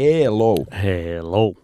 Hello! 0.00 0.56
Hello! 0.82 1.54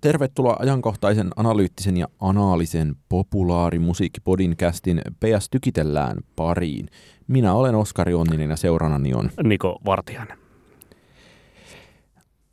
Tervetuloa 0.00 0.56
ajankohtaisen 0.58 1.30
analyyttisen 1.36 1.96
ja 1.96 2.08
anaalisen 2.20 2.94
populaarimusiikkipodin 3.08 4.56
kästin 4.56 5.02
PS 5.20 5.50
Tykitellään 5.50 6.18
pariin. 6.36 6.88
Minä 7.26 7.54
olen 7.54 7.74
Oskari 7.74 8.14
Onninen 8.14 8.50
ja 8.50 8.56
seurannani 8.56 9.14
on 9.14 9.30
Niko 9.42 9.78
Vartiainen. 9.84 10.38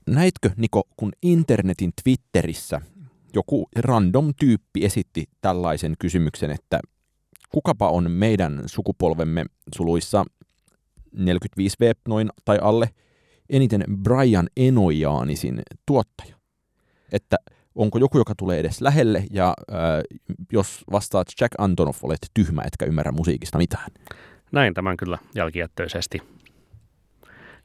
Näitkö, 0.07 0.49
Niko, 0.57 0.83
kun 0.97 1.11
internetin 1.21 1.91
Twitterissä 2.03 2.81
joku 3.33 3.69
random 3.75 4.33
tyyppi 4.39 4.85
esitti 4.85 5.23
tällaisen 5.41 5.95
kysymyksen, 5.99 6.51
että 6.51 6.79
kukapa 7.49 7.89
on 7.89 8.11
meidän 8.11 8.63
sukupolvemme 8.65 9.45
suluissa 9.75 10.25
45V 11.15 11.93
noin 12.07 12.29
tai 12.45 12.57
alle 12.61 12.89
eniten 13.49 13.83
Brian 14.03 14.47
Enojaanisin 14.57 15.61
tuottaja? 15.85 16.35
Että 17.11 17.35
onko 17.75 17.97
joku, 17.99 18.17
joka 18.17 18.33
tulee 18.37 18.59
edes 18.59 18.81
lähelle, 18.81 19.23
ja 19.31 19.53
äh, 19.71 19.77
jos 20.51 20.83
vastaat 20.91 21.27
Jack 21.41 21.51
Antonoff, 21.57 22.03
olet 22.03 22.19
tyhmä, 22.33 22.61
etkä 22.65 22.85
ymmärrä 22.85 23.11
musiikista 23.11 23.57
mitään. 23.57 23.91
Näin 24.51 24.73
tämän 24.73 24.97
kyllä 24.97 25.17
jälkijättöisesti. 25.35 26.21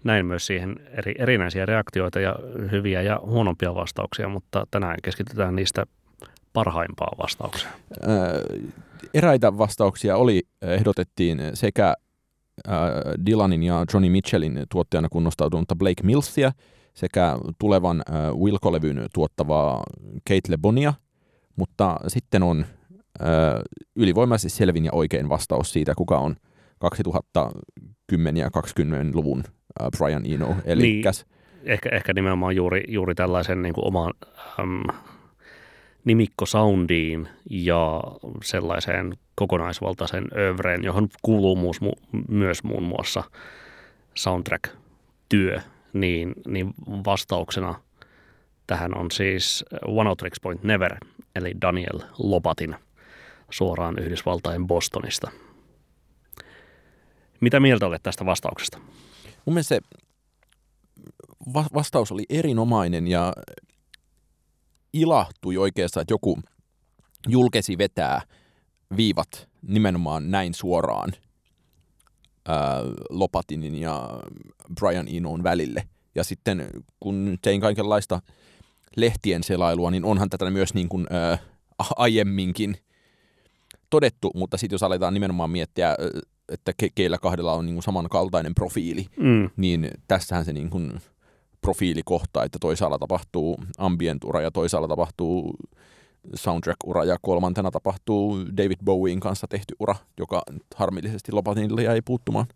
Näin 0.05 0.27
myös 0.27 0.47
siihen 0.47 0.77
eri, 0.91 1.15
erinäisiä 1.19 1.67
reaktioita 1.67 2.21
ja 2.21 2.37
hyviä 2.71 3.03
ja 3.03 3.21
huonompia 3.23 3.75
vastauksia, 3.75 4.29
mutta 4.29 4.67
tänään 4.71 4.97
keskitytään 5.03 5.57
niistä 5.57 5.87
parhaimpaan 6.53 7.19
vastaukseen. 7.19 7.73
Äh, 7.73 8.71
eräitä 9.15 9.59
vastauksia 9.59 10.17
oli, 10.17 10.43
ehdotettiin 10.63 11.41
sekä 11.55 11.95
Dylanin 13.27 13.63
ja 13.63 13.85
Johnny 13.93 14.11
Mitchellin 14.11 14.63
tuottajana 14.71 15.09
kunnostautunutta 15.09 15.77
Blake 15.77 16.03
Millsia 16.03 16.53
sekä 16.95 17.39
tulevan 17.59 18.03
äh, 18.11 18.15
Wilco-levyn 18.37 19.07
tuottavaa 19.15 19.83
Kate 20.29 20.41
LeBonia, 20.49 20.95
mutta 21.57 21.97
sitten 22.07 22.43
on 22.43 22.67
äh, 23.23 23.27
ylivoimaisesti 23.97 24.59
selvin 24.59 24.85
ja 24.85 24.93
oikein 24.93 25.29
vastaus 25.29 25.73
siitä, 25.73 25.95
kuka 25.95 26.19
on 26.19 26.37
2010- 26.85 28.37
ja 28.37 28.49
20-luvun 28.49 29.45
äh, 29.81 29.89
Brian 29.99 30.23
Eno, 30.27 30.57
eli 30.65 30.83
Niin. 30.83 31.05
Ehkä, 31.65 31.89
ehkä 31.93 32.13
nimenomaan 32.13 32.57
juuri, 32.57 32.85
juuri 32.89 33.15
tällaisen 33.15 33.63
niin 33.63 33.75
kuin 33.75 33.87
oman 33.87 34.13
äm, 34.61 34.83
nimikkosoundiin 36.05 37.29
ja 37.51 38.03
sellaiseen 38.45 39.15
kokonaisvaltaisen 39.41 40.25
övreen, 40.37 40.85
johon 40.85 41.09
kuuluu 41.23 41.57
muus, 41.57 41.81
mu, 41.81 41.93
myös 42.29 42.65
muun 42.65 42.83
muassa 42.83 43.23
soundtrack-työ, 44.15 45.61
niin, 45.93 46.35
niin 46.47 46.75
vastauksena 46.87 47.81
tähän 48.67 48.99
on 48.99 49.11
siis 49.11 49.65
One 49.87 50.09
Out 50.09 50.23
Point 50.43 50.63
Never, 50.63 50.97
eli 51.37 51.53
Daniel 51.63 52.01
Lopatin 52.19 52.77
suoraan 53.51 53.99
Yhdysvaltain 53.99 54.67
Bostonista. 54.67 55.31
Mitä 57.41 57.61
mieltä 57.61 57.87
olet 57.87 58.03
tästä 58.03 58.27
vastauksesta? 58.27 58.79
Mun 59.47 59.55
mielestä 59.55 59.75
se 59.75 59.81
va- 61.55 61.71
vastaus 61.75 62.13
oli 62.13 62.25
erinomainen 62.29 63.09
ja 63.09 63.33
ilahtui 64.93 65.57
oikeastaan, 65.57 66.03
että 66.03 66.15
joku 66.15 66.39
julkesi 67.29 67.79
vetää 67.79 68.23
viivat 68.97 69.49
nimenomaan 69.63 70.31
näin 70.31 70.55
suoraan 70.55 71.13
ää, 72.49 72.81
Lopatinin 73.11 73.75
ja 73.75 74.09
Brian 74.81 75.07
Enoon 75.11 75.43
välille. 75.43 75.89
Ja 76.15 76.25
sitten 76.25 76.71
kun 77.01 77.39
tein 77.43 77.61
kaikenlaista 77.61 78.21
lehtien 78.97 79.43
selailua, 79.43 79.91
niin 79.91 80.05
onhan 80.05 80.31
tätä 80.31 80.51
myös 80.51 80.75
niin 80.75 80.89
kuin, 80.89 81.07
ää, 81.11 81.39
aiemminkin 81.97 82.77
todettu, 83.91 84.31
mutta 84.35 84.57
sitten 84.57 84.75
jos 84.75 84.83
aletaan 84.83 85.15
nimenomaan 85.15 85.51
miettiä, 85.51 85.97
että 86.49 86.73
ke- 86.83 86.93
keillä 86.95 87.19
kahdella 87.19 87.53
on 87.53 87.67
niin 87.67 87.75
kuin 87.75 87.83
samankaltainen 87.83 88.55
profiili, 88.55 89.07
Mm, 89.17 89.51
niin 89.57 89.91
tässähän 90.09 90.45
se 90.45 90.53
niin 90.53 90.71
kuin 90.71 91.01
profiili 91.61 92.03
kohtaa, 92.05 92.45
että 92.45 92.59
toisaalla 92.61 92.99
tapahtuu 92.99 93.59
ambient-ura 93.79 94.41
ja 94.41 94.51
toisaalla 94.51 94.89
tapahtuu 94.89 95.57
soundtrack-ura 96.35 97.05
ja 97.05 97.17
kolmantena 97.23 97.71
tapahtuu 97.71 98.39
David 98.57 98.79
Bowien 98.85 99.21
kanssa 99.21 99.47
tehty 99.49 99.75
ura, 99.81 99.95
joka 100.19 100.43
harmillisesti 100.77 101.33
Lopatinille 101.33 101.83
jäi 101.83 102.03
puuttumaan. 102.05 102.47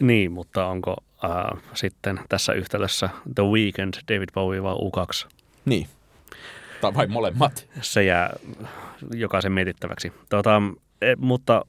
Niin, 0.00 0.32
mutta 0.32 0.66
onko 0.66 0.96
äh, 1.24 1.62
sitten 1.74 2.20
tässä 2.28 2.52
yhtälössä 2.52 3.08
The 3.34 3.42
Weeknd, 3.42 3.94
David 4.08 4.28
Bowie 4.34 4.62
vai 4.62 4.74
U2? 4.74 5.28
Niin. 5.64 5.86
Tai 6.80 6.94
vai 6.94 7.06
molemmat. 7.06 7.68
Se 7.80 8.04
jää 8.04 8.36
jokaisen 9.14 9.52
mietittäväksi. 9.52 10.12
Tota, 10.28 10.62
e, 11.02 11.16
mutta 11.16 11.64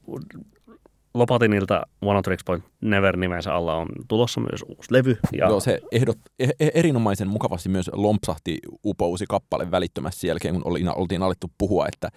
Lopatinilta 1.16 1.86
One 2.02 2.22
Tricks 2.22 2.44
Point 2.44 2.64
Never 2.80 3.16
nimensä 3.16 3.54
alla 3.54 3.74
on 3.74 3.88
tulossa 4.08 4.40
myös 4.40 4.62
uusi 4.66 4.92
levy. 4.92 5.18
Ja 5.32 5.48
Joo, 5.48 5.60
se 5.60 5.80
ehdot, 5.92 6.18
e- 6.38 6.48
e- 6.60 6.70
erinomaisen 6.74 7.28
mukavasti 7.28 7.68
myös 7.68 7.90
lompsahti 7.92 8.58
upousi 8.84 9.24
kappale 9.28 9.70
välittömästi 9.70 10.20
sen 10.20 10.28
jälkeen, 10.28 10.54
kun 10.54 10.62
oli, 10.64 10.84
oltiin 10.96 11.22
alettu 11.22 11.50
puhua, 11.58 11.86
että 11.88 12.08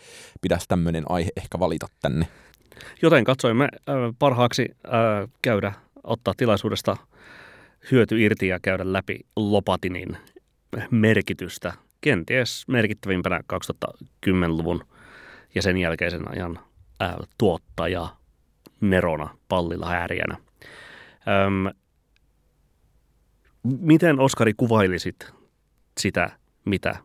pitäisi 0.42 0.66
tämmöinen 0.68 1.04
aihe 1.10 1.30
ehkä 1.38 1.60
valita 1.60 1.88
tänne. 2.02 2.28
Joten 3.02 3.24
katsoimme 3.24 3.64
äh, 3.64 3.96
parhaaksi 4.20 4.66
äh, 4.86 5.30
käydä, 5.42 5.74
ottaa 6.04 6.34
tilaisuudesta 6.38 6.98
hyöty 7.92 8.22
irti 8.22 8.48
ja 8.48 8.60
käydä 8.60 8.94
läpi 8.94 9.20
Lopatinin 9.36 10.18
merkitystä, 10.92 11.74
kenties 12.02 12.68
merkittävimpänä 12.68 13.40
2010-luvun 13.54 14.84
ja 15.56 15.62
sen 15.62 15.78
jälkeisen 15.78 16.32
ajan 16.32 16.60
äh, 17.02 17.16
tuottaja 17.38 18.19
Nerona 18.82 19.38
pallilla 19.48 19.90
häärijänä. 19.90 20.38
Öm, 21.28 21.76
miten 23.64 24.20
Oskari 24.20 24.54
kuvailisit 24.54 25.34
sitä, 26.00 26.40
mitä 26.66 26.96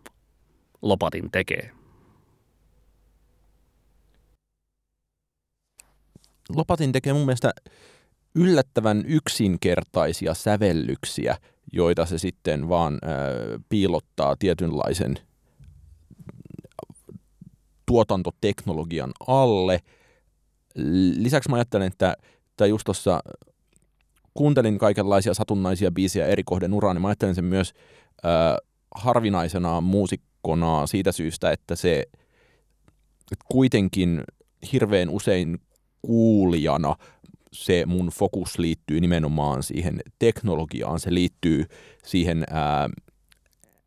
Lopatin 0.83 1.31
tekee? 1.31 1.71
Lopatin 6.49 6.93
tekee 6.93 7.13
mun 7.13 7.27
mielestä 7.27 7.53
yllättävän 8.35 9.05
yksinkertaisia 9.07 10.35
sävellyksiä, 10.35 11.37
joita 11.73 12.07
se 12.07 12.19
sitten 12.19 12.69
vaan 12.69 12.95
äh, 12.95 13.11
piilottaa 13.69 14.37
tietynlaisen 14.39 15.19
tuotantoteknologian 17.87 19.13
alle. 19.27 19.81
Lisäksi 21.17 21.51
mä 21.51 21.57
ajattelen, 21.57 21.87
että, 21.87 22.17
että 22.51 22.67
just 22.67 22.85
tuossa 22.85 23.21
kuuntelin 24.35 24.79
kaikenlaisia 24.79 25.35
satunnaisia 25.35 25.91
biisejä 25.91 26.27
eri 26.27 26.43
kohden 26.45 26.75
uraa, 26.75 26.95
niin 26.95 27.03
mä 27.03 27.09
ajattelen 27.09 27.35
sen 27.35 27.45
myös 27.45 27.75
äh, 28.25 28.57
harvinaisena 28.95 29.81
muusikkona 29.81 30.87
siitä 30.87 31.13
syystä, 31.13 31.53
että 31.53 31.77
se 31.77 32.05
että 33.33 33.45
kuitenkin 33.49 34.25
hirveän 34.73 35.09
usein 35.09 35.59
kuulijana 36.03 36.97
se 37.53 37.87
mun 37.87 38.09
fokus 38.09 38.59
liittyy 38.59 39.01
nimenomaan 39.01 39.63
siihen 39.63 40.01
teknologiaan, 40.19 41.01
se 41.01 41.15
liittyy 41.15 41.65
siihen 42.05 42.45
ää, 42.51 42.89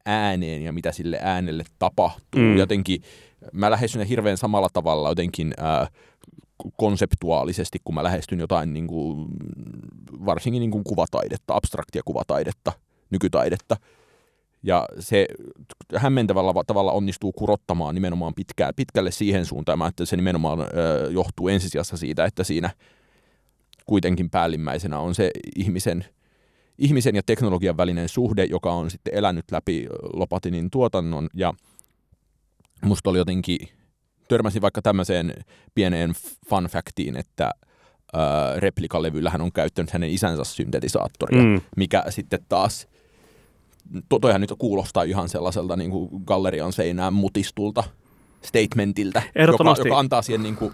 ääneen 0.06 0.62
ja 0.62 0.74
mitä 0.74 0.92
sille 0.92 1.20
äänelle 1.22 1.64
tapahtuu. 1.80 2.42
Mm. 2.42 2.58
Jotenkin 2.58 3.02
mä 3.54 3.72
lähestyn 3.72 4.08
hirveän 4.08 4.38
samalla 4.38 4.70
tavalla 4.74 5.10
jotenkin 5.10 5.54
ää, 5.58 5.88
konseptuaalisesti, 6.78 7.80
kun 7.84 7.96
mä 7.96 8.04
lähestyn 8.04 8.40
jotain 8.40 8.74
niin 8.74 8.88
kuin, 8.88 9.28
varsinkin 10.26 10.60
niin 10.60 10.72
kuin 10.72 10.84
kuvataidetta, 10.84 11.56
abstraktia 11.56 12.02
kuvataidetta, 12.06 12.72
nykytaidetta. 13.10 13.78
Ja 14.64 14.86
se 15.00 15.26
hämmentävällä 15.96 16.54
va- 16.54 16.64
tavalla 16.64 16.92
onnistuu 16.92 17.32
kurottamaan 17.32 17.96
nimenomaan 17.96 18.34
pitkään, 18.34 18.74
pitkälle 18.76 19.12
siihen 19.12 19.46
suuntaan, 19.46 19.88
että 19.88 20.06
se 20.06 20.16
nimenomaan 20.16 20.60
ö, 20.62 20.66
johtuu 21.12 21.48
ensisijassa 21.48 21.98
siitä, 21.98 22.26
että 22.26 22.44
siinä 22.44 22.70
kuitenkin 23.86 24.30
päällimmäisenä 24.30 25.00
on 25.00 25.16
se 25.16 25.32
ihmisen, 25.56 26.06
ihmisen 26.78 27.16
ja 27.16 27.22
teknologian 27.26 27.78
välinen 27.78 28.10
suhde, 28.10 28.46
joka 28.46 28.74
on 28.74 28.92
sitten 28.92 29.14
elänyt 29.14 29.46
läpi 29.52 29.88
Lopatinin 30.14 30.70
tuotannon. 30.70 31.28
Ja 31.34 31.54
musta 32.86 33.10
oli 33.10 33.18
jotenkin, 33.18 33.68
törmäsin 34.28 34.62
vaikka 34.62 34.82
tämmöiseen 34.82 35.34
pieneen 35.76 36.14
fun 36.50 36.64
factiin, 36.66 37.18
että 37.18 37.52
ö, 38.16 38.20
replikalevyllähän 38.60 39.40
hän 39.40 39.46
on 39.46 39.52
käyttänyt 39.52 39.92
hänen 39.92 40.10
isänsä 40.10 40.44
syntetisaattoria, 40.44 41.44
Mm. 41.44 41.62
mikä 41.78 42.04
sitten 42.10 42.40
taas 42.50 42.88
to, 44.10 44.20
toihan 44.20 44.42
nyt 44.42 44.54
kuulostaa 44.58 45.04
ihan 45.04 45.30
sellaiselta 45.30 45.76
niin 45.76 45.92
kuin 45.92 46.10
gallerian 46.26 46.74
seinään 46.74 47.14
mutistulta 47.14 47.84
statementiltä, 48.42 49.22
joka, 49.48 49.76
joka 49.86 50.00
antaa 50.00 50.22
siihen 50.22 50.44
niin 50.44 50.56
kuin 50.56 50.74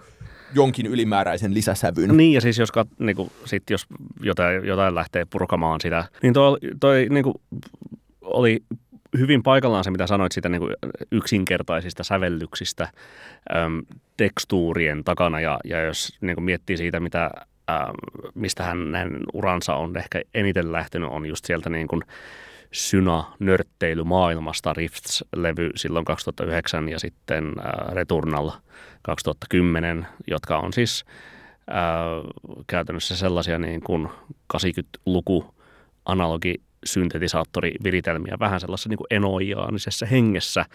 jonkin 0.56 0.86
ylimääräisen 0.86 1.54
lisäsävyn. 1.54 2.18
Niin, 2.18 2.34
ja 2.34 2.42
siis 2.42 2.58
jos, 2.58 2.72
kat, 2.72 2.88
niin 3.00 3.16
kuin, 3.16 3.32
sit 3.46 3.64
jos 3.70 3.86
jotain, 4.22 4.66
jotain 4.66 4.96
lähtee 4.96 5.26
purkamaan 5.26 5.82
sitä, 5.82 6.06
niin 6.24 6.34
toi, 6.34 6.58
toi 6.80 7.08
niin 7.10 7.24
kuin, 7.24 7.36
oli 8.22 8.64
hyvin 9.18 9.44
paikallaan 9.44 9.84
se, 9.84 9.92
mitä 9.92 10.08
sanoit 10.08 10.32
siitä 10.32 10.50
niin 10.50 10.62
kuin 10.62 10.74
yksinkertaisista 11.12 12.04
sävellyksistä 12.04 12.90
äm, 13.56 13.82
tekstuurien 14.18 15.04
takana. 15.04 15.40
Ja, 15.40 15.60
ja 15.64 15.82
jos 15.82 16.18
niin 16.22 16.36
kuin 16.36 16.46
miettii 16.46 16.78
siitä, 16.78 17.00
mitä, 17.00 17.32
äm, 17.72 17.96
mistä 18.36 18.64
hänen 18.64 19.20
uransa 19.34 19.76
on 19.76 19.98
ehkä 19.98 20.22
eniten 20.34 20.72
lähtenyt, 20.72 21.10
on 21.12 21.26
just 21.26 21.46
sieltä 21.46 21.70
niin 21.70 21.88
kuin 21.88 22.02
Syna-nörtteilymaailmasta 22.74 24.74
Rifts-levy 24.74 25.70
silloin 25.76 26.06
2009 26.06 26.90
ja 26.90 27.00
sitten 27.00 27.54
äh, 27.60 27.94
Returnal 27.94 28.52
2010, 29.02 30.08
jotka 30.28 30.58
on 30.58 30.74
siis 30.74 31.06
äh, 31.70 31.76
käytännössä 32.68 33.18
sellaisia 33.18 33.60
niin 33.60 33.82
kuin 33.82 34.10
80-luku 34.54 35.54
analogi 36.06 36.62
syntetisaattoriviritelmiä 36.86 38.38
vähän 38.40 38.60
sellaisessa 38.60 38.90
niin 38.90 38.98
kuin 38.98 39.08
enoiaanisessa 39.10 40.06
hengessä 40.06 40.66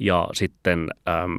ja 0.00 0.28
sitten 0.32 0.88
äm, 1.08 1.38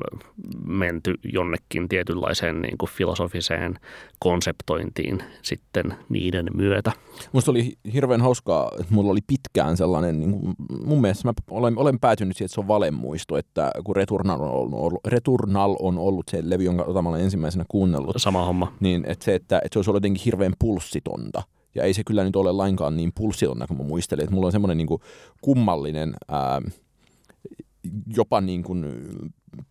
menty 0.66 1.16
jonnekin 1.24 1.90
tietynlaiseen 1.90 2.62
niin 2.62 2.78
kuin 2.78 2.90
filosofiseen 2.90 3.80
konseptointiin 4.20 5.24
sitten 5.42 5.96
niiden 6.10 6.46
myötä. 6.54 6.92
Musta 7.32 7.52
oli 7.52 7.74
hirveän 7.94 8.22
hauskaa, 8.22 8.72
että 8.80 8.94
mulla 8.94 9.12
oli 9.12 9.20
pitkään 9.28 9.78
sellainen, 9.78 10.20
niin 10.20 10.32
kuin, 10.32 10.56
mun 10.86 11.02
mielestä 11.02 11.28
mä 11.28 11.34
olen, 11.50 11.78
olen 11.78 12.00
päätynyt 12.00 12.38
siihen, 12.38 12.46
että 12.46 12.54
se 12.54 12.62
on 12.62 12.68
valemuisto, 12.68 13.38
että 13.38 13.72
kun 13.84 13.96
Returnal 13.96 14.40
on 14.42 14.74
ollut, 14.74 15.02
Returnal 15.08 15.76
on 15.80 15.98
ollut 15.98 16.28
se 16.32 16.40
levy, 16.44 16.64
jonka 16.64 17.02
mä 17.02 17.10
olen 17.10 17.22
ensimmäisenä 17.22 17.66
kuunnellut. 17.68 18.16
Sama 18.18 18.46
homma. 18.46 18.74
Niin, 18.80 19.06
että 19.08 19.26
se, 19.26 19.36
että, 19.36 19.58
että 19.58 19.70
se 19.74 19.80
olisi 19.80 19.90
ollut 19.90 20.04
jotenkin 20.04 20.24
hirveän 20.26 20.54
pulssitonta. 20.60 21.44
Ja 21.76 21.84
ei 21.84 21.94
se 21.94 22.04
kyllä 22.04 22.24
nyt 22.24 22.36
ole 22.36 22.52
lainkaan 22.52 22.98
niin 22.98 23.12
pulssitonta, 23.16 23.68
kun 23.68 23.78
mä 23.78 23.84
muistelin. 23.84 24.24
Että 24.24 24.36
mulla 24.36 24.48
on 24.48 24.52
semmoinen 24.52 24.78
niin 24.78 24.88
kuin 24.88 25.02
kummallinen, 25.42 26.14
ää, 26.28 26.62
jopa 28.16 28.42
niin 28.42 28.64
kuin 28.64 28.86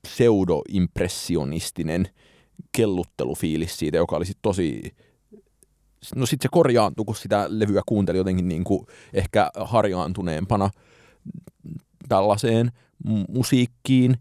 pseudoimpressionistinen 0.02 2.08
kelluttelufiilis 2.72 3.78
siitä, 3.78 3.96
joka 3.96 4.16
oli 4.16 4.26
sitten 4.26 4.42
tosi 4.42 4.94
no 6.16 6.26
sitten 6.26 6.44
se 6.44 6.48
korjaantui, 6.52 7.04
kun 7.04 7.16
sitä 7.16 7.46
levyä 7.48 7.82
kuunteli 7.86 8.18
jotenkin 8.18 8.48
niin 8.48 8.64
kuin 8.64 8.86
ehkä 9.12 9.50
harjaantuneempana 9.60 10.70
tällaiseen 12.08 12.72
musiikkiin, 13.28 14.16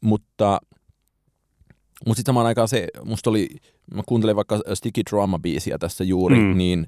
mutta, 0.00 0.60
mutta 2.06 2.18
sitten 2.18 2.32
samaan 2.32 2.46
aikaan 2.46 2.68
se, 2.68 2.88
musta 3.04 3.30
oli, 3.30 3.48
mä 3.94 4.02
kuuntelin 4.06 4.36
vaikka 4.36 4.60
Sticky 4.74 5.02
Drama-biisiä 5.10 5.78
tässä 5.78 6.04
juuri, 6.04 6.36
mm. 6.36 6.56
niin 6.56 6.86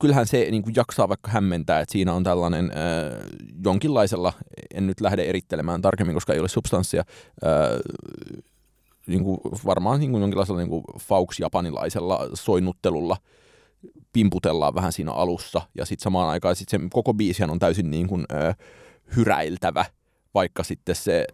kyllähän 0.00 0.26
se 0.26 0.46
niin 0.50 0.62
kuin 0.62 0.74
jaksaa 0.76 1.08
vaikka 1.08 1.30
hämmentää, 1.30 1.80
että 1.80 1.92
siinä 1.92 2.12
on 2.12 2.24
tällainen 2.24 2.64
äh, 2.70 3.28
jonkinlaisella, 3.64 4.32
en 4.74 4.86
nyt 4.86 5.00
lähde 5.00 5.22
erittelemään 5.24 5.82
tarkemmin, 5.82 6.14
koska 6.14 6.32
ei 6.32 6.40
ole 6.40 6.48
substanssia, 6.48 7.04
äh, 7.44 7.80
niin 9.06 9.24
kuin 9.24 9.38
varmaan 9.64 10.00
niin 10.00 10.10
kuin 10.10 10.20
jonkinlaisella 10.20 10.60
niin 10.60 10.68
kuin 10.68 10.84
Faux-japanilaisella 10.98 12.30
soinnuttelulla 12.34 13.16
pimputellaan 14.12 14.74
vähän 14.74 14.92
siinä 14.92 15.12
alussa, 15.12 15.60
ja 15.74 15.84
sitten 15.84 16.04
samaan 16.04 16.28
aikaan 16.28 16.56
sit 16.56 16.68
se 16.68 16.80
koko 16.90 17.14
biisihän 17.14 17.50
on 17.50 17.58
täysin 17.58 17.90
niin 17.90 18.08
kuin, 18.08 18.24
äh, 18.32 18.56
hyräiltävä, 19.16 19.84
vaikka 20.34 20.62
sitten 20.62 20.94
se 20.94 21.26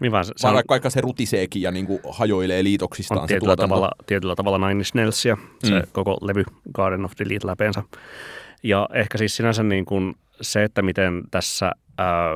niin 0.00 0.12
vaan, 0.12 0.24
se 0.36 0.48
on, 0.48 0.62
vaikka 0.68 0.90
se 0.90 1.00
rutiseekin 1.00 1.62
ja 1.62 1.70
niin 1.70 1.86
kuin 1.86 2.00
hajoilee 2.10 2.64
liitoksistaan 2.64 3.20
on 3.20 3.28
tietyllä, 3.28 3.56
tavalla, 3.56 3.90
tietyllä 4.06 4.34
tavalla 4.34 4.68
Nine 4.68 4.80
Inch 4.80 4.94
Nailsia, 4.94 5.36
se 5.64 5.80
mm. 5.80 5.82
koko 5.92 6.18
levy 6.22 6.44
Garden 6.74 7.04
of 7.04 7.12
Delete 7.18 7.46
läpeensä. 7.46 7.82
Ja 8.62 8.88
ehkä 8.92 9.18
siis 9.18 9.36
sinänsä 9.36 9.62
niin 9.62 9.84
kuin 9.84 10.14
se, 10.40 10.64
että 10.64 10.82
miten 10.82 11.22
tässä 11.30 11.72
ää, 11.98 12.30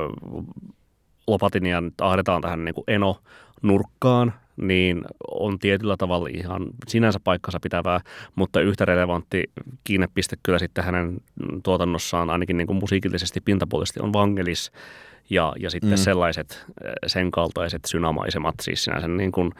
Lopatinia 1.27 1.81
nyt 1.81 2.01
ahdetaan 2.01 2.41
tähän 2.41 2.65
niin 2.65 2.75
kuin 2.75 2.83
eno-nurkkaan, 2.87 4.33
niin 4.57 5.01
on 5.31 5.59
tietyllä 5.59 5.97
tavalla 5.97 6.29
ihan 6.33 6.65
sinänsä 6.87 7.19
paikkansa 7.23 7.59
pitävää, 7.59 8.01
mutta 8.35 8.61
yhtä 8.61 8.85
relevantti 8.85 9.43
kiinnepiste 9.83 10.37
kyllä 10.43 10.59
sitten 10.59 10.83
hänen 10.83 11.17
tuotannossaan 11.63 12.29
ainakin 12.29 12.57
niin 12.57 12.67
kuin 12.67 12.79
musiikillisesti 12.79 13.41
pintapuolisesti 13.41 13.99
on 14.03 14.13
Vangelis, 14.13 14.71
ja, 15.29 15.53
ja 15.59 15.69
sitten 15.69 15.89
mm. 15.89 15.97
sellaiset 15.97 16.65
sen 17.07 17.31
kaltaiset 17.31 17.85
synamaisemat, 17.85 18.55
siis 18.61 18.83
sinänsä 18.83 19.07
niin 19.07 19.31
kuin, 19.31 19.51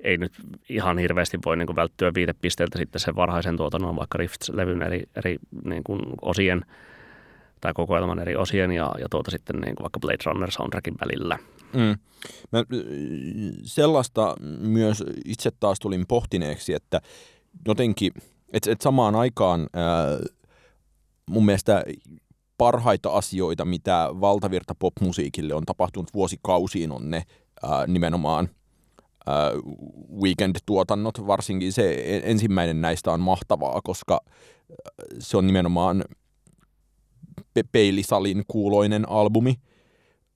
ei 0.00 0.16
nyt 0.16 0.32
ihan 0.68 0.98
hirveästi 0.98 1.38
voi 1.44 1.56
niin 1.56 1.66
kuin 1.66 1.76
välttyä 1.76 2.14
viitepisteeltä 2.14 2.78
sitten 2.78 3.00
sen 3.00 3.16
varhaisen 3.16 3.56
tuotannon, 3.56 3.96
vaikka 3.96 4.18
Rifts-levyn 4.18 4.82
eri, 4.82 5.02
eri 5.16 5.38
niin 5.64 5.84
kuin 5.84 6.00
osien 6.22 6.64
tai 7.60 7.72
kokoelman 7.72 8.18
eri 8.18 8.36
osien 8.36 8.72
ja, 8.72 8.94
ja 9.00 9.08
tuota 9.10 9.30
sitten 9.30 9.56
niin 9.56 9.76
kuin 9.76 9.84
vaikka 9.84 10.00
Blade 10.00 10.24
Runner 10.26 10.50
soundtrackin 10.50 10.94
välillä. 11.00 11.38
Mm. 11.72 11.98
Mä, 12.52 12.64
sellaista 13.62 14.34
myös 14.58 15.04
itse 15.24 15.50
taas 15.60 15.80
tulin 15.80 16.04
pohtineeksi, 16.08 16.74
että 16.74 17.00
jotenkin, 17.68 18.12
että 18.52 18.72
et 18.72 18.80
samaan 18.80 19.14
aikaan 19.14 19.66
ää, 19.72 20.18
mun 21.26 21.46
mielestä 21.46 21.84
parhaita 22.58 23.10
asioita, 23.10 23.64
mitä 23.64 24.08
valtavirta 24.20 24.74
popmusiikille 24.78 25.54
on 25.54 25.64
tapahtunut 25.66 26.14
vuosikausiin, 26.14 26.92
on 26.92 27.10
ne 27.10 27.22
ää, 27.62 27.86
nimenomaan 27.86 28.48
ää, 29.26 29.50
weekend-tuotannot. 30.22 31.26
Varsinkin 31.26 31.72
se 31.72 32.20
ensimmäinen 32.24 32.80
näistä 32.80 33.12
on 33.12 33.20
mahtavaa, 33.20 33.80
koska 33.84 34.20
se 35.18 35.36
on 35.36 35.46
nimenomaan 35.46 36.04
pe- 37.54 37.64
peilisalin 37.72 38.44
kuuloinen 38.48 39.08
albumi. 39.08 39.54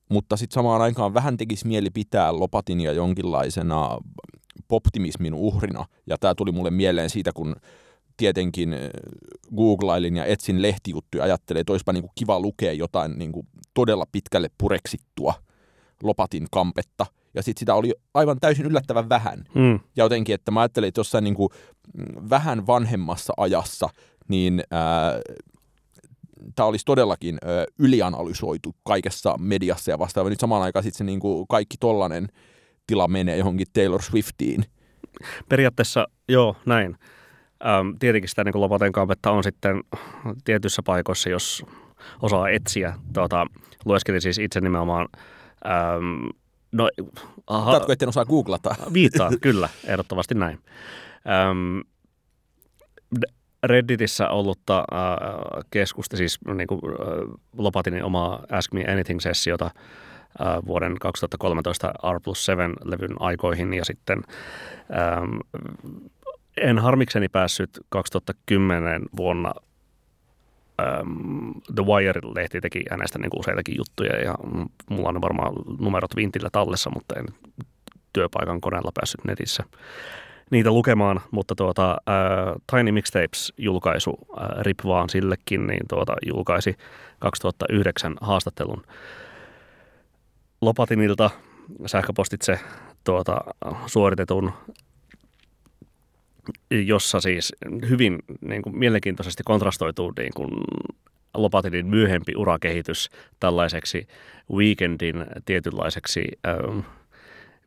Mutta 0.09 0.37
sitten 0.37 0.55
samaan 0.55 0.83
aikaan 0.83 1.15
vähän 1.15 1.37
tekisi 1.37 1.67
mieli 1.67 1.91
pitää 1.91 2.39
Lopatinia 2.39 2.93
jonkinlaisena 2.93 3.99
poptimismin 4.69 5.35
uhrina. 5.35 5.85
Ja 6.07 6.17
tämä 6.19 6.35
tuli 6.35 6.53
mulle 6.53 6.71
mieleen 6.71 7.11
siitä, 7.11 7.33
kun 7.35 7.57
tietenkin 8.21 8.73
eh, 8.73 8.91
googlailin 9.57 10.17
ja 10.17 10.25
etsin 10.25 10.63
lehtijuttuja, 10.63 11.25
ajattelin, 11.25 11.61
että 11.61 11.73
olisipa 11.73 11.93
niin 11.93 12.03
kuin 12.03 12.13
kiva 12.15 12.41
lukea 12.41 12.73
jotain 12.73 13.19
niin 13.19 13.33
kuin 13.33 13.47
todella 13.75 14.05
pitkälle 14.13 14.49
pureksittua 14.59 15.35
Lopatin 16.03 16.47
kampetta. 16.51 17.07
Ja 17.35 17.43
sitten 17.43 17.61
sitä 17.61 17.75
oli 17.75 17.93
aivan 18.15 18.39
täysin 18.41 18.67
yllättävän 18.67 19.09
vähän. 19.09 19.45
Mm. 19.55 19.81
Ja 19.97 20.05
jotenkin, 20.05 20.35
että 20.35 20.51
mä 20.51 20.61
ajattelin, 20.61 20.89
että 20.89 21.01
jossain 21.01 21.25
niin 21.25 21.35
kuin 21.35 21.49
mm, 21.95 22.31
vähän 22.31 22.67
vanhemmassa 22.67 23.33
ajassa, 23.37 23.89
niin 24.29 24.63
tämä 26.55 26.67
olisi 26.67 26.85
todellakin 26.85 27.39
ää, 27.45 27.65
ylianalysoitu 27.79 28.77
kaikessa 28.83 29.35
mediassa 29.39 29.91
ja 29.91 29.99
vastaava. 29.99 30.31
Nyt 30.31 30.41
samaan 30.41 30.63
aikaan 30.63 30.83
sitten 30.83 30.99
se 30.99 31.05
niin 31.05 31.21
kuin 31.21 31.47
kaikki 31.49 31.77
tollainen 31.81 32.29
tila 32.87 33.09
menee 33.09 33.37
johonkin 33.37 33.67
Taylor 33.73 34.03
Swiftiin. 34.03 34.65
Periaatteessa 35.49 36.07
joo, 36.29 36.57
näin. 36.67 36.97
Ähm, 37.67 37.89
tietenkin 37.99 38.29
sitä 38.29 38.45
niin 38.45 38.61
lopaten 38.61 38.93
kampetta 38.93 39.31
on 39.31 39.45
sitten 39.45 39.85
tietyissä 40.45 40.83
paikoissa, 40.85 41.31
jos 41.31 41.67
osaa 42.23 42.49
etsiä. 42.49 42.95
Tuota, 43.13 43.47
lueskelin 43.85 44.21
siis 44.21 44.39
itse 44.39 44.61
nimenomaan 44.61 45.09
ähm, 45.67 46.27
No, 46.73 46.89
aha. 47.47 47.73
Tatko, 47.73 47.93
etten 47.93 48.09
osaa 48.09 48.25
googlata? 48.25 48.75
Viittaa, 48.93 49.31
kyllä, 49.41 49.69
ehdottomasti 49.87 50.35
näin. 50.35 50.59
Ähm, 51.29 51.81
Redditissä 53.65 54.29
ollutta 54.29 54.79
äh, 54.79 55.65
keskusta, 55.71 56.17
siis 56.17 56.39
niin 56.55 56.67
kuin, 56.67 56.81
äh, 56.85 57.41
Lopatinin 57.59 58.05
omaa 58.05 58.45
Ask 58.51 58.73
Me 58.73 58.85
Anything-sessiota 58.93 59.65
äh, 59.65 60.67
vuoden 60.67 60.99
2013 60.99 61.93
R 62.13 62.21
plus 62.25 62.45
7 62.45 62.75
levyn 62.85 63.17
aikoihin 63.21 63.75
ja 63.75 63.85
sitten 63.85 64.23
ähm, 64.93 65.37
en 65.57 66.11
harmikseni 66.81 67.29
päässyt 67.29 67.71
2010 67.89 69.03
vuonna 69.17 69.53
The 71.75 71.83
Wire-lehti 71.83 72.61
teki 72.61 72.83
hänestä 72.91 73.19
niin 73.19 73.31
kuin 73.31 73.41
useitakin 73.41 73.77
juttuja 73.77 74.17
ja 74.17 74.35
mulla 74.91 75.09
on 75.09 75.21
varmaan 75.21 75.53
numerot 75.79 76.17
vintillä 76.17 76.49
tallessa, 76.53 76.91
mutta 76.91 77.15
en 77.19 77.27
työpaikan 78.13 78.61
koneella 78.61 78.91
päässyt 78.95 79.25
netissä 79.25 79.65
niitä 80.51 80.71
lukemaan, 80.71 81.21
mutta 81.31 81.55
tuota, 81.55 81.97
uh, 81.97 82.63
Tiny 82.71 82.91
Mixtapes-julkaisu, 82.91 84.11
uh, 84.11 84.27
RIP 84.61 84.81
vaan 84.85 85.09
sillekin, 85.09 85.67
niin 85.67 85.89
tuota, 85.89 86.15
julkaisi 86.27 86.77
2009 87.19 88.15
haastattelun 88.21 88.83
Lopatinilta 90.61 91.31
sähköpostitse 91.87 92.61
tuota, 93.05 93.37
suoritetun 93.87 94.53
jossa 96.71 97.21
siis 97.21 97.53
hyvin 97.89 98.19
niin 98.41 98.63
kuin, 98.63 98.79
mielenkiintoisesti 98.79 99.43
kontrastoituu 99.43 100.13
niin 100.19 100.33
kuin, 100.37 100.51
Lopatinin 101.35 101.87
myöhempi 101.87 102.33
urakehitys 102.37 103.11
tällaiseksi 103.41 104.07
weekendin 104.53 105.27
tietynlaiseksi 105.47 106.25
ähm, 106.49 106.79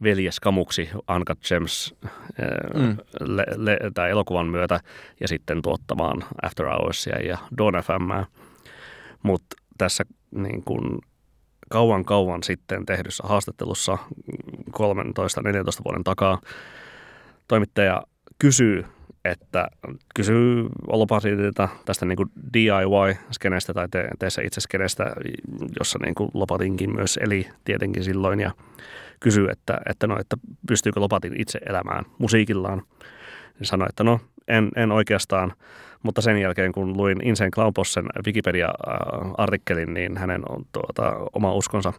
veljeskamuksi 0.04 0.90
Uncut 1.16 1.40
Gems 1.48 1.96
äh, 2.06 2.82
mm. 2.82 2.98
le, 3.20 3.46
le, 3.56 3.80
tai 3.94 4.10
elokuvan 4.10 4.48
myötä 4.48 4.80
ja 5.20 5.28
sitten 5.28 5.62
tuottamaan 5.62 6.24
After 6.42 6.66
Hoursia 6.66 7.20
ja 7.20 7.38
Dawn 7.58 7.74
FM. 7.84 8.34
Mutta 9.24 9.56
tässä 9.78 10.04
niin 10.32 10.64
kuin 10.64 11.00
kauan 11.70 12.06
kauan 12.06 12.44
sitten 12.44 12.86
tehdyssä 12.86 13.24
haastattelussa 13.28 13.98
13-14 14.70 14.82
vuoden 15.86 16.04
takaa 16.04 16.42
toimittaja 17.48 18.04
kysyy, 18.44 18.86
että 19.26 19.68
kysyy 20.16 20.70
Lopatilta 20.88 21.70
tästä 21.86 22.06
niin 22.06 22.18
DIY-skenestä 22.54 23.74
tai 23.74 23.88
te, 23.92 24.08
teessä 24.20 24.42
itse 24.42 24.62
skenestä, 24.62 25.14
jossa 25.80 26.00
niin 26.02 26.16
kuin 26.16 26.30
Lopatinkin 26.34 26.96
myös 26.96 27.20
eli 27.22 27.48
tietenkin 27.66 28.04
silloin 28.04 28.40
ja 28.40 28.52
kysyy, 29.20 29.48
että, 29.50 29.78
että, 29.90 30.08
no, 30.08 30.20
että 30.20 30.38
pystyykö 30.68 31.00
Lopatin 31.00 31.42
itse 31.42 31.60
elämään 31.70 32.06
musiikillaan. 32.18 32.82
Ja 33.60 33.66
sanoi, 33.66 33.88
että 33.90 34.04
no 34.04 34.20
en, 34.48 34.72
en 34.76 34.92
oikeastaan, 34.92 35.54
mutta 36.04 36.22
sen 36.22 36.38
jälkeen 36.38 36.72
kun 36.72 36.98
luin 36.98 37.28
Insane 37.28 37.52
Clownpossen 37.52 38.06
Wikipedia-artikkelin, 38.26 39.94
niin 39.94 40.18
hänen 40.18 40.42
on 40.50 40.66
tuota, 40.72 41.14
oma 41.34 41.54
uskonsa 41.54 41.94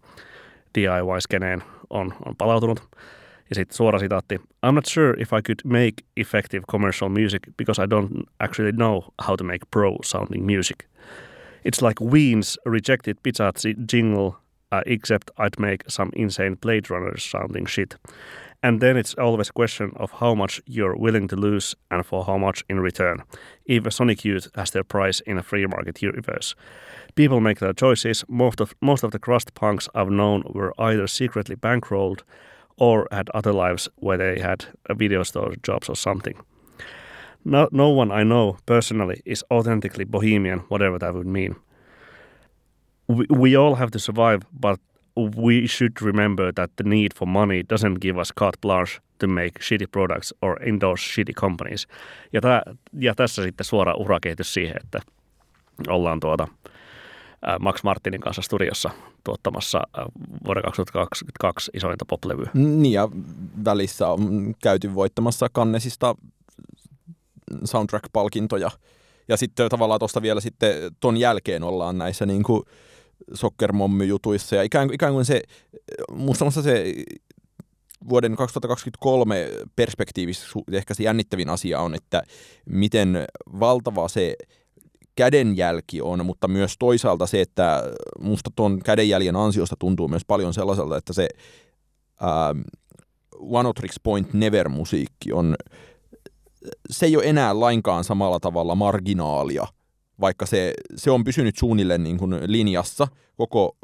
DIY-skeneen 0.74 1.62
on, 1.90 2.14
on 2.26 2.36
palautunut. 2.36 2.88
Ja 3.50 3.54
sitten 3.54 3.76
suora 3.76 3.98
sitaatti. 3.98 4.34
I'm 4.66 4.74
not 4.74 4.86
sure 4.86 5.14
if 5.18 5.32
I 5.32 5.42
could 5.42 5.60
make 5.64 5.94
effective 6.16 6.62
commercial 6.70 7.08
music 7.08 7.42
because 7.56 7.82
I 7.82 7.86
don't 7.90 8.28
actually 8.40 8.72
know 8.72 9.02
how 9.18 9.36
to 9.36 9.44
make 9.44 9.66
pro-sounding 9.70 10.46
music. 10.46 10.86
It's 11.64 11.82
like 11.82 12.00
Ween's 12.00 12.58
rejected 12.66 13.16
Pizza 13.22 13.52
jingle, 13.88 14.32
uh, 14.72 14.82
except 14.86 15.30
I'd 15.38 15.58
make 15.58 15.84
some 15.88 16.10
insane 16.16 16.56
Blade 16.60 16.90
Runner 16.90 17.18
sounding 17.18 17.66
shit. 17.66 17.96
And 18.62 18.80
then 18.80 18.96
it's 18.96 19.14
always 19.18 19.50
a 19.50 19.52
question 19.52 19.92
of 19.96 20.10
how 20.10 20.34
much 20.34 20.62
you're 20.66 20.96
willing 20.96 21.28
to 21.28 21.36
lose 21.36 21.76
and 21.90 22.06
for 22.06 22.24
how 22.24 22.38
much 22.38 22.64
in 22.68 22.80
return. 22.80 23.22
Even 23.66 23.90
Sonic 23.90 24.24
Youth 24.24 24.48
has 24.54 24.70
their 24.70 24.84
price 24.84 25.20
in 25.26 25.38
a 25.38 25.42
free 25.42 25.66
market 25.66 26.02
universe. 26.02 26.54
People 27.14 27.40
make 27.40 27.60
their 27.60 27.74
choices. 27.74 28.24
Most 28.28 28.60
of, 28.60 28.74
most 28.80 29.04
of 29.04 29.10
the 29.10 29.18
crust 29.18 29.54
punks 29.54 29.88
I've 29.94 30.10
known 30.10 30.42
were 30.54 30.72
either 30.78 31.06
secretly 31.06 31.56
bankrolled 31.56 32.22
or 32.76 33.06
had 33.12 33.30
other 33.34 33.52
lives 33.52 33.88
where 33.96 34.18
they 34.18 34.42
had 34.42 34.64
video 34.98 35.22
store 35.22 35.54
jobs 35.62 35.88
or 35.88 35.96
something. 35.96 36.36
No, 37.44 37.68
no 37.72 37.88
one 37.90 38.20
I 38.20 38.24
know 38.24 38.56
personally 38.66 39.20
is 39.24 39.44
authentically 39.50 40.04
bohemian, 40.04 40.60
whatever 40.68 40.98
that 40.98 41.14
would 41.14 41.26
mean. 41.26 41.56
We, 43.06 43.26
we 43.30 43.56
all 43.56 43.74
have 43.74 43.90
to 43.90 43.98
survive, 43.98 44.40
but 44.60 44.80
we 45.16 45.66
should 45.66 46.02
remember 46.02 46.52
that 46.52 46.70
the 46.76 46.84
need 46.84 47.12
for 47.14 47.26
money 47.26 47.62
doesn't 47.62 48.00
give 48.00 48.18
us 48.18 48.32
carte 48.32 48.60
blanche 48.60 49.00
to 49.18 49.26
make 49.26 49.60
shitty 49.60 49.86
products 49.92 50.32
or 50.40 50.62
endorse 50.62 51.02
shitty 51.02 51.34
companies. 51.34 51.86
Ja, 52.32 52.40
tää, 52.40 52.62
ja 52.98 53.14
tässä 53.14 53.42
sitten 53.42 53.64
suora 53.64 53.94
urakehitys 53.94 54.54
siihen, 54.54 54.76
että 54.84 55.00
ollaan 55.88 56.20
tuota 56.20 56.48
Max 57.60 57.82
Martinin 57.82 58.20
kanssa 58.20 58.42
studiossa 58.42 58.90
tuottamassa 59.24 59.80
vuoden 60.46 60.62
2022 60.62 61.70
isointa 61.74 62.04
pop-levyä. 62.08 62.50
Niin 62.54 62.92
ja 62.92 63.08
välissä 63.64 64.08
on 64.08 64.54
käyty 64.62 64.94
voittamassa 64.94 65.48
Kannesista 65.52 66.14
soundtrack-palkintoja. 67.64 68.70
Ja 69.28 69.36
sitten 69.36 69.68
tavallaan 69.68 69.98
tuosta 70.00 70.22
vielä 70.22 70.40
sitten 70.40 70.74
ton 71.00 71.16
jälkeen 71.16 71.62
ollaan 71.62 71.98
näissä 71.98 72.26
niin 72.26 72.42
kuin 72.42 72.62
soccer-mommy-jutuissa. 73.34 74.56
Ja 74.56 74.62
ikään, 74.62 74.94
ikään 74.94 75.12
kuin 75.12 75.24
se, 75.24 75.42
musta 76.12 76.50
se 76.50 76.94
vuoden 78.08 78.36
2023 78.36 79.50
perspektiivissä 79.76 80.46
ehkä 80.72 80.94
se 80.94 81.02
jännittävin 81.02 81.48
asia 81.48 81.80
on, 81.80 81.94
että 81.94 82.22
miten 82.66 83.24
valtava 83.60 84.08
se 84.08 84.36
kädenjälki 85.16 86.02
on, 86.02 86.26
mutta 86.26 86.48
myös 86.48 86.74
toisaalta 86.78 87.26
se, 87.26 87.40
että 87.40 87.82
musta 88.20 88.50
tuon 88.56 88.78
kädenjäljen 88.78 89.36
ansiosta 89.36 89.76
tuntuu 89.78 90.08
myös 90.08 90.24
paljon 90.26 90.54
sellaiselta, 90.54 90.96
että 90.96 91.12
se 91.12 91.28
ää, 92.20 92.54
One 93.38 93.72
Tricks 93.76 94.00
Point 94.02 94.32
Never 94.34 94.68
musiikki 94.68 95.32
on, 95.32 95.56
se 96.90 97.06
ei 97.06 97.16
ole 97.16 97.24
enää 97.24 97.60
lainkaan 97.60 98.04
samalla 98.04 98.40
tavalla 98.40 98.74
marginaalia– 98.74 99.66
vaikka 100.20 100.46
se, 100.46 100.74
se 100.96 101.10
on 101.10 101.24
pysynyt 101.24 101.56
suunnilleen 101.56 102.02
niin 102.02 102.18
kuin 102.18 102.38
linjassa 102.46 103.08
koko 103.36 103.76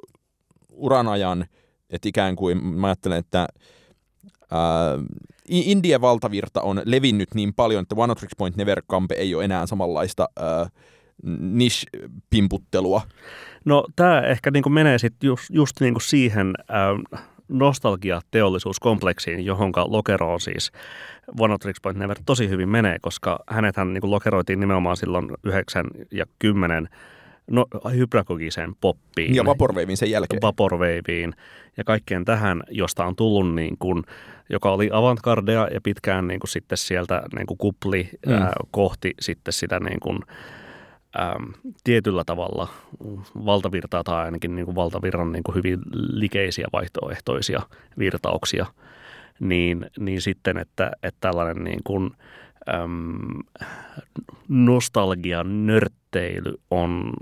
uran 0.72 1.08
ajan, 1.08 1.46
että 1.90 2.08
ikään 2.08 2.36
kuin 2.36 2.64
mä 2.64 2.86
ajattelen, 2.86 3.18
että 3.18 3.46
ää, 4.50 4.98
Indien 5.48 6.00
valtavirta 6.00 6.62
on 6.62 6.82
levinnyt 6.84 7.34
niin 7.34 7.54
paljon, 7.54 7.82
että 7.82 7.94
One 7.98 8.14
Tricks 8.14 8.36
Point 8.38 8.56
Never 8.56 8.82
Campe 8.90 9.14
ei 9.14 9.34
ole 9.34 9.44
enää 9.44 9.66
samanlaista 9.66 10.28
ää, 10.36 10.68
niche-pimputtelua. 11.40 13.02
No 13.64 13.84
tämä 13.96 14.20
ehkä 14.20 14.50
niin 14.50 14.72
menee 14.72 14.98
sitten 14.98 15.26
just, 15.26 15.44
just 15.50 15.80
niin 15.80 15.94
siihen 16.00 16.54
ää, 16.68 16.96
nostalgiateollisuuskompleksiin, 17.48 19.44
johon 19.44 19.72
Lokero 19.86 20.32
on 20.32 20.40
siis 20.40 20.72
One 21.38 21.54
of 21.54 21.60
Point 21.82 21.98
Never 21.98 22.16
tosi 22.26 22.48
hyvin 22.48 22.68
menee, 22.68 22.96
koska 23.00 23.38
hänethän 23.46 23.94
niin 23.94 24.10
lokeroitiin 24.10 24.60
nimenomaan 24.60 24.96
silloin 24.96 25.28
9 25.44 25.86
ja 26.10 26.26
10 26.38 26.88
no, 27.50 27.66
hypnagogiseen 27.94 28.74
poppiin. 28.80 29.34
Ja 29.34 29.44
Vaporwavein 29.44 29.96
sen 29.96 30.10
jälkeen. 30.10 30.42
Vaporwaveen 30.42 31.34
ja 31.76 31.84
kaikkeen 31.84 32.24
tähän, 32.24 32.62
josta 32.70 33.04
on 33.04 33.16
tullut 33.16 33.54
niin 33.54 33.76
kuin, 33.78 34.02
joka 34.48 34.70
oli 34.70 34.90
avantgardea 34.92 35.68
ja 35.74 35.80
pitkään 35.80 36.26
niin 36.26 36.40
kuin 36.40 36.50
sitten 36.50 36.78
sieltä 36.78 37.22
niin 37.36 37.46
kuin 37.46 37.58
kupli 37.58 38.08
mm. 38.26 38.32
ää, 38.32 38.52
kohti 38.70 39.14
sitten 39.20 39.52
sitä 39.52 39.80
niin 39.80 40.00
kuin, 40.00 40.18
äm, 41.18 41.52
tietyllä 41.84 42.24
tavalla 42.24 42.68
valtavirtaa 43.44 44.04
tai 44.04 44.24
ainakin 44.24 44.56
niin 44.56 44.64
kuin 44.64 44.74
valtavirran 44.74 45.32
niin 45.32 45.42
kuin 45.42 45.54
hyvin 45.54 45.78
likeisiä 45.92 46.66
vaihtoehtoisia 46.72 47.62
virtauksia, 47.98 48.66
niin, 49.40 49.86
niin 49.98 50.20
sitten, 50.20 50.58
että, 50.58 50.90
että 51.02 51.18
tällainen 51.20 51.64
niin 51.64 51.80
kuin, 51.84 52.10
äm, 52.74 53.42
nostalgian 54.48 55.66
nörtteily 55.66 56.54
on 56.70 57.12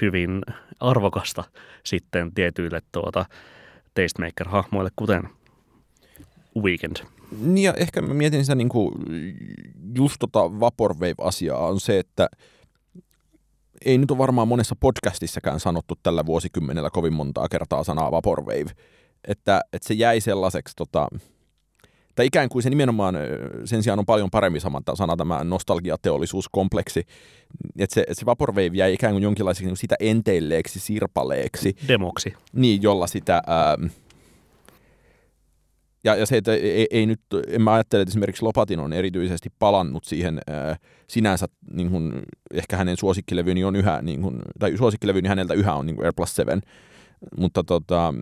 hyvin 0.00 0.42
arvokasta 0.80 1.44
sitten 1.84 2.34
tietyille 2.34 2.82
tuota, 2.92 3.24
tastemaker-hahmoille, 3.94 4.90
kuten 4.96 5.22
Weekend. 6.62 6.96
Niin 7.40 7.64
ja 7.64 7.72
ehkä 7.72 8.02
mä 8.02 8.14
mietin 8.14 8.44
sitä 8.44 8.54
niin 8.54 8.68
kuin 8.68 8.94
just 9.96 10.16
tota 10.18 10.60
Vaporwave-asiaa 10.60 11.66
on 11.66 11.80
se, 11.80 11.98
että– 11.98 12.28
ei 13.86 13.98
nyt 13.98 14.10
ole 14.10 14.18
varmaan 14.18 14.48
monessa 14.48 14.76
podcastissakaan 14.80 15.60
sanottu 15.60 15.94
tällä 16.02 16.26
vuosikymmenellä 16.26 16.90
kovin 16.90 17.12
montaa 17.12 17.48
kertaa 17.48 17.84
sanaa 17.84 18.10
Vaporwave. 18.10 18.70
Että, 19.28 19.60
että 19.72 19.88
se 19.88 19.94
jäi 19.94 20.20
sellaiseksi, 20.20 20.76
tota, 20.76 21.08
tai 22.14 22.26
ikään 22.26 22.48
kuin 22.48 22.62
se 22.62 22.70
nimenomaan, 22.70 23.14
sen 23.64 23.82
sijaan 23.82 23.98
on 23.98 24.06
paljon 24.06 24.30
paremmin 24.30 24.60
samanta 24.60 24.96
sana 24.96 25.16
tämä 25.16 25.44
nostalgiateollisuuskompleksi, 25.44 27.00
että 27.78 27.94
se, 27.94 28.00
että 28.00 28.14
se 28.14 28.26
Vaporwave 28.26 28.70
jäi 28.72 28.94
ikään 28.94 29.12
kuin 29.12 29.22
jonkinlaiseksi 29.22 29.66
niin 29.66 29.76
sitä 29.76 29.94
enteilleeksi, 30.00 30.80
sirpaleeksi. 30.80 31.76
Demoksi. 31.88 32.34
Niin, 32.52 32.82
jolla 32.82 33.06
sitä... 33.06 33.42
Ää, 33.46 33.76
ja, 36.06 36.14
ja 36.14 36.26
se, 36.26 36.36
että 36.36 36.52
ei, 36.52 36.86
ei 36.90 37.06
nyt, 37.06 37.20
en 37.48 37.62
mä 37.62 37.72
ajattele, 37.72 38.02
että 38.02 38.10
esimerkiksi 38.10 38.42
Lopatin 38.42 38.80
on 38.80 38.92
erityisesti 38.92 39.48
palannut 39.58 40.04
siihen 40.04 40.40
ää, 40.46 40.76
sinänsä, 41.08 41.46
niin 41.70 41.90
kuin, 41.90 42.12
ehkä 42.54 42.76
hänen 42.76 42.96
suosikkilevyni 42.96 43.64
on 43.64 43.76
yhä, 43.76 44.02
niin 44.02 44.22
kuin, 44.22 44.38
tai 44.58 44.76
suosikkilevyni 44.76 45.28
häneltä 45.28 45.54
yhä 45.54 45.74
on 45.74 45.86
niin 45.86 45.96
kuin 45.96 46.04
Air 46.04 46.12
Plus 46.16 46.36
7, 46.36 46.60
mutta 47.36 47.64
tota, 47.64 48.14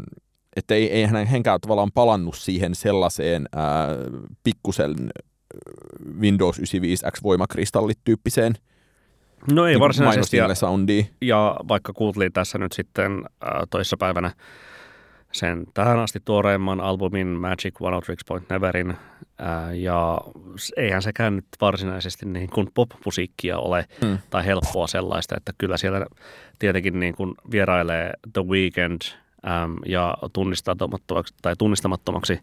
että 0.57 0.75
ei, 0.75 0.91
ei 0.91 1.05
hän 1.05 1.27
henkään 1.27 1.61
tavallaan 1.61 1.93
palannut 1.95 2.37
siihen 2.37 2.75
sellaiseen 2.75 3.49
ää, 3.57 3.89
pikkusen 4.43 4.95
Windows 6.21 6.59
95X 6.59 7.23
voimakristallit 7.23 7.99
tyyppiseen 8.05 8.55
No 9.53 9.67
ei 9.67 9.73
niin 9.73 9.81
varsinaisesti. 9.81 10.37
Ja, 10.37 10.49
ja 11.21 11.57
vaikka 11.69 11.93
kuultiin 11.93 12.33
tässä 12.33 12.59
nyt 12.59 12.73
sitten 12.73 13.13
äh, 13.13 13.51
toissapäivänä 13.71 14.31
sen 15.35 15.65
tähän 15.75 15.99
asti 15.99 16.21
tuoreimman 16.25 16.81
albumin 16.81 17.27
Magic 17.27 17.75
One 17.81 17.97
of 17.97 18.05
Tricks 18.05 18.25
Point 18.25 18.51
Neverin. 18.51 18.95
Ää, 19.39 19.73
ja 19.73 20.19
eihän 20.77 21.03
sekään 21.03 21.37
nyt 21.37 21.47
varsinaisesti 21.61 22.27
niin 22.27 22.51
kuin 22.51 22.69
pop-musiikkia 22.75 23.59
ole 23.59 23.87
mm. 24.03 24.19
tai 24.31 24.47
helppoa 24.47 24.87
sellaista, 24.87 25.37
että 25.37 25.53
kyllä 25.59 25.77
siellä 25.77 26.07
tietenkin 26.59 27.01
niin 27.01 27.15
kuin 27.15 27.35
vierailee 27.51 28.13
The 28.33 28.43
Weeknd 28.43 29.01
äm, 29.47 29.77
ja 29.87 30.15
tunnistamattomaksi, 30.33 31.35
tai 31.43 31.55
tunnistamattomaksi 31.59 32.39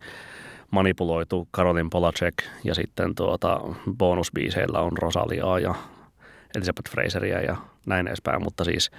manipuloitu 0.71 1.47
Karolin 1.51 1.89
Polacek 1.89 2.35
ja 2.63 2.75
sitten 2.75 3.15
tuota, 3.15 3.61
bonusbiiseillä 3.97 4.79
on 4.79 4.97
Rosaliaa 4.97 5.59
ja 5.59 5.75
Elizabeth 6.55 6.91
Fraseria 6.91 7.41
ja 7.41 7.57
näin 7.85 8.07
edespäin, 8.07 8.43
mutta 8.43 8.63
siis 8.63 8.91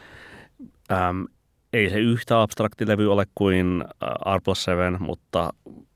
äm, 0.93 1.27
ei 1.73 1.91
se 1.91 1.99
yhtä 1.99 2.43
abstrakti 2.43 2.89
levy 2.89 3.13
ole 3.13 3.27
kuin 3.35 3.85
äh, 3.85 4.37
R 4.37 4.41
plus 4.45 4.65
7, 4.65 4.97
mutta 5.01 5.53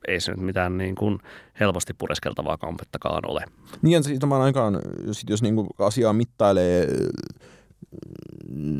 ei 0.09 0.21
se 0.21 0.30
nyt 0.30 0.40
mitään 0.40 0.78
niin 0.78 0.95
kuin 0.95 1.18
helposti 1.61 1.95
pureskeltavaa 1.95 2.56
kampettakaan 2.56 3.30
ole. 3.30 3.45
Niin, 3.83 3.92
ja 3.92 4.02
samaan 4.21 4.42
aikaan, 4.42 4.80
sit 5.12 5.30
jos 5.30 5.42
niin 5.42 5.54
kuin 5.54 5.68
asiaa 5.78 6.12
mittailee 6.12 6.88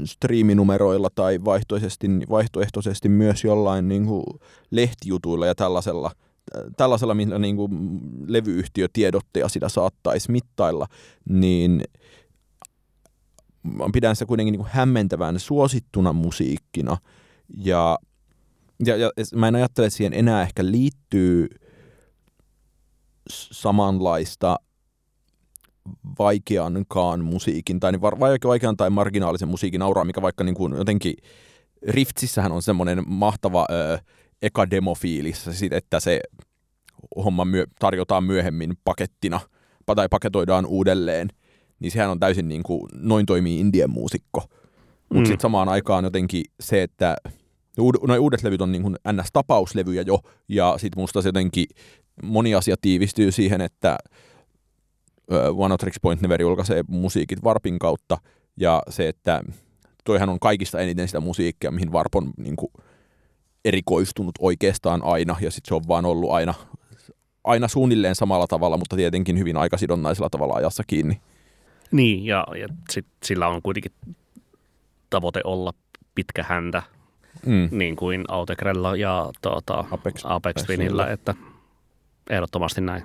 striiminumeroilla 0.05 1.09
tai 1.15 1.45
vaihtoehtoisesti, 1.45 2.07
vaihtoehtoisesti 2.31 3.09
myös 3.09 3.45
jollain 3.45 3.89
niin 3.89 4.07
kuin 4.07 4.25
lehtijutuilla 4.71 5.47
ja 5.47 5.55
tällaisella, 5.55 6.11
tällaisella 6.77 7.15
millä 7.15 7.39
niin 7.39 7.57
kuin 7.57 7.71
levyyhtiö 8.27 8.89
tiedotteja 8.93 9.49
sitä 9.49 9.69
saattaisi 9.69 10.31
mittailla, 10.31 10.87
niin 11.29 11.83
pidän 13.93 14.17
sitä 14.17 14.27
kuitenkin 14.27 14.53
niin 14.53 14.61
kuin 14.61 14.71
hämmentävän 14.73 15.41
suosittuna 15.41 16.13
musiikkina. 16.13 16.97
Ja, 17.57 17.99
ja, 18.87 18.97
ja 18.97 19.11
mä 19.35 19.49
en 19.49 19.55
ajattele, 19.55 19.87
että 19.87 19.97
siihen 19.97 20.15
enää 20.15 20.43
ehkä 20.43 20.67
liittyy 20.67 21.49
samanlaista 23.31 24.57
vaikeankaan 26.19 27.25
musiikin, 27.25 27.81
tai 27.81 27.93
niin 27.93 28.03
vaikean 28.03 28.77
tai 28.77 28.91
marginaalisen 28.91 29.49
musiikin 29.49 29.83
auraa, 29.83 30.05
mikä 30.05 30.23
vaikka 30.23 30.45
niin 30.45 30.55
kuin 30.55 30.77
jotenkin 30.77 31.15
Riftsissähän 31.89 32.53
on 32.53 32.63
semmoinen 32.63 33.03
mahtava 33.07 33.67
ö, 33.71 33.99
eka 34.43 34.71
demofiilis, 34.71 35.63
että 35.71 36.01
se 36.01 36.21
homma 37.25 37.45
myö, 37.45 37.67
tarjotaan 37.79 38.25
myöhemmin 38.25 38.75
pakettina 38.85 39.41
tai 39.97 40.09
paketoidaan 40.09 40.67
uudelleen, 40.67 41.29
niin 41.81 41.91
sehän 41.91 42.11
on 42.11 42.21
täysin 42.21 42.49
niin 42.49 42.63
kuin, 42.63 42.83
noin 42.95 43.27
toimii 43.27 43.61
indien 43.61 43.91
muusikko. 43.91 44.41
Mutta 45.01 45.21
mm. 45.21 45.27
sitten 45.27 45.41
samaan 45.41 45.69
aikaan 45.69 46.05
jotenkin 46.05 46.45
se, 46.61 46.83
että 46.83 47.17
noin 48.07 48.21
uudet 48.21 48.43
levyt 48.43 48.61
on 48.61 48.73
niin 48.73 48.83
kuin 48.83 48.97
ns-tapauslevyjä 49.13 50.03
jo, 50.07 50.21
ja 50.49 50.75
sitten 50.79 51.01
musta 51.01 51.23
se 51.23 51.29
jotenkin 51.29 51.67
moni 52.23 52.55
asia 52.55 52.77
tiivistyy 52.81 53.33
siihen, 53.33 53.61
että 53.61 53.99
One 55.57 55.75
of 55.75 55.81
Tricks 55.81 56.01
Point 56.03 56.23
Never 56.23 56.41
julkaisee 56.41 56.85
musiikit 56.89 57.45
Varpin 57.45 57.79
kautta, 57.79 58.19
ja 58.57 58.83
se, 58.89 59.09
että 59.09 59.43
toihan 60.05 60.29
on 60.29 60.41
kaikista 60.41 60.81
eniten 60.81 61.09
sitä 61.09 61.21
musiikkia, 61.21 61.71
mihin 61.71 61.93
Varp 61.93 62.15
on 62.15 62.31
niin 62.37 62.57
kuin, 62.57 62.73
erikoistunut 63.65 64.35
oikeastaan 64.39 65.03
aina, 65.05 65.37
ja 65.41 65.51
sitten 65.51 65.69
se 65.69 65.75
on 65.75 65.89
vaan 65.89 66.05
ollut 66.05 66.31
aina, 66.31 66.55
aina 67.45 67.69
suunnilleen 67.69 68.15
samalla 68.15 68.47
tavalla, 68.47 68.77
mutta 68.77 68.97
tietenkin 68.97 69.39
hyvin 69.39 69.57
aikasidonnaisella 69.57 70.31
tavalla 70.31 70.55
ajassa 70.55 70.83
kiinni. 70.87 71.21
Niin, 71.91 72.25
ja, 72.25 72.47
ja 72.61 72.69
sit 72.91 73.07
sillä 73.25 73.49
on 73.49 73.63
kuitenkin 73.63 73.93
tavoite 75.11 75.41
olla 75.45 75.73
pitkä 76.15 76.45
häntä, 76.49 76.83
mm. 77.47 77.69
niin 77.71 77.97
kuin 77.97 78.25
Autegrella 78.29 78.97
ja 78.97 79.31
tuota, 79.43 79.85
Apex, 79.91 80.21
Apex 80.25 80.65
Twinillä, 80.65 81.11
että 81.11 81.35
ehdottomasti 82.31 82.81
näin. 82.81 83.05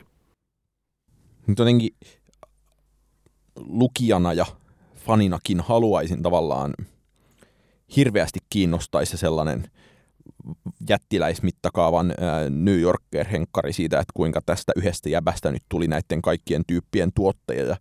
Nyt 1.48 1.60
jotenkin 1.60 1.96
lukijana 3.56 4.34
ja 4.34 4.46
faninakin 4.96 5.60
haluaisin 5.60 6.24
tavallaan 6.24 6.74
hirveästi 7.96 8.40
kiinnostaisi 8.50 9.18
sellainen 9.18 9.72
jättiläismittakaavan 10.90 12.14
New 12.50 12.80
Yorker-henkkari 12.80 13.74
siitä, 13.74 14.00
että 14.00 14.12
kuinka 14.14 14.42
tästä 14.46 14.72
yhdestä 14.76 15.10
jäbästä 15.10 15.52
nyt 15.52 15.64
tuli 15.70 15.88
näiden 15.88 16.22
kaikkien 16.22 16.64
tyyppien 16.68 17.12
tuotteja 17.16 17.64
ja, 17.64 17.78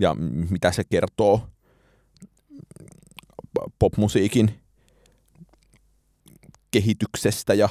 ja 0.00 0.14
mitä 0.50 0.72
se 0.72 0.82
kertoo 0.90 1.48
popmusiikin 3.78 4.50
kehityksestä 6.70 7.54
ja 7.54 7.68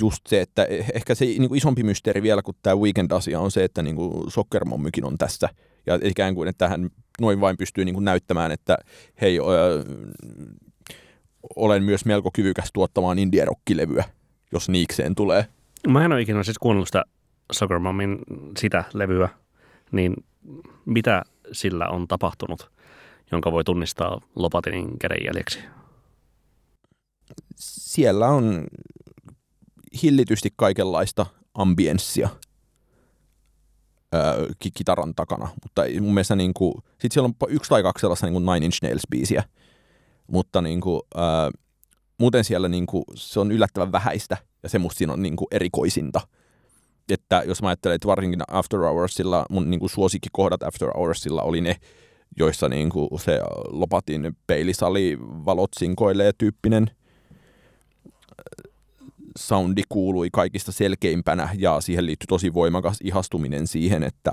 just 0.00 0.26
se, 0.26 0.40
että 0.40 0.64
e- 0.64 0.84
ehkä 0.94 1.14
se 1.14 1.24
niin 1.24 1.48
kuin 1.48 1.58
isompi 1.58 1.82
mysteeri 1.82 2.22
vielä 2.22 2.42
kuin 2.42 2.56
tämä 2.62 2.76
Weekend-asia 2.76 3.40
on 3.40 3.50
se, 3.50 3.64
että 3.64 3.82
niin 3.82 3.96
kuin 3.96 4.30
Soccermommykin 4.30 5.04
on 5.04 5.18
tässä. 5.18 5.48
Ja 5.86 5.98
ikään 6.02 6.34
kuin, 6.34 6.48
että 6.48 6.68
hän 6.68 6.90
noin 7.20 7.40
vain 7.40 7.56
pystyy 7.56 7.84
niin 7.84 7.94
kuin 7.94 8.04
näyttämään, 8.04 8.52
että 8.52 8.78
hei, 9.20 9.38
öö, 9.38 9.84
olen 11.56 11.82
myös 11.82 12.04
melko 12.04 12.30
kyvykäs 12.32 12.70
tuottamaan 12.72 13.18
indie-rockilevyä, 13.18 14.04
jos 14.52 14.68
niikseen 14.68 15.14
tulee. 15.14 15.46
Mä 15.88 16.04
en 16.04 16.12
ole 16.12 16.20
ikinä 16.20 16.42
siis 16.42 16.58
kuunnellut 16.58 16.88
sitä 16.88 17.04
Soccer 17.52 17.78
sitä 18.58 18.84
levyä, 18.94 19.28
niin 19.94 20.14
mitä 20.84 21.22
sillä 21.52 21.88
on 21.88 22.08
tapahtunut, 22.08 22.70
jonka 23.32 23.52
voi 23.52 23.64
tunnistaa 23.64 24.20
Lopatinin 24.36 24.98
kädenjäljeksi? 24.98 25.58
Siellä 27.56 28.28
on 28.28 28.66
hillitysti 30.02 30.48
kaikenlaista 30.56 31.26
ambienssia 31.54 32.28
öö, 34.14 34.48
kitaran 34.74 35.14
takana, 35.14 35.48
mutta 35.62 35.82
mun 36.00 36.14
mielestä 36.14 36.36
niin 36.36 36.54
kuin, 36.54 36.74
sit 36.98 37.12
siellä 37.12 37.26
on 37.26 37.50
yksi 37.50 37.68
tai 37.68 37.82
kaksi 37.82 38.00
sellaista 38.00 38.26
niin 38.26 38.42
kuin 38.42 38.46
Nine 38.46 38.66
Inch 38.66 38.78
Nails-biisiä, 38.84 39.42
mutta 40.26 40.62
niin 40.62 40.80
kuin, 40.80 41.00
öö, 41.16 41.50
muuten 42.18 42.44
siellä 42.44 42.68
niin 42.68 42.86
kuin, 42.86 43.04
se 43.14 43.40
on 43.40 43.52
yllättävän 43.52 43.92
vähäistä 43.92 44.36
ja 44.62 44.68
se 44.68 44.78
musta 44.78 44.98
siinä 44.98 45.12
on 45.12 45.22
niin 45.22 45.36
kuin 45.36 45.48
erikoisinta. 45.50 46.20
Että 47.08 47.42
jos 47.46 47.62
mä 47.62 47.68
ajattelen, 47.68 47.94
että 47.94 48.08
varsinkin 48.08 48.42
After 48.48 48.80
Hoursilla, 48.80 49.46
mun 49.50 49.70
niin 49.70 49.80
kuin 49.80 49.90
suosikkikohdat 49.90 50.62
After 50.62 50.90
Hoursilla 50.96 51.42
oli 51.42 51.60
ne, 51.60 51.76
joissa 52.36 52.68
niin 52.68 52.90
kuin 52.90 53.08
se 53.20 53.40
Lopatin 53.68 54.36
peilisali 54.46 55.18
valot 55.20 55.70
sinkoilee 55.78 56.32
tyyppinen– 56.38 56.90
soundi 59.38 59.82
kuului 59.88 60.28
kaikista 60.32 60.72
selkeimpänä 60.72 61.48
ja 61.58 61.80
siihen 61.80 62.06
liittyi 62.06 62.26
tosi 62.26 62.54
voimakas 62.54 62.98
ihastuminen 63.04 63.66
siihen, 63.66 64.02
että, 64.02 64.32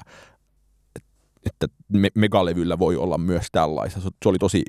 että 1.45 1.67
me, 1.87 2.09
megalevyllä 2.15 2.79
voi 2.79 2.95
olla 2.95 3.17
myös 3.17 3.47
tällaista. 3.51 4.01
Se 4.01 4.29
oli 4.29 4.37
tosi 4.37 4.63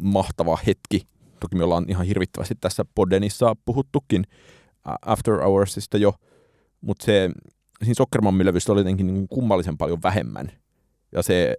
mahtava 0.00 0.58
hetki. 0.66 1.06
Toki 1.40 1.56
me 1.56 1.64
ollaan 1.64 1.84
ihan 1.88 2.06
hirvittävästi 2.06 2.54
tässä 2.60 2.84
Podenissa 2.94 3.56
puhuttukin 3.64 4.24
After 5.06 5.34
Hoursista 5.34 5.98
jo, 5.98 6.14
mutta 6.86 7.04
se 7.04 7.30
siinä 7.82 7.94
Soccermammi-levystä 7.94 8.72
oli 8.72 8.80
jotenkin 8.80 9.06
niin 9.06 9.28
kummallisen 9.28 9.78
paljon 9.78 9.98
vähemmän. 10.02 10.52
Ja 11.12 11.22
se, 11.22 11.56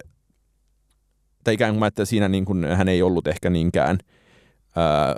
tai 1.43 1.53
ikään 1.53 1.73
kuin 1.73 1.79
mä, 1.79 1.87
että 1.87 2.05
siinä 2.05 2.27
niin 2.27 2.45
kuin, 2.45 2.65
hän 2.65 2.87
ei 2.87 3.01
ollut 3.01 3.27
ehkä 3.27 3.49
niinkään 3.49 3.97
ää, 4.75 5.15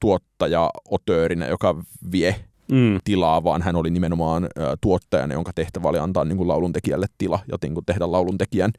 tuottaja 0.00 0.70
otöörinä, 0.88 1.46
joka 1.46 1.82
vie 2.12 2.44
mm. 2.72 2.98
tilaa, 3.04 3.44
vaan 3.44 3.62
hän 3.62 3.76
oli 3.76 3.90
nimenomaan 3.90 4.44
ä, 4.44 4.48
tuottajana, 4.80 5.34
jonka 5.34 5.52
tehtävä 5.54 5.88
oli 5.88 5.98
antaa 5.98 6.24
niin 6.24 6.36
kuin 6.36 6.48
lauluntekijälle 6.48 7.06
tila 7.18 7.38
ja 7.52 7.58
niin 7.62 7.74
kuin 7.74 7.84
tehdä 7.86 8.12
lauluntekijän 8.12 8.70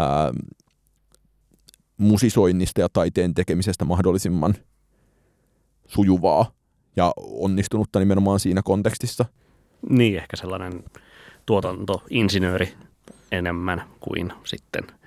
ä, 0.00 0.04
musisoinnista 1.96 2.80
ja 2.80 2.88
taiteen 2.92 3.34
tekemisestä 3.34 3.84
mahdollisimman 3.84 4.54
sujuvaa 5.88 6.52
ja 6.96 7.12
onnistunutta 7.16 7.98
nimenomaan 7.98 8.40
siinä 8.40 8.62
kontekstissa. 8.62 9.24
Niin, 9.88 10.16
ehkä 10.16 10.36
sellainen 10.36 10.84
tuotantoinsinööri 11.46 12.74
enemmän 13.32 13.84
kuin 14.00 14.32
sitten– 14.44 14.84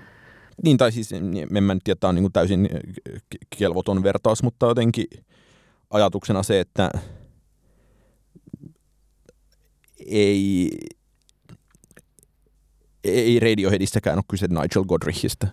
niin, 0.63 0.77
tai 0.77 0.91
siis 0.91 1.13
en 1.13 1.63
mä 1.63 1.73
nyt 1.73 1.83
tiedä, 1.83 1.97
tämä 1.99 2.09
on 2.09 2.15
niin 2.15 2.31
täysin 2.31 2.69
kelvoton 3.57 4.03
vertaus, 4.03 4.43
mutta 4.43 4.65
jotenkin 4.65 5.05
ajatuksena 5.89 6.43
se, 6.43 6.59
että 6.59 6.91
ei, 10.05 10.69
ei 13.03 13.39
Radioheadissäkään 13.39 14.17
ole 14.17 14.23
kyse 14.27 14.47
Nigel 14.47 14.83
Godrichista. 14.83 15.47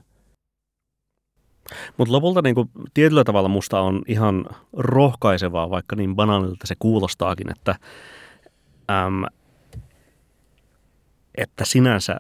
Mutta 1.97 2.13
lopulta 2.13 2.43
niin 2.43 2.55
kuin, 2.55 2.71
tietyllä 2.95 3.25
tavalla 3.25 3.49
musta 3.49 3.81
on 3.81 4.03
ihan 4.09 4.47
rohkaisevaa, 4.73 5.71
vaikka 5.71 5.97
niin 5.97 6.17
banaalilta 6.17 6.67
se 6.67 6.75
kuulostaakin, 6.79 7.51
että, 7.51 7.75
äm, 9.07 9.25
että 11.35 11.65
sinänsä 11.65 12.17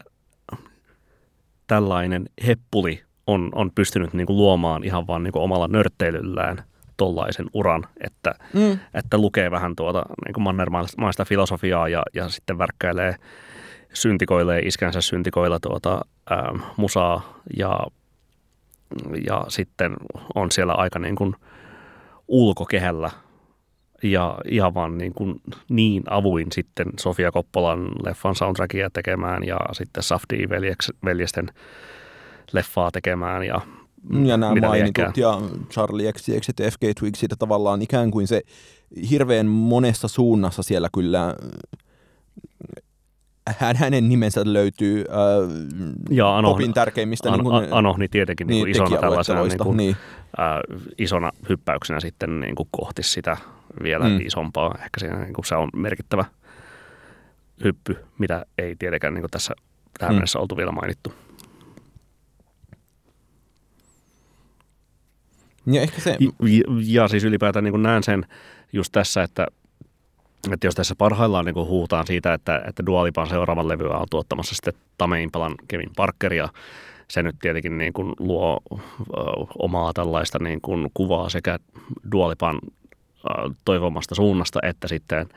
tällainen 1.66 2.24
heppuli 2.46 3.02
on, 3.26 3.50
on 3.54 3.70
pystynyt 3.74 4.12
niin 4.12 4.26
kuin 4.26 4.36
luomaan 4.36 4.84
ihan 4.84 5.06
vaan 5.06 5.22
niin 5.22 5.32
kuin 5.32 5.42
omalla 5.42 5.68
nörtteilyllään 5.68 6.64
tollaisen 6.96 7.46
uran, 7.54 7.86
että, 8.04 8.34
mm. 8.52 8.78
että 8.94 9.18
lukee 9.18 9.50
vähän 9.50 9.76
tuota 9.76 10.02
niin 10.26 10.34
kuin 10.34 10.44
mannermaista 10.44 11.24
filosofiaa 11.24 11.88
ja, 11.88 12.02
ja 12.14 12.28
sitten 12.28 12.58
värkkäilee, 12.58 13.16
syntikoilee 13.92 14.60
iskänsä 14.60 15.00
syntikoilla 15.00 15.60
tuota, 15.60 16.00
ää, 16.30 16.52
musaa 16.76 17.38
ja, 17.56 17.80
ja 19.26 19.44
sitten 19.48 19.92
on 20.34 20.50
siellä 20.50 20.72
aika 20.72 20.98
niin 20.98 21.16
kuin 21.16 21.34
ulkokehällä 22.28 23.10
ja 24.02 24.38
ihan 24.50 24.74
vaan 24.74 24.98
niin, 24.98 25.12
kuin 25.14 25.40
niin 25.68 26.02
avuin 26.10 26.46
sitten 26.52 26.86
Sofia 27.00 27.32
Koppolan 27.32 27.88
leffan 28.04 28.34
soundtrackia 28.34 28.90
tekemään 28.90 29.44
ja 29.44 29.56
sitten 29.72 30.02
Safdie 30.02 30.48
veljesten 31.04 31.48
leffaa 32.52 32.90
tekemään 32.90 33.44
ja 33.44 33.60
ja 34.24 34.36
nämä 34.36 34.54
mitä 34.54 34.66
mainitut 34.66 34.98
liekään. 34.98 35.12
ja 35.16 35.40
Charlie 35.70 36.12
XCX 36.12 36.48
ja 36.60 36.70
FK 36.70 36.80
Twigsit 37.00 37.30
tavallaan 37.38 37.82
ikään 37.82 38.10
kuin 38.10 38.26
se 38.26 38.42
hirveän 39.10 39.46
monessa 39.46 40.08
suunnassa 40.08 40.62
siellä 40.62 40.88
kyllä 40.94 41.34
hän, 43.58 43.76
hänen 43.76 44.08
nimensä 44.08 44.40
löytyy 44.44 45.04
äh, 45.10 45.50
ja 46.10 46.36
Ano, 46.36 46.50
popin 46.50 46.74
tärkeimmistä. 46.74 47.28
An, 47.32 47.38
niin 47.38 47.44
kuin, 47.44 47.72
Anohni 47.72 48.02
niin 48.02 48.10
tietenkin 48.10 48.46
niin, 48.46 48.64
niin 48.64 48.76
isona 48.76 48.98
tällaisena 48.98 49.42
niin 49.42 49.58
kuin, 49.58 49.76
niin. 49.76 49.96
Äh, 50.38 50.82
isona 50.98 51.32
hyppäyksenä 51.48 52.00
sitten 52.00 52.40
niin 52.40 52.54
kuin 52.54 52.68
kohti 52.70 53.02
sitä 53.02 53.36
vielä 53.82 54.08
mm. 54.08 54.20
isompaa. 54.20 54.74
Ehkä 54.84 55.00
siinä, 55.00 55.18
niin 55.18 55.34
kuin 55.34 55.44
se 55.44 55.54
on 55.54 55.68
merkittävä 55.76 56.24
hyppy, 57.64 57.96
mitä 58.18 58.46
ei 58.58 58.76
tietenkään 58.76 59.14
niin 59.14 59.22
kuin 59.22 59.30
tässä 59.30 59.54
tähän 59.98 60.14
mm. 60.14 60.16
mennessä 60.16 60.38
oltu 60.38 60.56
vielä 60.56 60.72
mainittu. 60.72 61.14
Ja, 65.66 65.82
ehkä 65.82 66.00
se... 66.00 66.16
ja, 66.20 66.28
ja 66.86 67.08
siis 67.08 67.24
ylipäätään 67.24 67.64
niin 67.64 67.82
näen 67.82 68.02
sen 68.02 68.26
just 68.72 68.92
tässä, 68.92 69.22
että, 69.22 69.46
että 70.52 70.66
jos 70.66 70.74
tässä 70.74 70.94
parhaillaan 70.98 71.44
niin 71.44 71.54
huutaan 71.54 72.06
siitä, 72.06 72.34
että, 72.34 72.62
että 72.68 72.86
Dualipan 72.86 73.28
seuraavan 73.28 73.68
levyä 73.68 73.96
on 73.96 74.06
tuottamassa 74.10 74.54
sitten 74.54 74.74
Tame 74.98 75.22
Impalan 75.22 75.54
Kevin 75.68 75.90
Parker 75.96 76.32
ja 76.32 76.48
se 77.08 77.22
nyt 77.22 77.36
tietenkin 77.40 77.78
niin 77.78 77.92
kuin 77.92 78.12
luo 78.18 78.60
omaa 79.58 79.92
tällaista 79.92 80.38
niin 80.38 80.60
kuin 80.60 80.90
kuvaa 80.94 81.28
sekä 81.28 81.58
Dualipan 82.12 82.58
toivomasta 83.64 84.14
suunnasta 84.14 84.58
että 84.62 84.88
sitten 84.88 85.28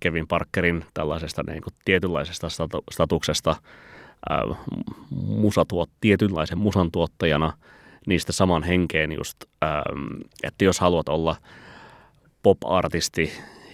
Kevin 0.00 0.28
Parkerin 0.28 0.84
tällaisesta 0.94 1.42
niin 1.46 1.62
kuin 1.62 1.74
tietynlaisesta 1.84 2.48
statuksesta 2.90 3.56
musatuot, 5.26 5.90
tietynlaisen 6.00 6.58
musan 6.58 6.90
tuottajana– 6.90 7.52
niistä 8.06 8.32
saman 8.32 8.62
henkeen 8.62 9.12
just, 9.12 9.36
että 10.42 10.64
jos 10.64 10.80
haluat 10.80 11.08
olla 11.08 11.36
pop-artisti, 12.42 13.32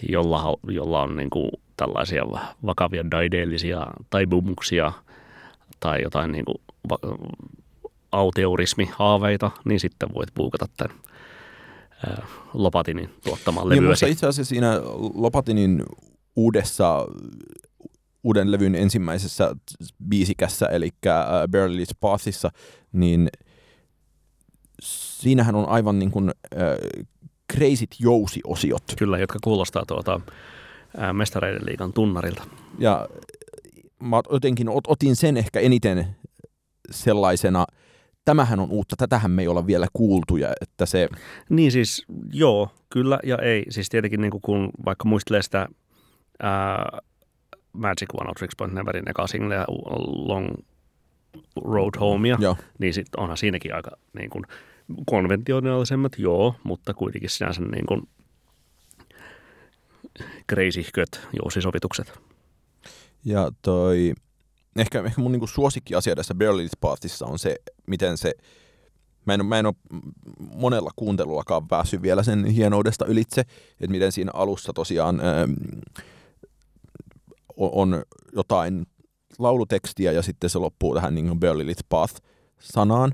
jolla, 0.09 0.59
jolla 0.69 1.03
on 1.03 1.17
niin 1.17 1.31
kuin 1.31 1.51
tällaisia 1.77 2.25
vakavia 2.67 3.11
daideellisia 3.11 3.87
taipumuksia 4.11 4.93
tai 5.81 6.03
jotain 6.03 6.33
niin 6.33 6.45
kuin 6.45 6.59
auteurismihaaveita, 8.13 9.51
niin 9.65 9.81
sitten 9.81 10.09
voit 10.15 10.35
buukata 10.35 10.67
tämän 10.77 10.97
Lopatinin 12.55 13.11
tuottamaan 13.25 13.69
levyä. 13.69 13.95
Niin, 14.01 14.13
itse 14.13 14.27
asiassa 14.27 14.49
siinä 14.49 14.81
Lopatinin 15.15 15.83
uudessa 16.37 17.07
uuden 18.25 18.53
levyn 18.53 18.75
ensimmäisessä 18.75 19.57
biisikässä, 20.09 20.67
eli 20.67 20.91
äh, 21.07 21.15
Barely 21.51 21.85
Pathissa, 22.01 22.51
niin– 22.93 23.29
siinähän 24.83 25.55
on 25.55 25.69
aivan 25.69 25.99
niin 25.99 26.11
kuin 26.11 26.31
äh, 26.31 26.61
crazyt 27.53 27.97
jousiosiot. 27.99 28.83
Kyllä, 28.99 29.19
jotka 29.19 29.39
kuulostaa 29.45 29.85
tuota, 29.87 30.21
äh, 31.03 31.15
mestareiden 31.15 31.67
liigan 31.67 31.93
tunnarilta. 31.93 32.43
Ja 32.79 33.09
mä 34.03 34.23
jotenkin 34.33 34.69
ot, 34.69 34.85
otin 34.87 35.17
sen 35.17 35.37
ehkä 35.37 35.61
eniten 35.61 36.17
sellaisena, 36.91 37.67
tämähän 38.25 38.61
on 38.61 38.71
uutta, 38.71 38.97
tätähän 38.97 39.31
me 39.31 39.43
ei 39.43 39.49
olla 39.49 39.67
vielä 39.67 39.87
kuultu. 39.93 40.37
Ja 40.37 40.53
että 40.61 40.87
se... 40.87 41.09
Niin 41.51 41.73
siis, 41.73 42.05
joo, 42.33 42.71
kyllä 42.91 43.19
ja 43.25 43.39
ei. 43.39 43.65
Siis 43.71 43.89
tietenkin 43.89 44.21
niin 44.21 44.31
kuin 44.31 44.43
kun 44.43 44.71
vaikka 44.85 45.09
muistelee 45.09 45.43
sitä 45.43 45.69
ää, 46.43 46.99
Magic 47.73 48.09
One 48.15 48.33
Tricks 48.39 48.57
Point 48.57 48.75
Neverin 48.75 49.11
eka 49.11 49.27
singleä 49.27 49.65
Long 50.27 50.49
Road 51.65 52.01
Homea, 52.01 52.37
Joo. 52.41 52.57
niin 52.79 52.95
sit 52.95 53.07
onhan 53.17 53.37
siinäkin 53.37 53.75
aika 53.75 53.91
niin 54.19 54.31
kuin, 54.31 54.45
konventionaalisemmat, 55.07 56.13
joo, 56.19 56.55
mutta 56.65 56.95
kuitenkin 56.95 57.31
sinänsä 57.31 57.61
niin 57.61 57.87
kuin 57.87 58.09
crazy-köt 60.53 61.21
jousisovitukset. 61.43 62.21
Ja 63.25 63.51
toi, 63.63 64.13
ehkä, 64.79 65.03
ehkä 65.03 65.21
mun 65.21 65.33
niin 65.33 65.49
suosikkiasia 65.49 66.17
tässä 66.17 66.35
Barely 66.35 66.69
Pathissa 66.81 67.27
on 67.27 67.39
se, 67.39 67.57
miten 67.87 68.19
se, 68.19 68.33
mä 69.25 69.35
en, 69.35 69.47
mä 69.47 69.59
en 69.59 69.67
ole 69.67 69.75
monella 70.55 70.91
kuuntelullakaan 70.97 71.69
päässyt 71.69 72.03
vielä 72.03 72.23
sen 72.23 72.45
hienoudesta 72.45 73.07
ylitse, 73.07 73.41
että 73.41 73.91
miten 73.91 74.13
siinä 74.13 74.31
alussa 74.35 74.73
tosiaan 74.73 75.21
ähm, 75.21 75.53
on 77.57 78.03
jotain 78.33 78.87
laulutekstiä 79.39 80.13
ja 80.13 80.23
sitten 80.23 80.51
se 80.51 80.59
loppuu 80.59 80.95
tähän 80.95 81.15
niin 81.15 81.41
Barely 81.41 81.73
Path-sanaan, 81.89 83.13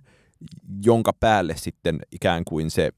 jonka 0.85 1.13
päälle 1.13 1.57
sitten 1.57 1.99
ikään 2.13 2.45
kuin 2.45 2.71
se, 2.71 2.91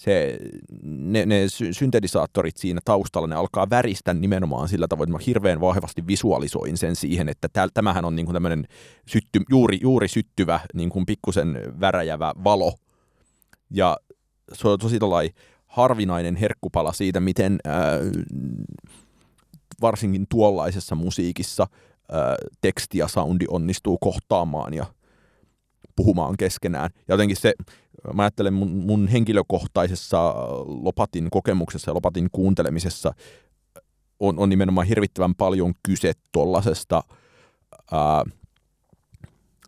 se 0.00 0.38
ne, 0.82 1.26
ne 1.26 1.44
syntetisaattorit 1.72 2.56
siinä 2.56 2.80
taustalla, 2.84 3.28
ne 3.28 3.34
alkaa 3.34 3.70
väristä 3.70 4.14
nimenomaan 4.14 4.68
sillä 4.68 4.88
tavoin, 4.88 5.08
että 5.08 5.18
mä 5.18 5.24
hirveän 5.26 5.60
vahvasti 5.60 6.06
visualisoin 6.06 6.76
sen 6.76 6.96
siihen, 6.96 7.28
että 7.28 7.48
tämähän 7.74 8.04
on 8.04 8.16
niin 8.16 8.26
kuin 8.26 8.34
tämmöinen 8.34 8.64
sytty, 9.06 9.40
juuri, 9.50 9.78
juuri 9.82 10.08
syttyvä 10.08 10.60
niin 10.74 10.90
kuin 10.90 11.06
pikkusen 11.06 11.58
väräjävä 11.80 12.32
valo. 12.44 12.74
Ja 13.70 13.96
se 14.52 14.68
on 14.68 14.78
tosi 14.78 14.98
harvinainen 15.66 16.36
herkkupala 16.36 16.92
siitä, 16.92 17.20
miten 17.20 17.58
ää, 17.64 17.98
varsinkin 19.80 20.26
tuollaisessa 20.28 20.94
musiikissa 20.94 21.66
ää, 22.12 22.36
teksti 22.60 22.98
ja 22.98 23.08
soundi 23.08 23.44
onnistuu 23.48 23.98
kohtaamaan 23.98 24.74
ja 24.74 24.86
puhumaan 25.96 26.36
keskenään. 26.36 26.90
Ja 26.94 27.14
jotenkin 27.14 27.36
se, 27.36 27.54
mä 28.14 28.22
ajattelen 28.22 28.52
mun, 28.52 28.68
mun 28.68 29.08
henkilökohtaisessa 29.08 30.34
Lopatin 30.66 31.30
kokemuksessa 31.30 31.90
ja 31.90 31.94
Lopatin 31.94 32.28
kuuntelemisessa 32.32 33.12
on, 34.20 34.38
on 34.38 34.48
nimenomaan 34.48 34.86
hirvittävän 34.86 35.34
paljon 35.34 35.74
kyse 35.82 36.12
tuollaisesta 36.32 37.02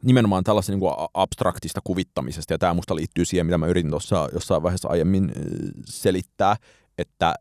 nimenomaan 0.02 0.44
tällaisen 0.44 0.78
niin 0.78 0.92
abstraktista 1.14 1.80
kuvittamisesta, 1.84 2.54
ja 2.54 2.58
tämä 2.58 2.74
musta 2.74 2.96
liittyy 2.96 3.24
siihen, 3.24 3.46
mitä 3.46 3.58
mä 3.58 3.66
yritin 3.66 3.90
tuossa 3.90 4.28
jossain 4.32 4.62
vaiheessa 4.62 4.88
aiemmin 4.88 5.32
selittää, 5.84 6.56
että 6.98 7.34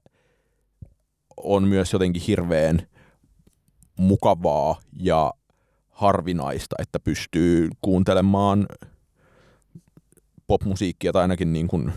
on 1.37 1.67
myös 1.67 1.93
jotenkin 1.93 2.21
hirveän 2.21 2.87
mukavaa 3.97 4.79
ja 4.99 5.33
harvinaista, 5.89 6.75
että 6.79 6.99
pystyy 6.99 7.69
kuuntelemaan 7.81 8.65
popmusiikkia 10.51 11.11
tai 11.11 11.21
ainakin 11.21 11.53
niin 11.53 11.67
kuin 11.67 11.93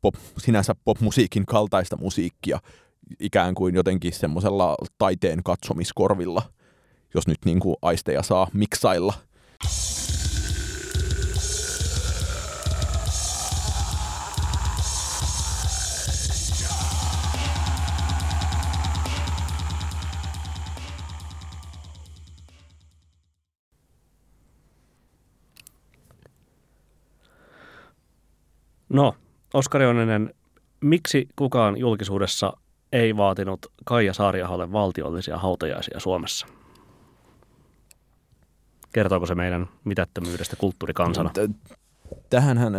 pop, 0.00 0.14
sinänsä 0.38 0.74
popmusiikin 0.84 1.46
kaltaista 1.46 1.96
musiikkia 1.96 2.58
ikään 3.20 3.54
kuin 3.54 3.74
jotenkin 3.74 4.12
semmoisella 4.12 4.76
taiteen 4.98 5.42
katsomiskorvilla, 5.42 6.42
jos 7.14 7.26
nyt 7.26 7.38
niin 7.44 7.60
kuin 7.60 7.76
aisteja 7.82 8.22
saa 8.22 8.46
miksailla– 8.52 9.14
No, 28.90 29.14
Oskari 29.54 29.86
Onninen, 29.86 30.34
miksi 30.80 31.28
kukaan 31.36 31.76
julkisuudessa 31.76 32.52
ei 32.92 33.16
vaatinut 33.16 33.66
Kaija 33.84 34.14
Saariaholle 34.14 34.72
valtiollisia 34.72 35.38
hautajaisia 35.38 36.00
Suomessa? 36.00 36.46
Kertooko 38.92 39.26
se 39.26 39.34
meidän 39.34 39.68
mitättömyydestä 39.84 40.56
kulttuurikansana? 40.56 41.30
Tähänhän 42.30 42.72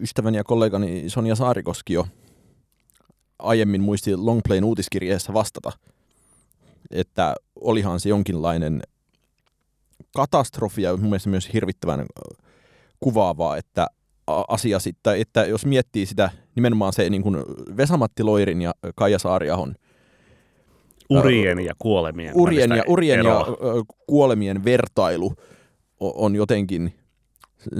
ystäväni 0.00 0.36
ja 0.36 0.44
kollegani 0.44 1.10
Sonja 1.10 1.34
Saarikoski 1.34 1.92
jo 1.92 2.06
aiemmin 3.38 3.80
muisti 3.80 4.16
Longplayn 4.16 4.64
uutiskirjeessä 4.64 5.32
vastata, 5.32 5.72
että 6.90 7.34
olihan 7.60 8.00
se 8.00 8.08
jonkinlainen 8.08 8.82
katastrofi 10.16 10.82
ja 10.82 10.96
mun 10.96 11.06
mielestä 11.06 11.28
myös 11.30 11.52
hirvittävän 11.52 12.06
kuvaavaa, 13.00 13.56
että 13.56 13.86
asia 14.48 14.78
sitten, 14.78 15.20
että 15.20 15.44
jos 15.44 15.66
miettii 15.66 16.06
sitä 16.06 16.30
nimenomaan 16.54 16.92
se 16.92 17.10
niin 17.10 17.22
kuin 17.22 17.36
Vesamatti 17.76 18.22
Loirin 18.22 18.62
ja 18.62 18.74
Kaija 18.96 19.18
Saariahon 19.18 19.74
urien 21.10 21.60
ja 21.60 21.74
kuolemien 21.78 22.32
urien 22.36 22.70
ja, 22.70 22.82
urien 22.86 23.24
ja 23.24 23.44
kuolemien 24.06 24.64
vertailu 24.64 25.34
on 26.00 26.36
jotenkin, 26.36 26.94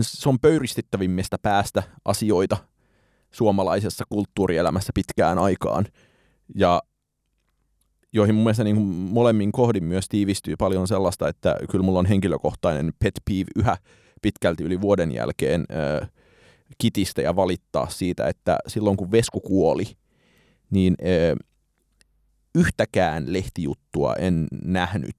se 0.00 0.28
on 0.28 0.38
pöyristyttävimmistä 0.38 1.36
päästä 1.42 1.82
asioita 2.04 2.56
suomalaisessa 3.30 4.04
kulttuurielämässä 4.08 4.92
pitkään 4.94 5.38
aikaan. 5.38 5.86
Ja 6.54 6.82
joihin 8.12 8.34
mun 8.34 8.44
mielestä 8.44 8.64
niin 8.64 8.76
kuin 8.76 8.88
molemmin 8.88 9.52
kohdin 9.52 9.84
myös 9.84 10.08
tiivistyy 10.08 10.56
paljon 10.56 10.88
sellaista, 10.88 11.28
että 11.28 11.56
kyllä 11.70 11.84
mulla 11.84 11.98
on 11.98 12.06
henkilökohtainen 12.06 12.92
pet 12.98 13.14
peeve 13.24 13.50
yhä 13.56 13.76
pitkälti 14.22 14.64
yli 14.64 14.80
vuoden 14.80 15.12
jälkeen 15.12 15.64
äh, 16.02 16.10
kitistä 16.78 17.22
ja 17.22 17.36
valittaa 17.36 17.88
siitä, 17.88 18.28
että 18.28 18.58
silloin 18.66 18.96
kun 18.96 19.10
Vesku 19.10 19.40
kuoli, 19.40 19.84
niin 20.70 20.96
yhtäkään 22.54 23.32
lehtijuttua 23.32 24.14
en 24.14 24.46
nähnyt, 24.64 25.16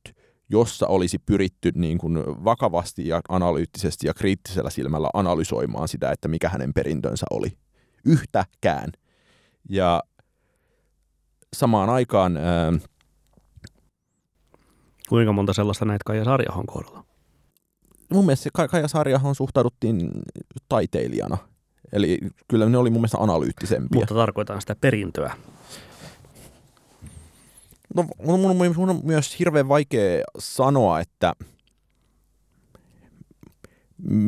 jossa 0.50 0.88
olisi 0.88 1.18
pyritty 1.20 1.72
niin 1.76 1.98
kuin 1.98 2.18
vakavasti 2.18 3.08
ja 3.08 3.22
analyyttisesti 3.30 4.08
ja 4.08 4.14
kriittisellä 4.14 4.70
silmällä 4.70 5.10
analysoimaan 5.14 5.88
sitä, 5.88 6.12
että 6.12 6.28
mikä 6.28 6.50
hänen 6.50 6.74
perintönsä 6.74 7.26
oli. 7.32 7.58
Yhtäkään. 8.06 8.92
Ja 9.70 10.04
samaan 11.54 11.90
aikaan... 11.90 12.38
Ää, 12.38 12.74
Kuinka 15.10 15.34
monta 15.34 15.54
sellaista 15.54 15.86
näitä 15.86 16.04
Kaija 16.06 16.24
Sarjahon 16.24 16.66
kohdalla? 16.66 17.11
Mun 18.13 18.26
mielestä 18.26 18.50
Kaija 18.54 18.88
Sarjahon 18.88 19.36
suhtauduttiin 19.36 20.12
taiteilijana. 20.69 21.38
Eli 21.93 22.19
kyllä 22.47 22.69
ne 22.69 22.78
oli 22.78 22.89
mun 22.89 23.02
mielestä 23.02 23.17
analyyttisempia. 23.17 24.00
Mutta 24.00 24.15
tarkoitan 24.15 24.62
sitä 24.62 24.76
perintöä. 24.76 25.34
No, 27.95 28.06
mun, 28.24 28.39
mun, 28.39 28.76
mun 28.76 28.89
on 28.89 29.02
myös 29.04 29.39
hirveän 29.39 29.69
vaikea 29.69 30.24
sanoa, 30.39 31.00
että 31.00 31.34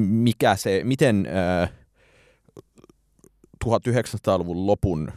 mikä 0.10 0.56
se, 0.56 0.82
miten 0.84 1.28
äh, 1.62 1.72
1900-luvun 3.66 4.68
lopun, 4.68 5.12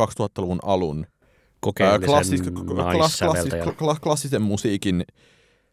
2000-luvun 0.00 0.58
alun 0.62 1.06
klassis, 2.04 2.42
klassis, 2.96 4.00
klassisen 4.02 4.42
musiikin 4.42 5.04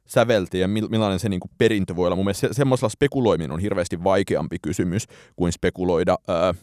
sävelti 0.07 0.59
ja 0.59 0.67
millainen 0.67 1.19
se 1.19 1.29
niin 1.29 1.39
kuin 1.39 1.51
perintö 1.57 1.95
voi 1.95 2.05
olla. 2.05 2.15
Mun 2.15 2.25
mielestä 2.25 2.47
se, 2.47 2.53
semmoisella 2.53 2.89
spekuloiminen 2.89 3.51
on 3.51 3.59
hirveästi 3.59 4.03
vaikeampi 4.03 4.57
kysymys 4.61 5.07
kuin 5.35 5.51
spekuloida 5.51 6.17
ää, 6.27 6.53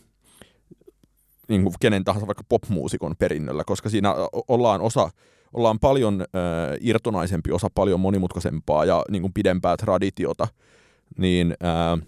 niin 1.49 1.63
kuin 1.63 1.75
kenen 1.81 2.05
tahansa 2.05 2.27
vaikka 2.27 2.45
popmuusikon 2.49 3.15
perinnöllä, 3.19 3.65
koska 3.67 3.89
siinä 3.89 4.15
ollaan 4.49 4.81
osa, 4.81 5.11
ollaan 5.53 5.79
paljon 5.79 6.21
ää, 6.21 6.77
irtonaisempi, 6.81 7.53
osa 7.53 7.69
paljon 7.75 8.01
monimutkaisempaa 8.01 8.85
ja 8.85 9.05
niin 9.11 9.23
kuin 9.23 9.33
pidempää 9.33 9.77
traditiota, 9.77 10.49
niin 11.19 11.55
ää, 11.61 11.99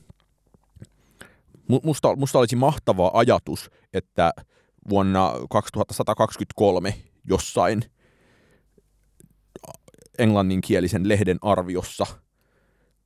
musta, 1.83 2.17
musta 2.17 2.39
olisi 2.39 2.57
mahtava 2.57 3.11
ajatus, 3.15 3.71
että 3.93 4.33
vuonna 4.89 5.33
2123 5.51 6.95
jossain 7.25 7.85
englanninkielisen 10.21 11.09
lehden 11.09 11.39
arviossa 11.43 12.07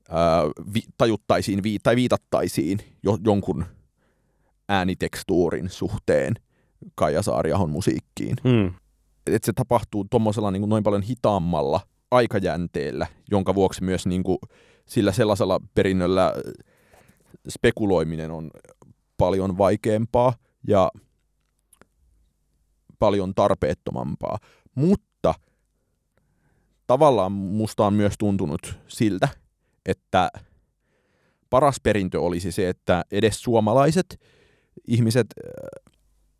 ää, 0.08 0.42
vi, 0.74 0.80
tajuttaisiin 0.98 1.62
vi, 1.62 1.78
tai 1.82 1.96
viitattaisiin 1.96 2.78
jo, 3.02 3.18
jonkun 3.24 3.64
äänitekstuurin 4.68 5.68
suhteen 5.70 6.34
Kaija 6.94 7.22
Saariahon 7.22 7.70
musiikkiin. 7.70 8.36
Hmm. 8.44 8.74
Että 9.26 9.46
se 9.46 9.52
tapahtuu 9.52 10.06
tuommoisella 10.10 10.50
niin 10.50 10.68
noin 10.68 10.84
paljon 10.84 11.02
hitaammalla 11.02 11.80
aikajänteellä, 12.10 13.06
jonka 13.30 13.54
vuoksi 13.54 13.84
myös 13.84 14.06
niin 14.06 14.22
kuin, 14.22 14.38
sillä 14.86 15.12
sellaisella 15.12 15.60
perinnöllä 15.74 16.32
spekuloiminen 17.48 18.30
on 18.30 18.50
paljon 19.16 19.58
vaikeampaa 19.58 20.32
ja 20.68 20.90
paljon 22.98 23.34
tarpeettomampaa. 23.34 24.38
Mutta 24.74 25.13
tavallaan 26.86 27.32
musta 27.32 27.86
on 27.86 27.94
myös 27.94 28.14
tuntunut 28.18 28.78
siltä, 28.88 29.28
että 29.86 30.30
paras 31.50 31.80
perintö 31.82 32.20
olisi 32.20 32.52
se, 32.52 32.68
että 32.68 33.04
edes 33.10 33.42
suomalaiset 33.42 34.20
ihmiset 34.88 35.26
äh, 35.26 35.92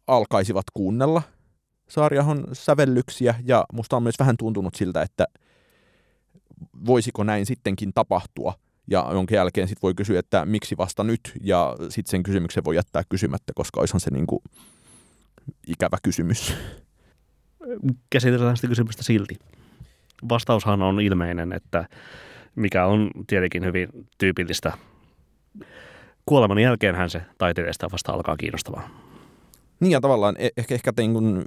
alkaisivat 0.07 0.65
kuunnella 0.75 1.23
Saariahon 1.89 2.45
sävellyksiä, 2.53 3.35
ja 3.45 3.65
musta 3.73 3.97
on 3.97 4.03
myös 4.03 4.19
vähän 4.19 4.37
tuntunut 4.37 4.75
siltä, 4.75 5.03
että 5.03 5.27
voisiko 6.87 7.25
näin 7.25 7.47
sittenkin 7.47 7.93
tapahtua, 7.95 8.55
ja 8.87 9.09
jonka 9.13 9.35
jälkeen 9.35 9.69
sitten 9.69 9.83
voi 9.83 9.95
kysyä, 9.95 10.19
että 10.19 10.45
miksi 10.45 10.77
vasta 10.77 11.05
nyt, 11.05 11.33
ja 11.41 11.77
sitten 11.89 12.11
sen 12.11 12.23
kysymyksen 12.23 12.65
voi 12.65 12.77
jättää 12.77 13.03
kysymättä, 13.09 13.53
koska 13.55 13.81
olisihan 13.81 14.01
se 14.01 14.11
niinku 14.11 14.43
ikävä 15.67 15.97
kysymys. 16.03 16.55
Käsitellään 18.11 18.57
sitä 18.57 18.69
kysymystä 18.69 19.03
silti. 19.03 19.39
Vastaushan 20.29 20.83
on 20.83 21.01
ilmeinen, 21.01 21.53
että 21.53 21.89
mikä 22.55 22.87
on 22.87 23.11
tietenkin 23.27 23.65
hyvin 23.65 23.89
tyypillistä. 24.19 24.73
Kuoleman 26.27 26.59
jälkeenhän 26.59 27.11
se 27.11 27.23
taiteilijastä 27.39 27.89
vasta 27.93 28.13
alkaa 28.13 28.37
kiinnostavaa. 28.37 28.89
Niin 29.81 29.93
ja 29.93 30.01
tavallaan 30.01 30.37
e- 30.39 30.49
ehkä, 30.57 30.75
ehkä 30.75 30.93
niin 30.97 31.45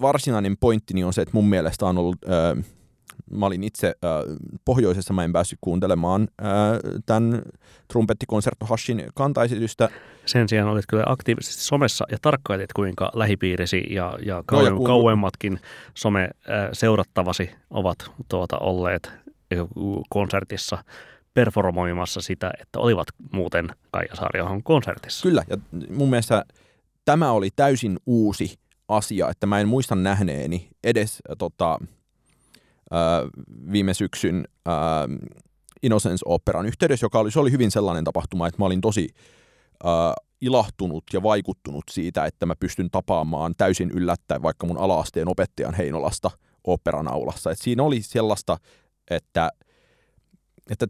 varsinainen 0.00 0.56
pointtini 0.60 1.04
on 1.04 1.12
se, 1.12 1.22
että 1.22 1.34
mun 1.34 1.48
mielestä 1.48 1.86
on 1.86 1.98
ollut 1.98 2.16
äh, 2.24 2.64
mä 3.30 3.46
olin 3.46 3.64
itse 3.64 3.86
äh, 3.86 4.10
pohjoisessa, 4.64 5.14
mä 5.14 5.24
en 5.24 5.32
päässyt 5.32 5.58
kuuntelemaan 5.60 6.28
äh, 6.42 6.48
tämän 7.06 7.42
trumpettikonsertto 7.92 8.66
Hashin 8.66 9.04
kantaesitystä. 9.14 9.88
Sen 10.30 10.48
sijaan 10.48 10.68
olit 10.68 10.84
kyllä 10.88 11.04
aktiivisesti 11.06 11.62
somessa 11.62 12.04
ja 12.10 12.18
tarkkailit, 12.22 12.72
kuinka 12.72 13.10
lähipiirisi 13.14 13.86
ja, 13.90 14.18
ja, 14.26 14.42
kauem, 14.46 14.74
no 14.74 14.80
ja 14.80 14.86
kauemmatkin 14.86 15.60
some 15.94 16.22
äh, 16.22 16.30
seurattavasi 16.72 17.50
ovat 17.70 17.98
tuota, 18.28 18.58
olleet 18.58 19.12
konsertissa 20.10 20.84
performoimassa 21.34 22.20
sitä, 22.20 22.50
että 22.60 22.78
olivat 22.78 23.08
muuten 23.32 23.68
Kaija 23.90 24.16
Saariahon 24.16 24.62
konsertissa. 24.62 25.22
Kyllä, 25.22 25.44
ja 25.50 25.56
mun 25.90 26.10
mielestä 26.10 26.44
tämä 27.04 27.32
oli 27.32 27.48
täysin 27.56 27.98
uusi 28.06 28.58
asia, 28.88 29.28
että 29.30 29.46
mä 29.46 29.60
en 29.60 29.68
muista 29.68 29.94
nähneeni 29.94 30.68
edes 30.84 31.22
tota, 31.38 31.78
viime 33.72 33.94
syksyn 33.94 34.44
Innocence-operan 35.82 36.66
yhteydessä, 36.66 37.04
joka 37.04 37.18
oli, 37.18 37.30
se 37.30 37.40
oli 37.40 37.52
hyvin 37.52 37.70
sellainen 37.70 38.04
tapahtuma, 38.04 38.46
että 38.46 38.62
mä 38.62 38.66
olin 38.66 38.80
tosi 38.80 39.08
äh, 39.86 40.12
ilahtunut 40.40 41.04
ja 41.12 41.22
vaikuttunut 41.22 41.84
siitä, 41.90 42.24
että 42.24 42.46
mä 42.46 42.54
pystyn 42.56 42.90
tapaamaan 42.90 43.54
täysin 43.56 43.90
yllättäen 43.90 44.42
vaikka 44.42 44.66
mun 44.66 44.78
alaasteen 44.78 45.28
opettajan 45.28 45.74
Heinolasta 45.74 46.30
operan 46.64 47.08
aulassa. 47.08 47.50
Et 47.50 47.58
siinä 47.58 47.82
oli 47.82 48.02
sellaista, 48.02 48.56
että, 49.10 49.50
että 50.70 50.86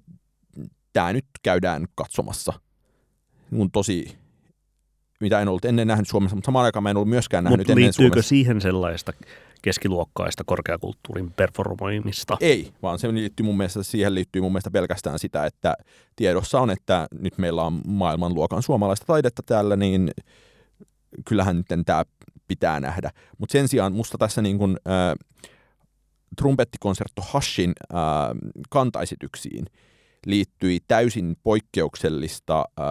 tämä 0.92 1.12
nyt 1.12 1.26
käydään 1.42 1.86
katsomassa. 1.94 2.52
Mun 3.50 3.70
tosi, 3.70 4.18
mitä 5.20 5.40
en 5.40 5.48
ollut 5.48 5.64
ennen 5.64 5.88
nähnyt 5.88 6.08
Suomessa, 6.08 6.36
mutta 6.36 6.46
samaan 6.46 6.64
aikaan 6.64 6.82
mä 6.82 6.90
en 6.90 6.96
ollut 6.96 7.08
myöskään 7.08 7.44
nähnyt 7.44 7.68
Mut 7.68 7.70
ennen 7.70 7.92
Suomessa. 7.92 8.28
siihen 8.28 8.60
sellaista 8.60 9.12
keskiluokkaista 9.62 10.44
korkeakulttuurin 10.46 11.30
performoimista. 11.30 12.36
Ei, 12.40 12.72
vaan 12.82 12.98
se 12.98 13.14
liittyy 13.14 13.46
mun 13.46 13.56
mielestä, 13.56 13.82
siihen 13.82 14.14
liittyy 14.14 14.42
mun 14.42 14.52
mielestä 14.52 14.70
pelkästään 14.70 15.18
sitä, 15.18 15.46
että 15.46 15.74
tiedossa 16.16 16.60
on, 16.60 16.70
että 16.70 17.06
nyt 17.18 17.38
meillä 17.38 17.62
on 17.62 17.80
maailmanluokan 17.86 18.62
suomalaista 18.62 19.06
taidetta 19.06 19.42
täällä, 19.46 19.76
niin 19.76 20.10
kyllähän 21.24 21.56
nyt 21.56 21.84
tämä 21.86 22.04
pitää 22.48 22.80
nähdä. 22.80 23.10
Mutta 23.38 23.52
sen 23.52 23.68
sijaan 23.68 23.92
musta 23.92 24.18
tässä 24.18 24.42
niin 24.42 24.58
kun, 24.58 24.76
äh, 24.88 25.14
trumpettikonsertto 26.36 27.22
Hashin 27.22 27.72
äh, 27.94 27.98
kantaesityksiin 28.70 29.64
liittyi 30.26 30.78
täysin 30.88 31.36
poikkeuksellista 31.42 32.58
äh, 32.60 32.86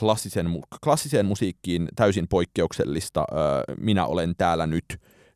klassisen, 0.00 0.46
klassiseen 0.84 1.26
musiikkiin 1.26 1.88
täysin 1.96 2.28
poikkeuksellista 2.28 3.20
äh, 3.20 3.76
Minä 3.76 4.06
olen 4.06 4.34
täällä 4.38 4.66
nyt 4.66 4.84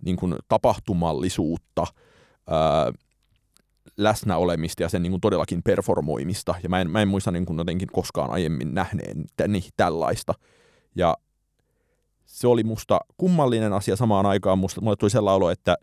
niin 0.04 0.16
kuin 0.16 0.34
tapahtumallisuutta, 0.48 1.82
äh, 1.82 2.92
läsnäolemista 3.96 4.82
ja 4.82 4.88
sen 4.88 5.02
niin 5.02 5.12
kuin 5.12 5.20
todellakin 5.20 5.62
performoimista. 5.62 6.54
Ja 6.62 6.68
mä 6.68 6.80
en, 6.80 6.90
mä 6.90 7.02
en 7.02 7.08
muista 7.08 7.30
niin 7.30 7.46
kuin 7.46 7.58
jotenkin 7.58 7.88
koskaan 7.92 8.30
aiemmin 8.30 8.74
nähneen 8.74 9.24
niin, 9.48 9.62
tällaista. 9.76 10.34
Ja 10.96 11.16
se 12.24 12.48
oli 12.48 12.64
musta 12.64 13.00
kummallinen 13.16 13.72
asia 13.72 13.96
samaan 13.96 14.26
aikaan. 14.26 14.58
Musta, 14.58 14.80
mulle 14.80 14.96
tuli 14.96 15.10
sellainen 15.10 15.36
olo, 15.36 15.50
että 15.50 15.76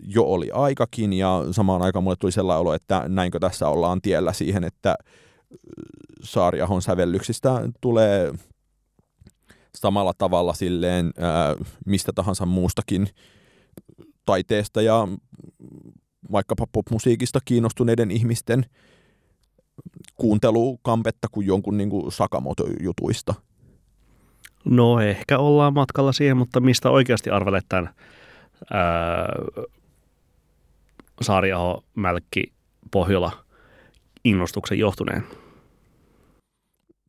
jo 0.00 0.24
oli 0.24 0.50
aikakin 0.52 1.12
ja 1.12 1.44
samaan 1.50 1.82
aikaan 1.82 2.02
mulle 2.02 2.16
tuli 2.16 2.32
sellainen 2.32 2.60
olo, 2.60 2.74
että 2.74 3.04
näinkö 3.08 3.38
tässä 3.38 3.68
ollaan 3.68 4.00
tiellä 4.02 4.32
siihen, 4.32 4.64
että 4.64 4.94
Saariahon 6.22 6.82
sävellyksistä 6.82 7.68
tulee 7.80 8.32
samalla 9.74 10.12
tavalla 10.18 10.52
silleen 10.52 11.12
ää, 11.18 11.56
mistä 11.86 12.12
tahansa 12.14 12.46
muustakin 12.46 13.08
taiteesta 14.26 14.82
ja 14.82 15.08
vaikkapa 16.32 16.66
popmusiikista 16.72 17.38
kiinnostuneiden 17.44 18.10
ihmisten 18.10 18.64
kuuntelukampetta 20.14 21.28
kuin 21.32 21.46
jonkun 21.46 21.76
niin 21.76 21.90
kuin 21.90 22.12
Sakamoto-jutuista. 22.12 23.34
No 24.64 25.00
ehkä 25.00 25.38
ollaan 25.38 25.74
matkalla 25.74 26.12
siihen, 26.12 26.36
mutta 26.36 26.60
mistä 26.60 26.90
oikeasti 26.90 27.30
arvelet 27.30 27.64
tämän 27.68 27.94
ää, 28.70 29.26
Saariaho, 31.20 31.84
Mälkki, 31.94 32.52
Pohjola 32.90 33.44
innostuksen 34.24 34.78
johtuneen? 34.78 35.41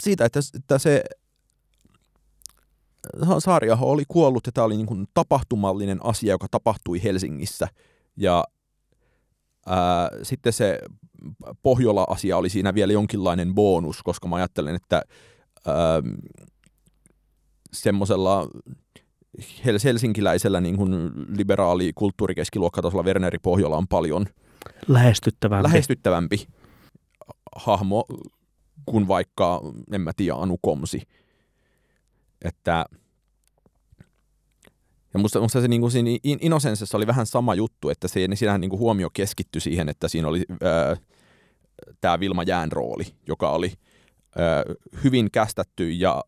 Siitä, 0.04 0.26
että, 0.26 0.40
että 0.56 0.78
se 0.78 1.04
Saariaho 3.40 3.92
oli 3.92 4.04
kuollut 4.08 4.46
ja 4.46 4.52
tämä 4.52 4.66
oli 4.66 4.78
niin 4.78 4.86
kuin 4.86 5.08
tapahtumallinen 5.14 6.06
asia, 6.06 6.32
joka 6.32 6.48
tapahtui 6.52 7.04
Helsingissä. 7.04 7.68
Ja 8.18 8.44
ää, 9.66 10.10
sitten 10.24 10.54
se 10.54 10.80
Pohjola-asia 11.62 12.38
oli 12.38 12.50
siinä 12.50 12.74
vielä 12.74 12.94
jonkinlainen 12.94 13.56
bonus, 13.56 14.04
koska 14.04 14.28
mä 14.28 14.36
ajattelen, 14.36 14.76
että 14.76 15.02
ää, 15.68 15.76
semmoisella 17.74 18.48
helsinkiläisellä 19.84 20.62
niin 20.62 20.78
kuin 20.78 21.12
liberaali 21.38 21.92
kulttuurikeskiluokkatasolla 21.96 23.04
Werneri 23.04 23.40
Pohjola 23.40 23.78
on 23.78 23.88
paljon 23.88 24.26
lähestyttävämpi. 24.88 25.64
lähestyttävämpi 25.64 26.48
hahmo 27.56 28.06
kuin 28.86 29.08
vaikka, 29.08 29.62
en 29.92 30.02
mä 30.02 30.12
tiedä, 30.18 30.36
Anu 30.36 30.58
Komsi. 30.62 31.02
Että 32.42 32.86
ja 35.14 35.20
musta, 35.20 35.42
musta 35.42 35.62
se 35.62 35.68
niin 35.68 35.92
siinä 35.92 36.10
Innocensessa 36.24 36.98
oli 36.98 37.08
vähän 37.08 37.26
sama 37.26 37.56
juttu, 37.56 37.90
että 37.90 38.08
se, 38.08 38.28
siinähän 38.34 38.62
niin 38.62 38.72
huomio 38.72 39.10
keskittyi 39.10 39.62
siihen, 39.62 39.90
että 39.90 40.08
siinä 40.08 40.28
oli 40.28 40.44
tämä 42.02 42.20
Vilma 42.20 42.44
Jään 42.44 42.72
rooli, 42.72 43.04
joka 43.28 43.50
oli 43.50 43.74
ää, 44.38 44.64
hyvin 45.04 45.32
kästetty 45.32 45.92
ja 45.92 46.24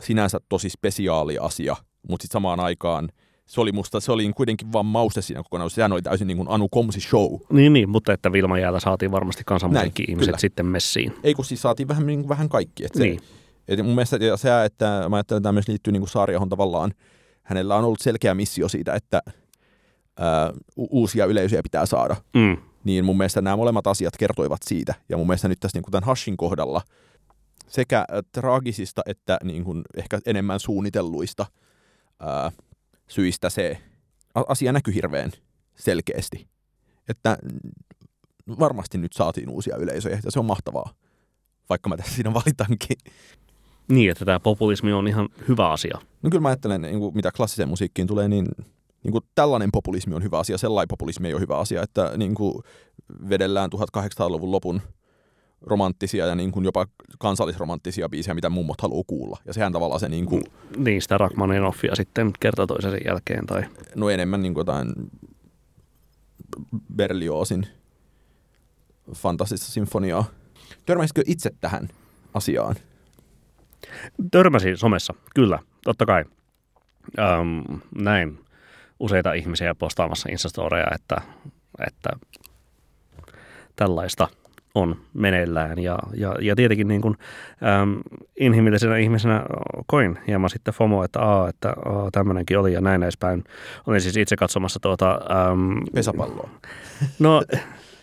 sinänsä 0.00 0.38
tosi 0.48 0.70
spesiaali 0.70 1.38
asia, 1.38 1.76
mutta 2.08 2.22
sitten 2.22 2.32
samaan 2.32 2.60
aikaan 2.60 3.08
se 3.48 3.60
oli 3.60 3.72
musta, 3.72 4.00
se 4.00 4.12
oli 4.12 4.32
kuitenkin 4.36 4.72
vaan 4.72 4.86
mauste 4.86 5.22
siinä 5.22 5.42
kokonaan, 5.42 5.70
sehän 5.70 5.92
oli 5.92 6.02
täysin 6.02 6.26
niin 6.26 6.36
kuin 6.36 6.48
Anu 6.50 6.68
Komsi 6.68 7.00
show. 7.00 7.32
Niin, 7.50 7.72
niin, 7.72 7.88
mutta 7.88 8.12
että 8.12 8.32
Vilma 8.32 8.58
Jäällä 8.58 8.80
saatiin 8.80 9.10
varmasti 9.10 9.42
kansanmusiikki 9.46 10.04
ihmiset 10.08 10.26
kyllä. 10.26 10.38
sitten 10.38 10.66
messiin. 10.66 11.14
Ei 11.22 11.34
kun 11.34 11.44
siis 11.44 11.62
saatiin 11.62 11.88
vähän, 11.88 12.06
niin 12.06 12.18
kuin, 12.18 12.28
vähän 12.28 12.48
kaikki. 12.48 12.84
Että 12.84 12.98
niin. 12.98 13.18
Se, 13.18 13.24
et 13.68 13.84
mun 13.84 13.94
mielestä 13.94 14.18
se, 14.36 14.64
että 14.64 14.84
mä 14.84 15.16
ajattelen, 15.16 15.38
että 15.38 15.40
tämä 15.40 15.52
myös 15.52 15.68
liittyy 15.68 15.92
niin 15.92 16.00
kuin 16.00 16.08
Saariahon 16.08 16.48
tavallaan, 16.48 16.94
hänellä 17.42 17.76
on 17.76 17.84
ollut 17.84 18.00
selkeä 18.00 18.34
missio 18.34 18.68
siitä, 18.68 18.94
että 18.94 19.22
ää, 20.18 20.52
uusia 20.76 21.26
yleisöjä 21.26 21.62
pitää 21.62 21.86
saada. 21.86 22.16
Mm. 22.34 22.56
Niin 22.84 23.04
mun 23.04 23.16
mielestä 23.16 23.40
nämä 23.40 23.56
molemmat 23.56 23.86
asiat 23.86 24.16
kertoivat 24.16 24.60
siitä. 24.64 24.94
Ja 25.08 25.16
mun 25.16 25.26
mielestä 25.26 25.48
nyt 25.48 25.60
tässä 25.60 25.76
niin 25.76 25.84
kuin 25.84 25.92
tämän 25.92 26.06
Hashin 26.06 26.36
kohdalla 26.36 26.80
sekä 27.68 28.04
traagisista 28.32 29.02
että 29.06 29.38
niin 29.44 29.64
kuin 29.64 29.82
ehkä 29.96 30.18
enemmän 30.26 30.60
suunnitelluista 30.60 31.46
ää, 32.20 32.52
syistä 33.08 33.50
se 33.50 33.78
asia 34.34 34.72
näkyy 34.72 34.94
hirveän 34.94 35.30
selkeästi. 35.76 36.48
Että 37.08 37.38
varmasti 38.58 38.98
nyt 38.98 39.12
saatiin 39.12 39.48
uusia 39.48 39.76
yleisöjä 39.76 40.20
ja 40.24 40.30
se 40.30 40.38
on 40.38 40.44
mahtavaa, 40.44 40.94
vaikka 41.68 41.88
mä 41.88 41.96
tässä 41.96 42.14
siinä 42.14 42.34
valitankin. 42.34 42.96
Niin, 43.88 44.10
että 44.10 44.24
tämä 44.24 44.40
populismi 44.40 44.92
on 44.92 45.08
ihan 45.08 45.28
hyvä 45.48 45.70
asia. 45.70 45.98
No 46.22 46.30
kyllä 46.30 46.42
mä 46.42 46.48
ajattelen, 46.48 46.82
niin 46.82 46.98
kuin 46.98 47.14
mitä 47.14 47.32
klassiseen 47.36 47.68
musiikkiin 47.68 48.08
tulee, 48.08 48.28
niin, 48.28 48.46
niin 49.04 49.12
kuin 49.12 49.24
tällainen 49.34 49.70
populismi 49.72 50.14
on 50.14 50.22
hyvä 50.22 50.38
asia, 50.38 50.58
sellainen 50.58 50.88
populismi 50.88 51.28
ei 51.28 51.34
ole 51.34 51.40
hyvä 51.40 51.58
asia, 51.58 51.82
että 51.82 52.12
niin 52.16 52.34
kuin 52.34 52.54
vedellään 53.28 53.70
1800-luvun 53.74 54.52
lopun 54.52 54.80
romanttisia 55.60 56.26
ja 56.26 56.34
niin 56.34 56.52
kuin 56.52 56.64
jopa 56.64 56.86
kansallisromanttisia 57.18 58.08
biisejä, 58.08 58.34
mitä 58.34 58.50
mummot 58.50 58.80
haluaa 58.80 59.04
kuulla. 59.06 59.38
Ja 59.44 59.52
sehän 59.52 59.72
tavallaan 59.72 60.00
se... 60.00 60.08
Niin, 60.08 60.26
kuin, 60.26 60.42
niin 60.76 61.02
sitä 61.02 61.18
Rachmaninoffia 61.18 61.96
sitten 61.96 62.32
kerta 62.40 62.66
toisen 62.66 63.00
jälkeen. 63.06 63.46
Tai... 63.46 63.64
No 63.94 64.10
enemmän 64.10 64.42
niin 64.42 64.54
kuin 64.54 64.60
jotain 64.60 64.92
Berliozin 66.96 67.66
fantastista 69.14 69.66
sinfoniaa. 69.66 70.24
Törmäisitkö 70.86 71.22
itse 71.26 71.50
tähän 71.60 71.88
asiaan? 72.34 72.74
Törmäsin 74.30 74.76
somessa, 74.76 75.14
kyllä, 75.34 75.58
totta 75.84 76.06
kai. 76.06 76.24
Öm, 77.18 77.80
näin 77.94 78.38
useita 79.00 79.32
ihmisiä 79.32 79.74
postaamassa 79.74 80.28
Instastoreja, 80.32 80.86
että, 80.94 81.20
että 81.86 82.10
tällaista 83.76 84.28
on 84.78 84.96
meneillään. 85.14 85.78
Ja, 85.78 85.98
ja, 86.14 86.34
ja 86.40 86.56
tietenkin 86.56 86.88
niin 86.88 87.00
kuin, 87.00 87.14
äm, 87.82 88.00
inhimillisenä 88.40 88.96
ihmisenä 88.96 89.42
koin 89.86 90.18
hieman 90.26 90.50
sitten 90.50 90.74
FOMO, 90.74 91.04
että, 91.04 91.20
aa, 91.20 91.48
että 91.48 91.68
aa, 91.68 92.10
tämmöinenkin 92.12 92.58
oli 92.58 92.72
ja 92.72 92.80
näin 92.80 93.02
edespäin. 93.02 93.44
Olin 93.86 94.00
siis 94.00 94.16
itse 94.16 94.36
katsomassa 94.36 94.80
tuota... 94.80 95.20
Äm, 95.52 95.80
Pesäpalloa. 95.94 96.50
No 97.18 97.42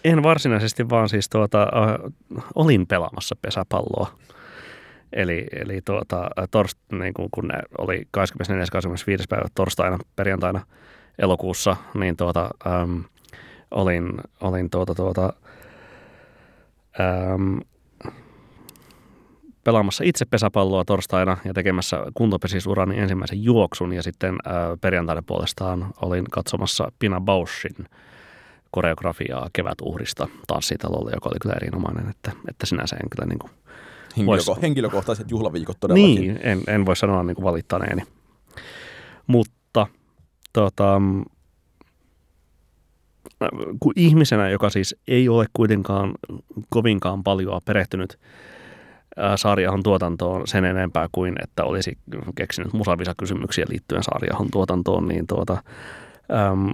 en 0.03 0.23
varsinaisesti, 0.23 0.89
vaan 0.89 1.09
siis 1.09 1.29
tuota, 1.29 1.63
äh, 1.63 2.11
olin 2.55 2.87
pelaamassa 2.87 3.35
pesäpalloa. 3.41 4.11
Eli, 5.13 5.47
eli 5.51 5.81
tuota, 5.81 6.29
torst, 6.51 6.77
niin 6.91 7.13
kuin, 7.13 7.27
kun 7.31 7.47
ne 7.47 7.61
oli 7.77 8.07
24.25. 8.17 9.23
päivä 9.29 9.45
torstaina, 9.55 9.97
perjantaina 10.15 10.61
elokuussa, 11.19 11.75
niin 11.93 12.17
tuota, 12.17 12.49
äm, 12.67 13.03
olin, 13.71 14.13
olin 14.41 14.69
tuota, 14.69 14.95
tuota, 14.95 15.33
äm, 16.99 17.59
pelaamassa 19.63 20.03
itse 20.03 20.25
pesäpalloa 20.25 20.85
torstaina 20.85 21.37
ja 21.45 21.53
tekemässä 21.53 21.97
kuntopesisurani 22.13 22.99
ensimmäisen 22.99 23.43
juoksun 23.43 23.93
ja 23.93 24.03
sitten 24.03 24.35
äh, 24.47 24.53
perjantaina 24.81 25.21
puolestaan 25.21 25.93
olin 26.01 26.25
katsomassa 26.31 26.91
Pina 26.99 27.21
Bauschin 27.21 27.85
koreografiaa 28.71 29.49
kevätuhrista 29.53 30.27
tanssitalolle, 30.47 31.11
joka 31.13 31.29
oli 31.29 31.39
kyllä 31.41 31.55
erinomainen, 31.55 32.09
että, 32.09 32.31
että 32.49 32.65
sinänsä 32.65 32.95
en 32.95 33.09
kyllä 33.09 33.25
niin 33.25 33.39
kuin 33.39 33.51
Henkilöko- 34.17 34.25
vois... 34.25 34.61
Henkilökohtaiset 34.61 35.31
juhlaviikot 35.31 35.77
todellakin. 35.79 36.15
Niin, 36.15 36.39
en, 36.43 36.61
en 36.67 36.85
voi 36.85 36.95
sanoa 36.95 37.23
niin 37.23 37.35
kuin 37.35 37.45
valittaneeni. 37.45 38.01
Mutta 39.27 39.87
tota, 40.53 41.01
kun 43.79 43.93
ihmisenä, 43.95 44.49
joka 44.49 44.69
siis 44.69 44.95
ei 45.07 45.29
ole 45.29 45.45
kuitenkaan 45.53 46.13
kovinkaan 46.69 47.23
paljon 47.23 47.61
perehtynyt 47.65 48.19
Saariahon 49.35 49.83
tuotantoon 49.83 50.47
sen 50.47 50.65
enempää 50.65 51.09
kuin, 51.11 51.35
että 51.43 51.63
olisi 51.63 51.97
keksinyt 52.35 52.73
musavisa-kysymyksiä 52.73 53.65
liittyen 53.69 54.03
Saariahon 54.03 54.47
tuotantoon, 54.51 55.07
niin 55.07 55.27
tuota, 55.27 55.63
äm, 56.51 56.73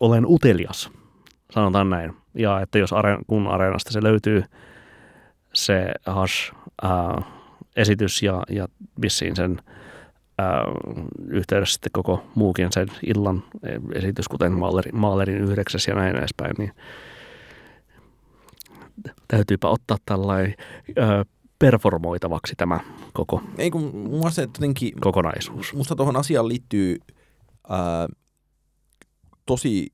olen 0.00 0.26
utelias, 0.26 0.90
sanotaan 1.50 1.90
näin. 1.90 2.12
Ja 2.34 2.60
että 2.60 2.78
jos 2.78 2.92
are, 2.92 3.18
kun 3.26 3.46
areenasta 3.46 3.92
se 3.92 4.02
löytyy 4.02 4.44
se 5.52 5.94
Hash-esitys 6.06 8.22
ja, 8.22 8.42
ja 8.50 8.68
vissiin 9.00 9.36
sen– 9.36 9.60
ää, 10.38 10.64
yhteydessä 11.28 11.72
sitten 11.72 11.92
koko 11.92 12.24
muukin 12.34 12.68
sen 12.72 12.88
illan 13.06 13.42
esitys, 13.94 14.28
kuten 14.28 14.52
Maalerin, 14.52 14.96
Maalerin 14.96 15.40
yhdeksäs 15.40 15.86
ja 15.88 15.94
näin 15.94 16.16
edespäin, 16.16 16.54
niin 16.58 16.72
täytyypä 19.28 19.68
ottaa 19.68 19.96
tällainen 20.06 20.54
ää, 20.96 21.24
performoitavaksi 21.58 22.54
tämä 22.56 22.80
koko 23.12 23.42
Ei 23.58 23.70
kun 23.70 23.92
se 24.30 24.42
jotenkin, 24.42 25.00
kokonaisuus. 25.00 25.74
Musta 25.74 25.96
tuohon 25.96 26.16
asiaan 26.16 26.48
liittyy 26.48 26.98
ää, 27.68 28.08
tosi 29.46 29.93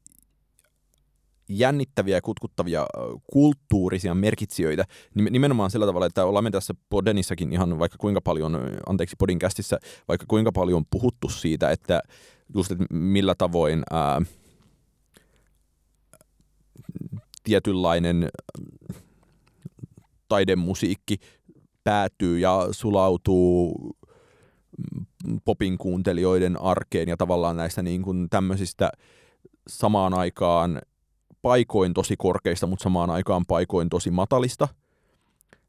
jännittäviä 1.50 2.16
ja 2.16 2.22
kutkuttavia 2.22 2.86
kulttuurisia 3.32 4.14
merkitsijöitä, 4.14 4.84
nimenomaan 5.14 5.70
sillä 5.70 5.86
tavalla, 5.86 6.06
että 6.06 6.24
olemme 6.24 6.50
tässä 6.50 6.74
Podenissakin 6.90 7.52
ihan 7.52 7.78
vaikka 7.78 7.98
kuinka 7.98 8.20
paljon, 8.20 8.58
anteeksi 8.86 9.16
Podin 9.18 9.38
kästissä, 9.38 9.78
vaikka 10.08 10.26
kuinka 10.28 10.52
paljon 10.52 10.84
puhuttu 10.90 11.28
siitä, 11.28 11.70
että 11.70 12.02
just 12.54 12.72
että 12.72 12.84
millä 12.90 13.34
tavoin 13.34 13.82
ää, 13.90 14.22
tietynlainen 17.44 18.28
taidemusiikki 20.28 21.16
päätyy 21.84 22.38
ja 22.38 22.68
sulautuu 22.70 23.96
popin 25.44 25.78
kuuntelijoiden 25.78 26.60
arkeen 26.60 27.08
ja 27.08 27.16
tavallaan 27.16 27.56
näistä 27.56 27.82
niin 27.82 28.02
kuin 28.02 28.30
tämmöisistä 28.30 28.90
samaan 29.68 30.14
aikaan 30.14 30.80
paikoin 31.42 31.94
tosi 31.94 32.14
korkeista, 32.18 32.66
mutta 32.66 32.82
samaan 32.82 33.10
aikaan 33.10 33.46
paikoin 33.46 33.88
tosi 33.88 34.10
matalista. 34.10 34.68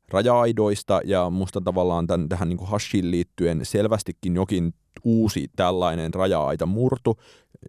Raja-aidoista, 0.10 1.02
ja 1.04 1.30
musta 1.30 1.62
tavallaan 1.62 2.08
tämän, 2.08 2.30
tähän 2.30 2.50
niin 2.50 2.66
hashiin 2.68 3.12
liittyen 3.12 3.66
selvästikin 3.66 4.36
jokin 4.36 4.74
uusi 5.04 5.48
tällainen 5.56 6.14
raja-aita 6.14 6.66
murtu, 6.66 7.18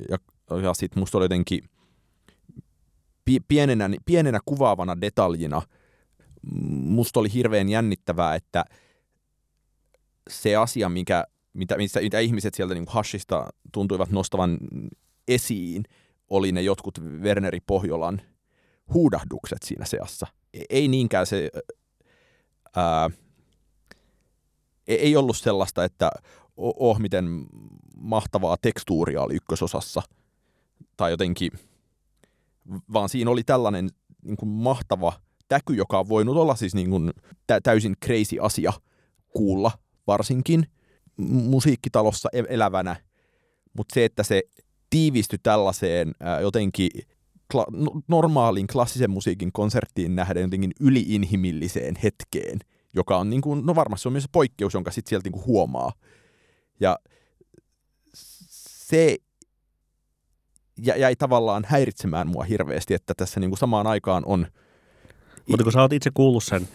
ja, 0.09 0.19
ja 0.63 0.75
sitten 0.75 1.01
musta 1.01 1.19
oli 1.19 1.25
jotenkin 1.25 1.65
pienenä, 3.49 3.91
pienenä 4.05 4.41
kuvaavana 4.45 5.01
detaljina, 5.01 5.63
musta 6.71 7.21
oli 7.21 7.33
hirveän 7.35 7.69
jännittävää, 7.69 8.35
että 8.35 8.65
se 10.31 10.57
asia, 10.57 10.89
mikä, 10.89 11.25
mitä, 11.53 11.77
mitä, 11.77 12.01
mitä 12.01 12.19
ihmiset 12.19 12.55
sieltä 12.55 12.75
niin 12.75 12.85
hashista 12.89 13.49
tuntuivat 13.73 14.11
nostavan 14.11 14.59
esiin, 15.29 15.85
oli 16.33 16.53
ne 16.53 16.63
jotkut 16.63 16.99
Werneri 17.01 17.61
Pohjolan 17.67 18.23
huudahdukset 18.95 19.63
siinä 19.65 19.85
seassa. 19.85 20.27
E-, 20.55 20.65
ei 20.71 20.89
niinkään 20.89 21.27
se 21.27 21.51
ää, 22.77 23.11
ei, 24.87 24.99
ei 24.99 25.17
ollut 25.17 25.37
sellaista, 25.37 25.85
että 25.85 26.11
oh, 26.57 26.99
miten 26.99 27.47
mahtavaa 27.97 28.57
tekstuuria 28.63 29.23
oli 29.23 29.35
ykkösosassa, 29.35 30.03
tai 30.97 31.11
jotenkin, 31.11 31.51
vaan 32.93 33.09
siinä 33.09 33.31
oli 33.31 33.45
tällainen 33.45 33.89
niin 34.25 34.37
kuin 34.37 34.49
mahtava 34.49 35.13
täky, 35.49 35.75
joka 35.75 35.99
on 35.99 36.09
voinut 36.09 36.37
olla 36.37 36.57
siis 36.57 36.75
niin 36.75 36.91
kuin 36.91 37.11
tä- 37.47 37.61
täysin 37.61 37.97
crazy 38.05 38.37
asia 38.41 38.73
kuulla 39.29 39.71
varsinkin 40.07 40.67
musiikkitalossa 41.17 42.29
e-, 42.33 42.43
elävänä, 42.49 42.97
mutta 43.77 43.95
se, 43.95 44.05
että 44.05 44.23
se 44.23 44.43
tiivistyi 44.93 45.39
tällaiseen 45.43 46.13
ää, 46.21 46.41
jotenkin 46.41 46.91
kla- 47.55 47.77
no, 47.77 48.01
normaalin 48.09 48.67
klassisen 48.67 49.11
musiikin 49.11 49.53
konserttiin 49.53 50.17
nähden 50.17 50.43
jotenkin 50.43 50.73
yliinhimilliseen 50.81 51.95
hetkeen, 52.03 52.59
joka 52.95 53.17
on 53.17 53.31
niin 53.31 53.43
kuin, 53.43 53.67
no 53.67 53.75
varmasti 53.75 54.03
se 54.03 54.09
on 54.09 54.13
myös 54.13 54.29
poikkeus, 54.33 54.75
jonka 54.75 54.91
sitten 54.91 55.09
sieltä 55.09 55.25
niin 55.25 55.33
kuin 55.33 55.47
huomaa. 55.47 55.93
Ja 56.81 56.99
se 58.15 59.17
jäi 60.79 61.17
tavallaan 61.17 61.65
häiritsemään 61.67 62.29
mua 62.29 62.45
hirveästi, 62.45 62.95
että 62.95 63.15
tässä 63.17 63.41
niin 63.41 63.51
kuin 63.51 63.59
samaan 63.59 63.87
aikaan 63.87 64.23
on... 64.27 64.47
Mutta 65.49 65.65
kun 65.65 65.73
sä 65.73 65.83
oot 65.83 65.93
itse 65.93 66.11
kuullut 66.15 66.45
sen 66.45 66.69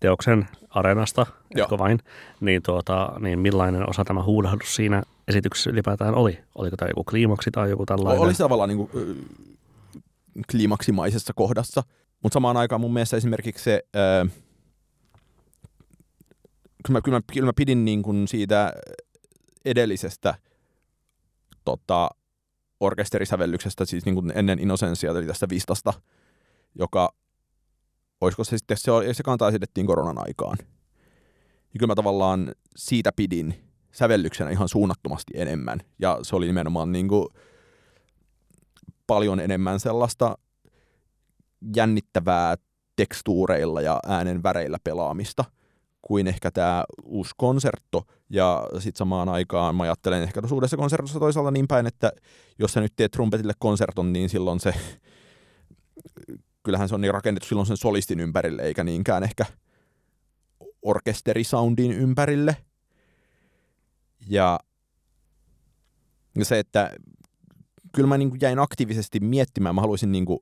teoksen 0.00 0.48
areenasta, 0.70 1.26
etkö 1.56 1.78
vain, 1.78 1.98
niin, 2.40 2.62
tuota, 2.62 3.12
niin 3.20 3.38
millainen 3.38 3.90
osa 3.90 4.04
tämä 4.04 4.22
huudahdus 4.22 4.74
siinä 4.74 5.02
esityksessä 5.28 5.70
ylipäätään 5.70 6.14
oli? 6.14 6.38
Oliko 6.54 6.76
tämä 6.76 6.88
joku 6.88 7.04
kliimaksi 7.04 7.50
tai 7.50 7.70
joku 7.70 7.86
tällainen? 7.86 8.22
Oli 8.22 8.34
tavallaan 8.34 8.68
niin 8.68 8.88
kuin, 8.88 8.90
kliimaksimaisessa 10.50 11.32
kohdassa, 11.32 11.82
mutta 12.22 12.34
samaan 12.34 12.56
aikaan 12.56 12.80
mun 12.80 12.92
mielestä 12.92 13.16
esimerkiksi 13.16 13.64
se... 13.64 13.82
Öö, 13.96 14.24
kyllä, 16.86 16.98
mä, 16.98 17.00
kyllä, 17.00 17.18
mä, 17.18 17.22
kyllä 17.32 17.46
mä 17.46 17.52
pidin 17.56 17.84
niin 17.84 18.02
kuin 18.02 18.28
siitä 18.28 18.72
edellisestä 19.64 20.34
tota, 21.64 22.10
orkesterisävellyksestä, 22.80 23.84
siis 23.84 24.04
niin 24.04 24.14
kuin 24.14 24.32
ennen 24.34 24.58
Innocensia, 24.58 25.10
eli 25.10 25.26
tästä 25.26 25.48
Vistasta, 25.48 25.92
joka, 26.78 27.14
olisiko 28.20 28.44
se 28.44 28.58
sitten, 28.58 28.76
se, 28.76 28.90
se 29.12 29.22
kantaa 29.22 29.48
esitettiin 29.48 29.86
koronan 29.86 30.18
aikaan. 30.18 30.56
Ja 31.74 31.78
kyllä 31.78 31.90
mä 31.90 31.94
tavallaan 31.94 32.54
siitä 32.76 33.12
pidin 33.16 33.69
sävellyksenä 33.92 34.50
ihan 34.50 34.68
suunnattomasti 34.68 35.32
enemmän. 35.36 35.80
Ja 35.98 36.18
se 36.22 36.36
oli 36.36 36.46
nimenomaan 36.46 36.92
niin 36.92 37.08
kuin 37.08 37.28
paljon 39.06 39.40
enemmän 39.40 39.80
sellaista 39.80 40.38
jännittävää 41.76 42.56
tekstuureilla 42.96 43.80
ja 43.80 44.00
äänen 44.06 44.42
väreillä 44.42 44.78
pelaamista 44.84 45.44
kuin 46.02 46.26
ehkä 46.26 46.50
tämä 46.50 46.84
uusi 47.04 47.30
konsertto. 47.36 48.04
Ja 48.30 48.68
sitten 48.78 48.98
samaan 48.98 49.28
aikaan 49.28 49.74
mä 49.74 49.82
ajattelen 49.82 50.22
ehkä 50.22 50.40
tuossa 50.40 50.54
uudessa 50.54 50.76
konsertossa 50.76 51.18
toisaalta 51.18 51.50
niin 51.50 51.68
päin, 51.68 51.86
että 51.86 52.12
jos 52.58 52.72
sä 52.72 52.80
nyt 52.80 52.92
teet 52.96 53.12
trumpetille 53.12 53.52
konserton, 53.58 54.12
niin 54.12 54.28
silloin 54.28 54.60
se, 54.60 54.74
kyllähän 56.62 56.88
se 56.88 56.94
on 56.94 57.00
niin 57.00 57.14
rakennettu 57.14 57.48
silloin 57.48 57.66
sen 57.66 57.76
solistin 57.76 58.20
ympärille, 58.20 58.62
eikä 58.62 58.84
niinkään 58.84 59.22
ehkä 59.22 59.44
orkesterisoundin 60.82 61.92
ympärille. 61.92 62.56
Ja 64.28 64.60
se, 66.42 66.58
että 66.58 66.90
kyllä 67.94 68.08
mä 68.08 68.18
niin 68.18 68.30
kuin 68.30 68.40
jäin 68.42 68.58
aktiivisesti 68.58 69.20
miettimään, 69.20 69.74
mä 69.74 69.80
haluaisin 69.80 70.12
niin 70.12 70.26
kuin, 70.26 70.38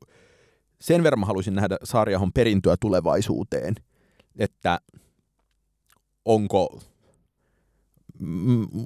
sen 0.80 1.02
verran 1.02 1.20
mä 1.20 1.26
haluaisin 1.26 1.54
nähdä 1.54 1.76
Saariahon 1.84 2.32
perintöä 2.32 2.76
tulevaisuuteen, 2.80 3.74
että 4.38 4.80
onko, 6.24 6.80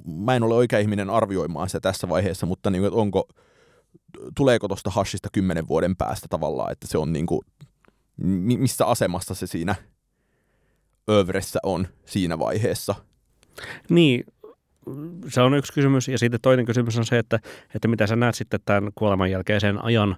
mä 0.05 0.35
en 0.35 0.43
ole 0.43 0.55
oikea 0.55 0.79
ihminen 0.79 1.09
arvioimaan 1.09 1.69
sitä 1.69 1.79
tässä 1.79 2.09
vaiheessa, 2.09 2.45
mutta 2.45 2.69
niin, 2.69 2.85
että 2.85 2.99
onko, 2.99 3.27
tuleeko 4.35 4.67
tuosta 4.67 4.89
hashista 4.89 5.29
kymmenen 5.31 5.67
vuoden 5.67 5.95
päästä 5.95 6.27
tavallaan, 6.29 6.71
että 6.71 6.87
se 6.87 6.97
on 6.97 7.13
niin 7.13 7.25
kuin, 7.25 7.41
missä 8.57 8.85
asemassa 8.85 9.33
se 9.33 9.47
siinä 9.47 9.75
övressä 11.09 11.59
on 11.63 11.87
siinä 12.05 12.39
vaiheessa. 12.39 12.95
Niin, 13.89 14.23
se 15.27 15.41
on 15.41 15.53
yksi 15.53 15.73
kysymys. 15.73 16.07
Ja 16.07 16.17
sitten 16.17 16.41
toinen 16.41 16.65
kysymys 16.65 16.97
on 16.97 17.05
se, 17.05 17.17
että, 17.17 17.39
että 17.75 17.87
mitä 17.87 18.07
sä 18.07 18.15
näet 18.15 18.35
sitten 18.35 18.59
tämän 18.65 18.91
kuoleman 18.95 19.31
jälkeisen 19.31 19.83
ajan 19.83 20.15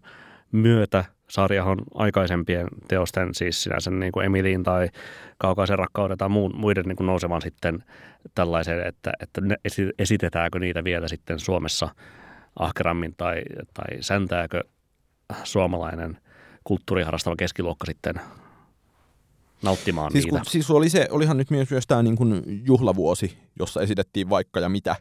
myötä 0.51 1.03
sarjahon 1.28 1.78
aikaisempien 1.93 2.68
teosten, 2.88 3.30
siis 3.34 3.63
sinänsä 3.63 3.91
niin 3.91 4.11
kuin 4.11 4.26
Emiliin 4.26 4.63
tai 4.63 4.89
Kaukaisen 5.38 5.80
rakkauden 5.80 6.18
tai 6.18 6.30
muun, 6.30 6.55
muiden 6.55 6.86
niin 6.86 6.95
kuin 6.95 7.07
nousevan 7.07 7.41
sitten 7.41 7.84
tällaiseen, 8.36 8.88
että, 8.88 9.11
että 9.20 9.41
esitetäänkö 9.99 10.59
niitä 10.59 10.84
vielä 10.84 11.07
sitten 11.07 11.39
Suomessa 11.39 11.89
ahkerammin 12.59 13.13
tai, 13.18 13.41
tai 13.74 13.97
säntääkö 13.99 14.63
suomalainen 15.43 16.18
kulttuuriharrastava 16.63 17.36
keskiluokka 17.36 17.86
sitten 17.86 18.16
nauttimaan 19.62 20.12
siis, 20.12 20.26
niitä. 20.26 20.38
Kun, 20.38 20.45
siis 20.51 20.72
oli 20.72 20.89
se, 20.89 21.08
olihan 21.12 21.38
nyt 21.38 21.51
myös, 21.51 21.70
myös 21.70 21.88
tämä 21.88 22.03
niin 22.03 22.16
kuin 22.16 22.62
juhlavuosi, 22.66 23.38
jossa 23.60 23.82
esitettiin 23.82 24.30
vaikka 24.30 24.60
ja 24.60 24.70
mitä. 24.70 24.95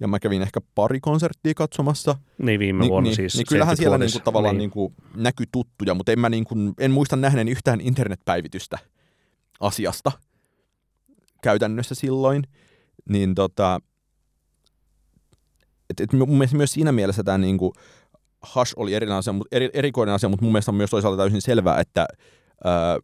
Ja 0.00 0.08
mä 0.08 0.18
kävin 0.18 0.42
ehkä 0.42 0.60
pari 0.74 1.00
konserttia 1.00 1.54
katsomassa. 1.54 2.16
Niin 2.38 2.60
viime 2.60 2.88
vuonna 2.88 3.08
niin, 3.08 3.16
siis. 3.16 3.36
Niin 3.36 3.46
kyllähän 3.48 3.76
siellä 3.76 3.98
niin 3.98 4.12
kuin, 4.12 4.22
tavallaan 4.22 4.54
niin. 4.54 4.58
Niin 4.58 4.70
kuin, 4.70 4.94
näkyi 5.14 5.46
tuttuja, 5.52 5.94
mutta 5.94 6.12
en, 6.12 6.20
mä 6.20 6.28
niin 6.28 6.44
kuin, 6.44 6.74
en 6.78 6.90
muista 6.90 7.16
nähneeni 7.16 7.50
yhtään 7.50 7.80
internetpäivitystä 7.80 8.78
asiasta 9.60 10.12
käytännössä 11.42 11.94
silloin. 11.94 12.42
Niin 13.08 13.34
tota, 13.34 13.80
et, 15.90 16.00
et 16.00 16.12
mun 16.12 16.38
mielestä 16.38 16.56
myös 16.56 16.72
siinä 16.72 16.92
mielessä 16.92 17.22
tämä 17.22 17.38
niin 17.38 17.58
kuin, 17.58 17.72
Hush 18.54 18.74
oli 18.76 18.94
erikoinen 18.94 19.18
asia, 19.18 19.32
mutta, 19.32 19.56
eri, 19.56 19.70
erikoinen 19.72 20.14
asia, 20.14 20.28
mutta 20.28 20.44
mun 20.44 20.52
mielestä 20.52 20.70
on 20.70 20.76
myös 20.76 20.90
toisaalta 20.90 21.16
täysin 21.16 21.42
selvää, 21.42 21.80
että 21.80 22.06
ää, 22.64 22.98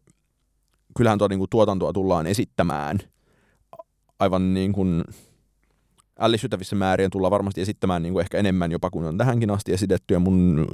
kyllähän 0.97 1.19
tuo 1.19 1.27
niin 1.27 1.39
kuin, 1.39 1.49
tuotantoa 1.49 1.93
tullaan 1.93 2.27
esittämään 2.27 2.99
aivan 4.19 4.53
niin 4.53 4.73
kuin 4.73 5.03
ällistyttävissä 6.19 6.75
määrin 6.75 7.09
tullaan 7.09 7.31
varmasti 7.31 7.61
esittämään 7.61 8.03
niin 8.03 8.13
kuin 8.13 8.21
ehkä 8.21 8.37
enemmän 8.37 8.71
jopa 8.71 8.89
kuin 8.89 9.05
on 9.05 9.17
tähänkin 9.17 9.49
asti 9.51 9.73
esitetty. 9.73 10.13
Ja 10.13 10.19
mun, 10.19 10.67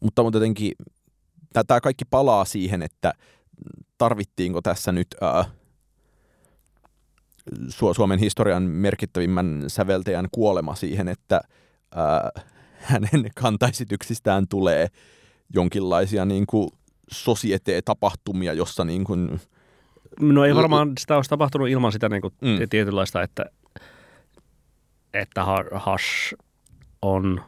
mutta, 0.00 0.22
mutta 0.22 0.36
jotenkin 0.36 0.72
tämä 1.66 1.80
kaikki 1.80 2.04
palaa 2.04 2.44
siihen, 2.44 2.82
että 2.82 3.14
tarvittiinko 3.98 4.62
tässä 4.62 4.92
nyt 4.92 5.08
ää, 5.20 5.44
Suomen 7.68 8.18
historian 8.18 8.62
merkittävimmän 8.62 9.64
säveltäjän 9.66 10.28
kuolema 10.32 10.74
siihen, 10.74 11.08
että 11.08 11.40
ää, 11.94 12.30
hänen 12.78 13.30
kantaesityksistään 13.34 14.48
tulee 14.48 14.86
jonkinlaisia 15.54 16.24
niin 16.24 16.46
kuin 16.46 16.68
sosietee-tapahtumia, 17.10 18.52
jossa 18.52 18.84
niin 18.84 19.04
kuin, 19.04 19.40
No 20.20 20.44
ei 20.44 20.54
varmaan 20.54 20.92
sitä 20.98 21.16
olisi 21.16 21.30
tapahtunut 21.30 21.68
ilman 21.68 21.92
sitä 21.92 22.08
niin 22.08 22.22
kuin 22.22 22.34
mm. 22.40 22.68
tietynlaista, 22.70 23.22
että, 23.22 23.44
että 25.14 25.44
Hash 25.72 26.34
on 27.02 27.42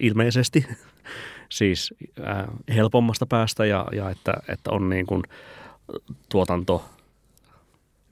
ilmeisesti 0.00 0.66
siis 1.58 1.94
äh, 2.20 2.46
helpommasta 2.74 3.26
päästä 3.26 3.64
ja, 3.64 3.86
ja 3.92 4.10
että, 4.10 4.34
että 4.48 4.70
on 4.70 4.88
niin 4.88 5.06
kuin 5.06 5.22
tuotanto, 6.28 6.84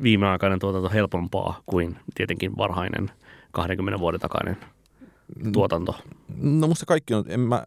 viimeaikainen 0.02 0.58
tuotanto 0.58 0.90
helpompaa 0.90 1.62
kuin 1.66 1.96
tietenkin 2.14 2.56
varhainen 2.56 3.10
20 3.52 4.00
vuoden 4.00 4.20
takainen 4.20 4.56
mm. 5.44 5.52
tuotanto. 5.52 5.98
No 6.36 6.68
musta 6.68 6.86
kaikki 6.86 7.14
on, 7.14 7.24
en 7.28 7.40
mä, 7.40 7.64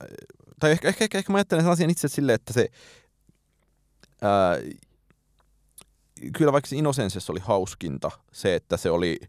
tai 0.60 0.72
ehkä, 0.72 0.88
ehkä, 0.88 1.04
ehkä, 1.04 1.18
ehkä 1.18 1.32
mä 1.32 1.38
ajattelen 1.38 1.64
sen 1.64 1.72
asian 1.72 1.90
itse 1.90 2.08
silleen, 2.08 2.36
että 2.36 2.54
se 2.54 2.70
ää, 4.24 4.58
kyllä 6.38 6.52
vaikka 6.52 6.68
se 6.70 6.76
Innocence 6.76 7.32
oli 7.32 7.40
hauskinta, 7.40 8.12
se, 8.32 8.56
että 8.56 8.78
se 8.78 8.90
oli 8.90 9.20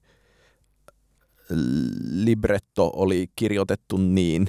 libretto 2.10 2.90
oli 2.96 3.30
kirjoitettu 3.36 3.96
niin 3.96 4.46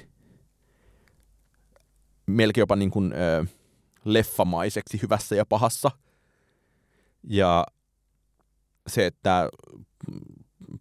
melkein 2.25 2.61
jopa 2.61 2.75
niin 2.75 2.91
kuin, 2.91 3.13
ö, 3.13 3.45
leffamaiseksi 4.05 5.01
hyvässä 5.01 5.35
ja 5.35 5.45
pahassa. 5.45 5.91
Ja 7.23 7.65
se, 8.87 9.05
että 9.05 9.49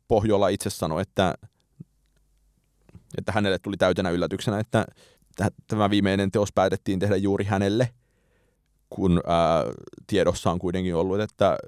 Pohjola 0.08 0.48
itse 0.48 0.70
sanoi, 0.70 1.02
että, 1.02 1.34
että 3.18 3.32
hänelle 3.32 3.58
tuli 3.58 3.76
täytenä 3.76 4.10
yllätyksenä, 4.10 4.60
että 4.60 4.86
tämä 5.66 5.90
viimeinen 5.90 6.30
teos 6.30 6.52
päätettiin 6.54 6.98
tehdä 6.98 7.16
juuri 7.16 7.44
hänelle– 7.44 7.90
kun 8.94 9.20
ää, 9.26 9.64
tiedossa 10.06 10.50
on 10.50 10.58
kuitenkin 10.58 10.94
ollut, 10.94 11.20
että 11.20 11.58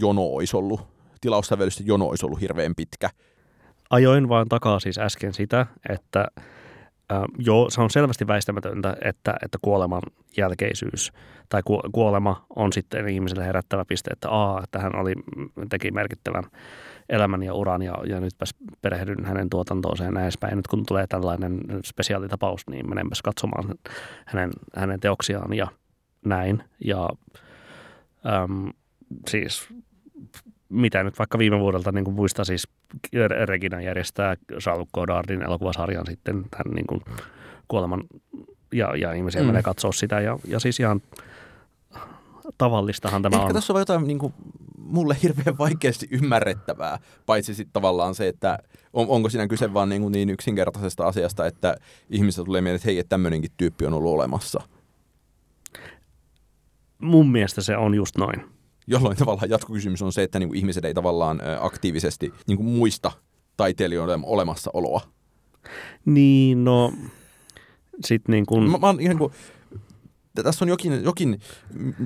jono 0.00 0.22
olisi 0.22 0.56
ollut, 0.56 0.80
tilaussävellysten 1.20 1.86
jono 1.86 2.06
olisi 2.06 2.26
ollut 2.26 2.40
hirveän 2.40 2.74
pitkä. 2.74 3.10
Ajoin 3.90 4.28
vaan 4.28 4.48
takaa 4.48 4.80
siis 4.80 4.98
äsken 4.98 5.34
sitä, 5.34 5.66
että 5.88 6.26
äh, 7.12 7.22
joo, 7.38 7.70
se 7.70 7.80
on 7.80 7.90
selvästi 7.90 8.26
väistämätöntä, 8.26 8.96
että, 9.04 9.34
että 9.44 9.58
kuoleman 9.62 10.02
jälkeisyys 10.36 11.12
tai 11.48 11.62
ku, 11.64 11.80
kuolema 11.92 12.46
on 12.56 12.72
sitten 12.72 13.08
ihmiselle 13.08 13.44
herättävä 13.44 13.84
piste, 13.84 14.10
että 14.10 14.30
aa, 14.30 14.60
että 14.64 14.78
hän 14.78 14.96
oli, 14.96 15.12
teki 15.68 15.90
merkittävän 15.90 16.44
elämän 17.10 17.42
ja 17.42 17.54
uran 17.54 17.82
ja, 17.82 17.94
ja 18.06 18.20
nytpäs 18.20 18.54
perehdyn 18.82 19.24
hänen 19.24 19.50
tuotantoonsa 19.50 20.04
ja 20.04 20.10
näin 20.10 20.24
edespäin. 20.24 20.56
Nyt 20.56 20.66
kun 20.66 20.86
tulee 20.86 21.06
tällainen 21.06 21.60
spesiaalitapaus, 21.84 22.66
niin 22.70 22.88
menenpäs 22.88 23.22
katsomaan 23.22 23.74
hänen, 24.26 24.50
hänen 24.76 25.00
teoksiaan 25.00 25.52
ja 25.52 25.66
näin. 26.24 26.64
Ja 26.84 27.08
äm, 28.42 28.72
siis 29.28 29.68
mitä 30.68 31.02
nyt 31.02 31.18
vaikka 31.18 31.38
viime 31.38 31.60
vuodelta 31.60 31.92
niin 31.92 32.04
kuin 32.04 32.14
muista 32.14 32.44
siis 32.44 32.68
Regina 33.44 33.80
järjestää 33.80 34.36
Charles 34.60 34.88
Godardin 34.94 35.42
elokuvasarjan 35.42 36.06
sitten 36.06 36.44
tämän 36.50 36.74
niin 36.74 36.86
kuin 36.86 37.00
kuoleman 37.68 38.02
ja, 38.72 38.96
ja 38.96 39.12
ihmisiä 39.12 39.40
mm. 39.40 39.46
menee 39.46 39.62
katsoa 39.62 39.92
sitä 39.92 40.20
ja, 40.20 40.38
ja 40.48 40.60
siis 40.60 40.80
ihan 40.80 41.02
tavallistahan 42.58 43.22
tämä 43.22 43.36
Ehkä 43.36 43.46
on. 43.46 43.54
tässä 43.54 43.72
on 43.72 43.78
jotain 43.78 44.06
niin 44.06 44.18
kuin, 44.18 44.34
mulle 44.80 45.16
hirveän 45.22 45.58
vaikeasti 45.58 46.08
ymmärrettävää, 46.10 46.98
paitsi 47.26 47.54
sitten 47.54 47.72
tavallaan 47.72 48.14
se, 48.14 48.28
että 48.28 48.58
on, 48.92 49.08
onko 49.08 49.28
siinä 49.28 49.48
kyse 49.48 49.74
vaan 49.74 49.88
niin, 49.88 50.02
kuin 50.02 50.12
niin 50.12 50.30
yksinkertaisesta 50.30 51.06
asiasta, 51.06 51.46
että 51.46 51.76
ihmiset 52.10 52.44
tulee 52.44 52.60
mieleen, 52.60 52.76
että 52.76 52.88
hei, 52.88 52.98
että 52.98 53.08
tämmöinenkin 53.08 53.50
tyyppi 53.56 53.86
on 53.86 53.94
ollut 53.94 54.12
olemassa. 54.12 54.60
Mun 56.98 57.30
mielestä 57.32 57.62
se 57.62 57.76
on 57.76 57.94
just 57.94 58.16
noin. 58.16 58.44
Jolloin 58.86 59.16
tavallaan 59.16 59.50
jatkokysymys 59.50 60.02
on 60.02 60.12
se, 60.12 60.22
että 60.22 60.38
niin 60.38 60.48
kuin 60.48 60.58
ihmiset 60.58 60.84
ei 60.84 60.94
tavallaan 60.94 61.40
aktiivisesti 61.60 62.32
niin 62.46 62.56
kuin 62.56 62.68
muista 62.68 63.12
taiteilijoiden 63.56 64.20
olemassaoloa. 64.24 65.00
Niin, 66.04 66.64
no 66.64 66.92
sitten 68.04 68.32
niin 68.32 68.46
kuin... 68.46 68.70
Mä, 68.70 68.78
mä 68.78 68.86
oon 68.86 69.00
ihan 69.00 69.18
kuin, 69.18 69.32
tässä 70.42 70.64
on 70.64 70.68
jokin, 70.68 71.04
jokin 71.04 71.40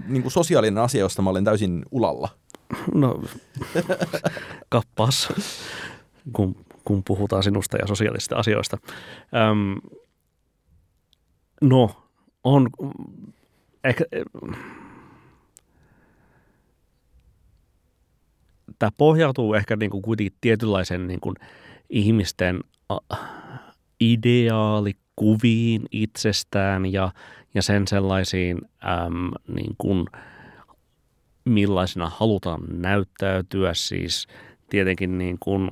niin 0.09 0.22
kuin 0.22 0.33
sosiaalinen 0.33 0.85
asia, 0.85 1.01
josta 1.01 1.22
mä 1.22 1.31
olen 1.31 1.45
täysin 1.45 1.83
ulalla. 1.91 2.29
No, 2.95 3.22
kappas, 4.68 5.33
kun, 6.33 6.57
kun 6.85 7.05
puhutaan 7.05 7.43
sinusta 7.43 7.77
ja 7.77 7.87
sosiaalisista 7.87 8.37
asioista. 8.37 8.79
Öm, 9.51 10.01
no, 11.61 11.91
on 12.45 12.70
ehkä... 13.85 14.05
Tämä 18.79 18.91
pohjautuu 18.97 19.55
ehkä 19.55 19.77
niin 19.77 19.91
kuin 19.91 20.03
kuitenkin 20.03 20.39
tietynlaisen 20.41 21.07
niin 21.07 21.20
kuin 21.20 21.37
ihmisten 21.91 22.61
ideaalikuviin 24.01 25.83
itsestään 25.93 26.93
ja, 26.93 27.12
ja 27.55 27.62
sen 27.62 27.89
sellaisiin 27.89 28.59
äm, 29.07 29.31
niin 29.49 29.75
kuin, 29.79 30.07
millaisena 31.45 32.11
halutaan 32.17 32.61
näyttäytyä. 32.73 33.75
Siis 33.75 34.27
tietenkin 34.71 35.19
niin 35.19 35.37
kuin, 35.41 35.69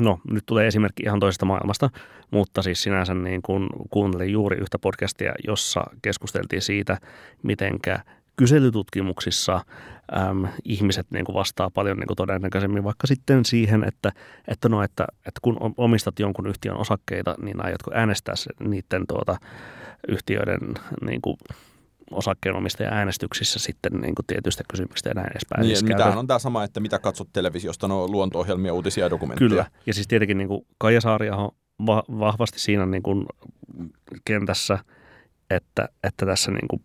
no 0.00 0.20
nyt 0.30 0.46
tulee 0.46 0.66
esimerkki 0.66 1.02
ihan 1.02 1.20
toisesta 1.20 1.46
maailmasta, 1.46 1.90
mutta 2.30 2.62
siis 2.62 2.82
sinänsä 2.82 3.14
niin 3.14 3.42
kuin 3.42 3.68
kuuntelin 3.90 4.32
juuri 4.32 4.56
yhtä 4.56 4.78
podcastia, 4.78 5.32
jossa 5.46 5.84
keskusteltiin 6.02 6.62
siitä, 6.62 6.98
mitenkä 7.42 7.98
kyselytutkimuksissa 8.36 9.60
äm, 10.16 10.48
ihmiset 10.64 11.06
niin 11.10 11.24
kuin 11.24 11.34
vastaa 11.34 11.70
paljon 11.70 11.96
niin 11.98 12.06
kuin 12.06 12.16
todennäköisemmin 12.16 12.84
vaikka 12.84 13.06
sitten 13.06 13.44
siihen, 13.44 13.84
että, 13.84 14.12
että, 14.48 14.68
no, 14.68 14.82
että, 14.82 15.06
että 15.18 15.38
kun 15.42 15.56
omistat 15.76 16.18
jonkun 16.18 16.46
yhtiön 16.46 16.76
osakkeita, 16.76 17.34
niin 17.42 17.64
aiotko 17.64 17.90
äänestää 17.94 18.34
niiden 18.60 19.06
tuota, 19.08 19.36
yhtiöiden 20.08 20.60
niin 21.06 21.20
kuin, 21.22 21.36
osakkeenomistajan 22.14 22.92
äänestyksissä 22.92 23.58
sitten 23.58 23.92
niin 23.92 24.14
kuin 24.14 24.26
tietyistä 24.26 24.64
kysymyksistä 24.68 25.10
ja 25.10 25.14
näin 25.14 25.30
edespäin. 25.30 25.62
Niin, 25.62 25.76
siis 25.76 26.16
on 26.16 26.26
tämä 26.26 26.38
sama, 26.38 26.64
että 26.64 26.80
mitä 26.80 26.98
katsot 26.98 27.28
televisiosta, 27.32 27.88
no 27.88 28.08
luonto-ohjelmia, 28.08 28.74
uutisia 28.74 29.04
ja 29.04 29.10
dokumentteja. 29.10 29.48
Kyllä, 29.48 29.66
ja 29.86 29.94
siis 29.94 30.08
tietenkin 30.08 30.38
niin 30.38 30.48
kuin 30.48 30.66
Kaija 30.78 31.00
on 31.36 31.50
va- 31.86 32.04
vahvasti 32.18 32.60
siinä 32.60 32.86
niin 32.86 33.02
kuin 33.02 33.26
kentässä, 34.24 34.78
että, 35.50 35.88
että 36.02 36.26
tässä 36.26 36.50
niin 36.50 36.68
kuin 36.68 36.82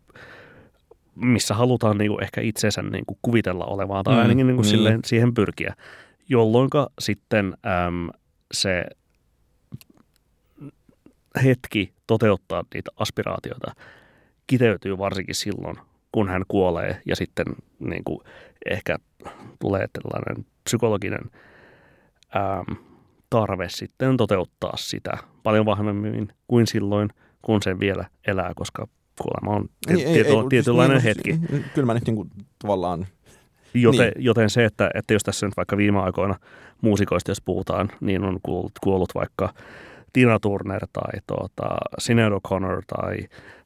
missä 1.15 1.53
halutaan 1.53 1.97
niin 1.97 2.11
kuin 2.11 2.23
ehkä 2.23 2.41
itsensä 2.41 2.81
niin 2.81 3.05
kuin 3.05 3.19
kuvitella 3.21 3.65
olevaa 3.65 4.03
tai 4.03 4.13
mm, 4.13 4.21
ainakin 4.21 4.47
niin 4.47 4.55
kuin 4.55 4.63
niin. 4.63 4.71
Silleen, 4.77 4.99
siihen 5.05 5.33
pyrkiä, 5.33 5.75
jolloin 6.29 6.69
sitten 6.99 7.57
äm, 7.87 8.09
se 8.51 8.85
hetki 11.43 11.93
toteuttaa 12.07 12.63
niitä 12.73 12.91
aspiraatioita 12.95 13.71
kiteytyy 14.47 14.97
varsinkin 14.97 15.35
silloin, 15.35 15.77
kun 16.11 16.29
hän 16.29 16.43
kuolee 16.47 17.01
ja 17.05 17.15
sitten 17.15 17.45
niin 17.79 18.03
kuin 18.03 18.19
ehkä 18.65 18.97
tulee 19.59 19.87
tällainen 19.93 20.45
psykologinen 20.63 21.31
äm, 22.35 22.75
tarve 23.29 23.69
sitten 23.69 24.17
toteuttaa 24.17 24.73
sitä 24.77 25.17
paljon 25.43 25.65
vahvemmin 25.65 26.27
kuin 26.47 26.67
silloin, 26.67 27.09
kun 27.41 27.61
se 27.61 27.79
vielä 27.79 28.05
elää, 28.27 28.51
koska 28.55 28.87
kuolema 29.21 29.57
on 29.57 29.69
niin, 29.87 30.13
tieto, 30.13 30.29
ei, 30.29 30.37
ei, 30.37 30.49
tietynlainen 30.49 31.01
siis, 31.01 31.15
hetki. 31.17 31.39
Kyllä 31.73 31.85
mä 31.85 31.93
nyt 31.93 32.05
niin 32.05 32.15
kuin, 32.15 32.29
tavallaan... 32.59 33.07
Joten, 33.73 34.11
niin. 34.15 34.25
joten 34.25 34.49
se, 34.49 34.65
että, 34.65 34.89
että 34.93 35.13
jos 35.13 35.23
tässä 35.23 35.45
nyt 35.45 35.57
vaikka 35.57 35.77
viime 35.77 35.99
aikoina 35.99 36.35
muusikoista, 36.81 37.31
jos 37.31 37.41
puhutaan, 37.41 37.89
niin 38.01 38.23
on 38.23 38.39
kuollut, 38.43 38.71
kuollut 38.83 39.15
vaikka 39.15 39.53
Tina 40.13 40.39
Turner 40.39 40.87
tai 40.93 41.21
tuota, 41.27 41.77
Sinead 41.97 42.31
O'Connor 42.31 42.81
tai 42.87 43.17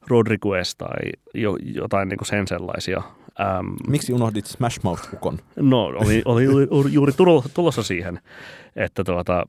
Rodriguez 0.08 0.74
tai 0.74 1.12
jo, 1.34 1.56
jotain 1.74 2.08
niin 2.08 2.18
kuin 2.18 2.28
sen 2.28 2.46
sellaisia. 2.46 3.02
Ähm, 3.40 3.66
Miksi 3.88 4.12
unohdit 4.12 4.46
Smash 4.46 4.80
Mouth-ukon? 4.84 5.38
No, 5.56 5.84
oli, 5.84 6.22
oli 6.24 6.44
juuri 6.90 7.12
tulossa 7.54 7.82
siihen, 7.82 8.20
että 8.76 9.04
tuota, 9.04 9.46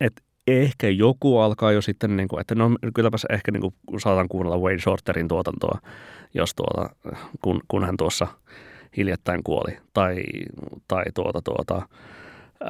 et 0.00 0.22
ehkä 0.46 0.88
joku 0.88 1.38
alkaa 1.38 1.72
jo 1.72 1.82
sitten, 1.82 2.16
niin 2.16 2.28
kuin, 2.28 2.40
että 2.40 2.54
no 2.54 2.70
kylläpäs 2.94 3.26
ehkä 3.30 3.50
niin 3.52 3.60
kuin, 3.60 4.00
saatan 4.00 4.28
kuunnella 4.28 4.58
Wayne 4.58 4.80
Shorterin 4.80 5.28
tuotantoa, 5.28 5.78
jos 6.34 6.54
tuota, 6.54 6.90
kun, 7.42 7.60
kun 7.68 7.84
hän 7.84 7.96
tuossa 7.96 8.26
hiljattain 8.96 9.42
kuoli. 9.42 9.78
Tai, 9.92 10.16
tai 10.88 11.04
tuota, 11.14 11.42
tuota, 11.42 11.82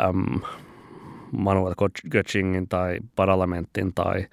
äm, 0.09 0.41
Manuel 1.33 1.75
Götzingin 2.11 2.69
tai 2.69 2.99
Paralamentin 3.17 3.95
tai, 3.95 4.27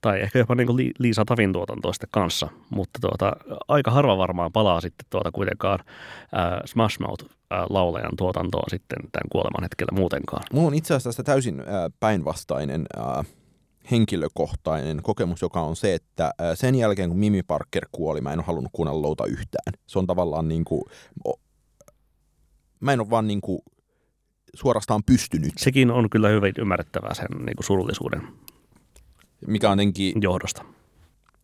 tai 0.00 0.20
ehkä 0.20 0.38
jopa 0.38 0.54
niin 0.54 0.92
Liisa 0.98 1.24
Tavin 1.24 1.52
tuotantoa 1.52 1.92
sitten 1.92 2.08
kanssa. 2.12 2.48
Mutta 2.70 2.98
tuota, 3.00 3.32
aika 3.68 3.90
harva 3.90 4.18
varmaan 4.18 4.52
palaa 4.52 4.80
sitten 4.80 5.06
tuota 5.10 5.32
kuitenkaan 5.32 5.78
äh, 5.80 6.60
Smash 6.64 7.00
Mouth 7.00 7.24
äh, 7.52 7.66
tuotantoon 8.18 8.70
sitten 8.70 8.98
tämän 8.98 9.28
kuoleman 9.32 9.62
hetkellä 9.62 9.98
muutenkaan. 9.98 10.42
Mulla 10.52 10.68
on 10.68 10.74
itse 10.74 10.94
asiassa 10.94 11.22
täysin 11.22 11.60
äh, 11.60 11.66
päinvastainen 12.00 12.86
äh, 12.98 13.26
henkilökohtainen 13.90 15.02
kokemus, 15.02 15.42
joka 15.42 15.60
on 15.60 15.76
se, 15.76 15.94
että 15.94 16.24
äh, 16.24 16.32
sen 16.54 16.74
jälkeen 16.74 17.08
kun 17.08 17.18
Mimi 17.18 17.42
Parker 17.42 17.86
kuoli, 17.92 18.20
mä 18.20 18.32
en 18.32 18.38
ole 18.38 18.46
halunnut 18.46 18.72
kuunnella 18.72 19.02
louta 19.02 19.26
yhtään. 19.26 19.72
Se 19.86 19.98
on 19.98 20.06
tavallaan 20.06 20.48
niin 20.48 20.64
kuin, 20.64 20.82
mä 22.80 22.92
en 22.92 23.00
ole 23.00 23.10
vaan 23.10 23.26
niin 23.26 23.40
kuin 23.40 23.58
suorastaan 24.54 25.02
pystynyt. 25.04 25.52
Sekin 25.56 25.90
on 25.90 26.10
kyllä 26.10 26.28
hyvin 26.28 26.54
ymmärrettävää 26.58 27.14
sen 27.14 27.26
niin 27.46 27.56
kuin 27.56 27.64
surullisuuden 27.64 28.22
Mikä 29.46 29.70
on 29.70 29.80
enkin... 29.80 30.22
johdosta. 30.22 30.64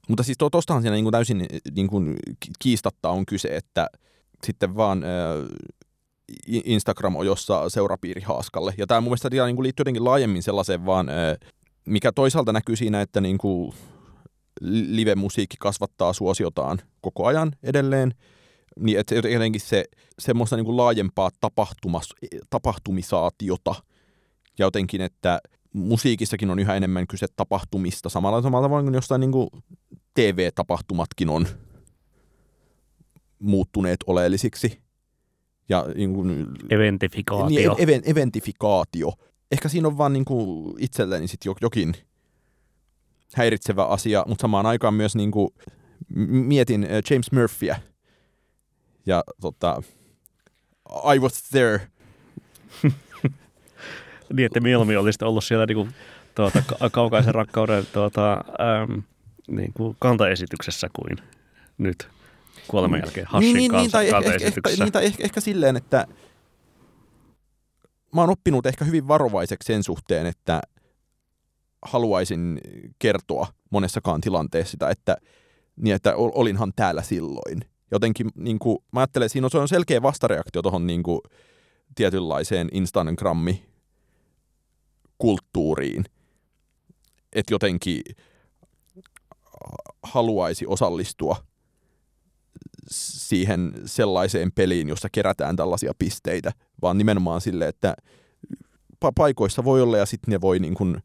Mutta 0.09 0.23
siis 0.23 0.39
tuostahan 0.39 0.83
siinä 0.83 0.95
niin 0.95 1.05
kuin 1.05 1.13
täysin 1.13 1.47
niin 1.75 1.87
kuin 1.87 2.17
kiistatta 2.59 3.09
on 3.09 3.27
kyse, 3.27 3.49
että 3.49 3.87
sitten 4.45 4.77
vaan 4.77 5.05
äh, 5.05 5.11
Instagram-ojossa 6.65 7.71
seurapiiri 7.71 8.23
haaskalle. 8.23 8.75
Ja 8.79 8.87
tämä 8.87 9.01
mun 9.01 9.11
mielestä 9.11 9.31
niin 9.31 9.57
kuin 9.57 9.65
liittyy 9.65 9.83
jotenkin 9.83 10.05
laajemmin 10.05 10.43
sellaiseen 10.43 10.87
vaan, 10.87 11.09
äh, 11.09 11.51
mikä 11.85 12.13
toisaalta 12.13 12.53
näkyy 12.53 12.77
siinä, 12.77 13.01
että 13.01 13.21
niin 13.21 13.39
kuin 13.39 13.75
live-musiikki 14.61 15.57
kasvattaa 15.61 16.13
suosiotaan 16.13 16.79
koko 17.01 17.27
ajan 17.27 17.53
edelleen– 17.63 18.15
niin 18.79 18.99
että 18.99 19.15
jotenkin 19.15 19.61
se 19.61 19.85
semmoista 20.19 20.57
niin 20.57 20.65
kuin 20.65 20.77
laajempaa 20.77 21.31
tapahtumas, 21.41 22.09
tapahtumisaatiota 22.51 23.75
ja 24.59 24.67
jotenkin, 24.67 25.01
että 25.01 25.41
musiikissakin 25.73 26.51
on 26.51 26.59
yhä 26.59 26.75
enemmän 26.75 27.07
kyse 27.07 27.27
tapahtumista 27.37 28.09
samalla 28.09 28.43
samalla 28.43 28.67
tavalla 28.67 28.83
kuin 28.83 28.95
jostain 28.95 29.21
niin 29.21 29.33
kuin 29.33 29.49
TV-tapahtumatkin 30.15 31.29
on 31.31 31.47
muuttuneet 33.39 34.01
oleellisiksi. 34.07 34.83
Ja 35.69 35.87
niin 35.95 36.15
kuin, 36.15 36.47
eventifikaatio. 36.71 37.47
Niin, 37.49 37.83
even, 37.83 38.03
eventifikaatio. 38.05 39.13
Ehkä 39.53 39.69
siinä 39.69 39.89
on 39.89 39.99
vaan 39.99 40.13
niin 40.13 40.25
kuin 40.25 40.75
itselleni 40.79 41.29
sit 41.29 41.41
jokin 41.61 41.95
häiritsevä 43.35 43.85
asia, 43.85 44.25
mutta 44.29 44.43
samaan 44.43 44.67
aikaan 44.67 44.95
myös 44.95 45.17
niin 45.17 45.31
kuin, 45.31 45.49
mietin 46.29 46.87
James 47.11 47.33
Murphyä– 47.33 47.81
ja 49.07 49.25
tota, 49.41 49.83
I 51.15 51.19
was 51.19 51.43
there. 51.43 51.81
niin, 54.33 54.47
että 54.47 54.61
mieluummin 54.61 54.99
olisit 54.99 55.23
ollut 55.23 55.45
siellä 55.45 55.67
niinku 55.67 55.89
tuota, 56.35 56.63
ka- 56.67 56.91
kaukaisen 56.91 57.35
rakkauden 57.35 57.87
tuota, 57.93 58.33
äm, 58.33 59.03
niin 59.49 59.73
kuin 59.73 59.97
kantaesityksessä 59.99 60.89
kuin 60.93 61.19
nyt 61.79 62.09
kuoleman 62.69 63.01
jälkeen 63.01 63.27
Hashin 63.27 63.57
niin, 63.57 63.73
niin, 63.73 63.91
tai 63.91 64.11
kantaesityksessä. 64.11 64.71
Ehkä, 64.71 64.85
niin, 64.85 64.93
tai 64.93 65.05
ehkä, 65.05 65.25
ehkä 65.25 65.41
silleen, 65.41 65.77
että 65.77 66.07
mä 68.15 68.21
oon 68.21 68.31
oppinut 68.31 68.67
ehkä 68.67 68.85
hyvin 68.85 69.09
varovaiseksi 69.09 69.67
sen 69.67 69.83
suhteen, 69.83 70.27
että 70.27 70.63
haluaisin 71.83 72.61
kertoa 72.99 73.47
monessakaan 73.71 74.21
tilanteessa 74.21 74.71
sitä, 74.71 74.91
että, 74.91 75.17
niin 75.77 75.97
että 75.97 76.17
olinhan 76.17 76.73
täällä 76.77 77.03
silloin. 77.03 77.72
Jotenkin 77.93 78.31
niin 78.35 78.59
kuin, 78.59 78.79
mä 78.93 79.01
ajattelen, 79.01 79.29
siinä 79.29 79.47
on, 79.47 79.51
se 79.51 79.59
on 79.59 79.69
selkeä 79.69 80.03
vastareaktio 80.03 80.63
tuohon 80.63 80.87
niin 80.87 81.03
tietynlaiseen 81.95 82.69
Instagrammi 82.73 83.65
kulttuuriin. 85.19 86.05
Että 87.33 87.55
jotenkin 87.55 88.03
haluaisi 90.03 90.67
osallistua 90.67 91.37
siihen 92.91 93.73
sellaiseen 93.85 94.53
peliin, 94.53 94.89
jossa 94.89 95.09
kerätään 95.13 95.57
tällaisia 95.57 95.93
pisteitä, 95.99 96.53
vaan 96.83 96.99
nimenomaan 96.99 97.41
sille, 97.41 97.69
että 97.69 97.95
paikoissa 99.15 99.65
voi 99.65 99.83
olla 99.83 99.99
ja 99.99 100.07
sitten 100.07 100.33
ne 100.33 100.41
voi 100.41 100.59
niin 100.59 100.75
kuin 100.75 100.97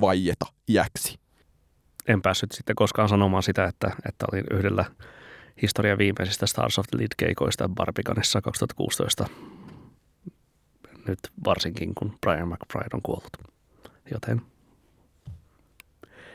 vaieta 0.00 0.46
iäksi. 0.68 1.18
En 2.08 2.22
päässyt 2.22 2.52
sitten 2.52 2.76
koskaan 2.76 3.08
sanomaan 3.08 3.42
sitä, 3.42 3.64
että, 3.64 3.90
että 4.08 4.26
olin 4.32 4.44
yhdellä 4.50 4.84
historian 5.62 5.98
viimeisistä 5.98 6.46
Stars 6.46 6.78
of 6.78 6.86
the 6.90 6.98
Lead-keikoista 6.98 7.68
Barbicanissa 7.68 8.40
2016. 8.40 9.26
Nyt 11.08 11.18
varsinkin, 11.44 11.94
kun 11.94 12.18
Brian 12.20 12.48
McBride 12.48 12.88
on 12.94 13.02
kuollut. 13.02 13.36
Joten 14.10 14.42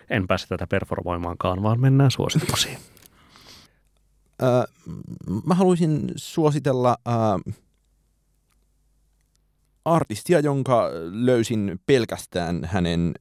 en 0.09 0.27
pääse 0.27 0.47
tätä 0.47 0.67
performoimaankaan, 0.67 1.63
vaan 1.63 1.79
mennään 1.79 2.11
suosituksiin. 2.11 2.77
Öö, 4.41 4.63
mä 5.45 5.53
haluaisin 5.53 6.11
suositella 6.15 6.97
öö, 7.07 7.53
artistia, 9.85 10.39
jonka 10.39 10.89
löysin 11.11 11.79
pelkästään 11.85 12.65
hänen 12.65 13.13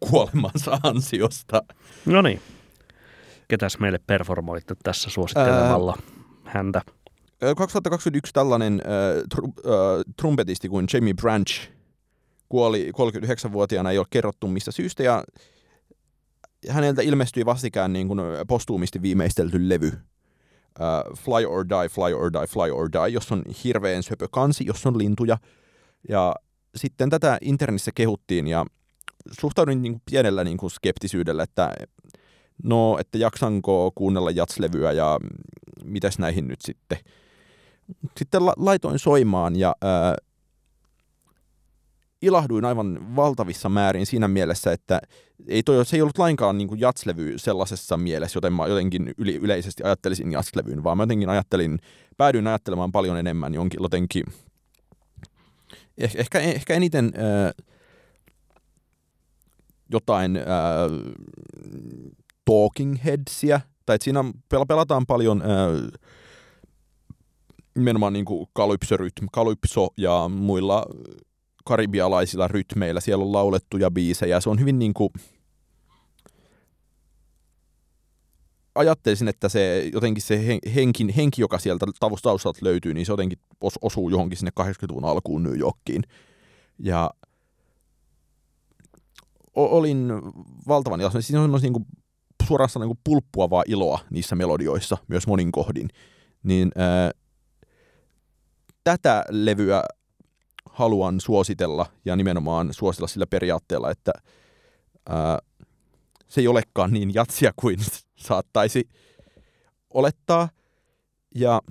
kuolemansa 0.00 0.80
ansiosta. 0.82 1.62
No 2.06 2.22
niin. 2.22 2.40
Ketäs 3.48 3.78
meille 3.78 3.98
performoitte 4.06 4.74
tässä 4.82 5.10
suosittelemalla 5.10 5.98
öö, 5.98 6.22
häntä? 6.44 6.82
2021 7.56 8.32
tällainen 8.32 8.82
äh, 8.84 9.38
tr- 9.38 9.70
äh, 9.70 10.04
trumpetisti 10.16 10.68
kuin 10.68 10.86
Jamie 10.92 11.14
Branch 11.14 11.70
kuoli 12.48 12.90
39-vuotiaana, 12.90 13.90
ei 13.90 13.98
ole 13.98 14.06
kerrottu 14.10 14.48
mistä 14.48 14.72
syystä, 14.72 15.02
ja 15.02 15.24
häneltä 16.68 17.02
ilmestyi 17.02 17.46
vastikään 17.46 17.92
niin 17.92 18.08
kuin 18.08 18.20
postuumisti 18.48 19.02
viimeistelty 19.02 19.68
levy, 19.68 19.86
uh, 19.88 21.18
Fly 21.18 21.44
or 21.44 21.68
Die, 21.68 21.88
Fly 21.88 22.12
or 22.12 22.32
Die, 22.32 22.46
Fly 22.46 22.70
or 22.70 22.88
Die, 22.92 23.08
jos 23.08 23.32
on 23.32 23.42
hirveän 23.64 24.02
söpö 24.02 24.28
kansi, 24.30 24.66
jos 24.66 24.86
on 24.86 24.98
lintuja. 24.98 25.38
Ja 26.08 26.34
sitten 26.76 27.10
tätä 27.10 27.38
internetissä 27.40 27.90
kehuttiin 27.94 28.46
ja 28.46 28.66
suhtauduin 29.40 29.82
niin 29.82 29.92
kuin 29.92 30.02
pienellä 30.10 30.44
niin 30.44 30.56
kuin 30.56 30.70
skeptisyydellä, 30.70 31.42
että 31.42 31.74
no, 32.64 32.98
että 33.00 33.18
jaksanko 33.18 33.92
kuunnella 33.94 34.30
jatslevyä 34.30 34.92
ja 34.92 35.18
mitäs 35.84 36.18
näihin 36.18 36.48
nyt 36.48 36.60
sitten. 36.60 36.98
Sitten 38.16 38.46
la- 38.46 38.54
laitoin 38.56 38.98
soimaan 38.98 39.56
ja 39.56 39.76
ää, 39.82 40.16
ilahduin 42.22 42.64
aivan 42.64 43.16
valtavissa 43.16 43.68
määrin 43.68 44.06
siinä 44.06 44.28
mielessä, 44.28 44.72
että 44.72 45.00
ei 45.48 45.62
toi, 45.62 45.86
se 45.86 45.96
ei 45.96 46.02
ollut 46.02 46.18
lainkaan 46.18 46.58
niin 46.58 46.68
kuin 46.68 46.80
jatslevy 46.80 47.38
sellaisessa 47.38 47.96
mielessä, 47.96 48.36
joten 48.36 48.52
mä 48.52 48.66
jotenkin 48.66 49.14
yli, 49.18 49.36
yleisesti 49.36 49.82
ajattelisin 49.82 50.32
jatslevyyn, 50.32 50.84
vaan 50.84 50.96
mä 50.96 51.02
jotenkin 51.02 51.28
ajattelin, 51.28 51.78
päädyin 52.16 52.46
ajattelemaan 52.46 52.92
paljon 52.92 53.18
enemmän 53.18 53.54
jonkin 53.54 53.82
jotenkin, 53.82 54.24
eh, 55.98 56.12
ehkä, 56.14 56.40
ehkä 56.40 56.74
eniten 56.74 57.04
äh, 57.04 57.64
jotain 59.90 60.36
äh, 60.36 60.44
talking 62.48 63.04
headsia, 63.04 63.60
tai 63.86 63.94
että 63.96 64.04
siinä 64.04 64.24
pelataan 64.68 65.06
paljon 65.06 65.42
äh, 65.42 66.00
nimenomaan 67.76 68.12
niin 68.12 68.24
kuin 68.24 68.46
kalypso, 69.30 69.88
ja 69.96 70.28
muilla 70.28 70.86
karibialaisilla 71.64 72.48
rytmeillä. 72.48 73.00
Siellä 73.00 73.24
on 73.24 73.32
laulettuja 73.32 73.90
biisejä. 73.90 74.40
Se 74.40 74.50
on 74.50 74.60
hyvin 74.60 74.78
niin 74.78 74.94
kuin... 74.94 75.10
Ajattelisin, 78.74 79.28
että 79.28 79.48
se 79.48 79.90
jotenkin 79.92 80.22
se 80.22 80.60
henki, 80.74 81.16
henki 81.16 81.42
joka 81.42 81.58
sieltä 81.58 81.86
taustalta 82.00 82.58
löytyy, 82.62 82.94
niin 82.94 83.06
se 83.06 83.12
jotenkin 83.12 83.38
os, 83.60 83.78
osuu 83.82 84.08
johonkin 84.08 84.38
sinne 84.38 84.52
80-luvun 84.60 85.04
alkuun 85.04 85.42
New 85.42 85.58
Yorkiin. 85.58 86.02
Ja 86.78 87.10
olin 89.54 90.12
valtavan 90.68 91.00
iloinen. 91.00 91.22
Siinä 91.22 91.42
on 91.42 91.60
niin 91.62 91.86
suorastaan 92.48 92.86
niin 92.88 93.00
pulppuavaa 93.04 93.62
iloa 93.66 93.98
niissä 94.10 94.36
melodioissa, 94.36 94.96
myös 95.08 95.26
monin 95.26 95.52
kohdin. 95.52 95.88
Niin 96.42 96.70
ää, 96.76 97.10
tätä 98.84 99.24
levyä 99.30 99.82
haluan 100.70 101.20
suositella 101.20 101.86
ja 102.04 102.16
nimenomaan 102.16 102.74
suositella 102.74 103.08
sillä 103.08 103.26
periaatteella, 103.26 103.90
että 103.90 104.12
ää, 105.08 105.38
se 106.28 106.40
ei 106.40 106.48
olekaan 106.48 106.92
niin 106.92 107.14
jatsia 107.14 107.52
kuin 107.56 107.78
saattaisi 108.26 108.88
olettaa. 109.94 110.48
Ja 111.34 111.62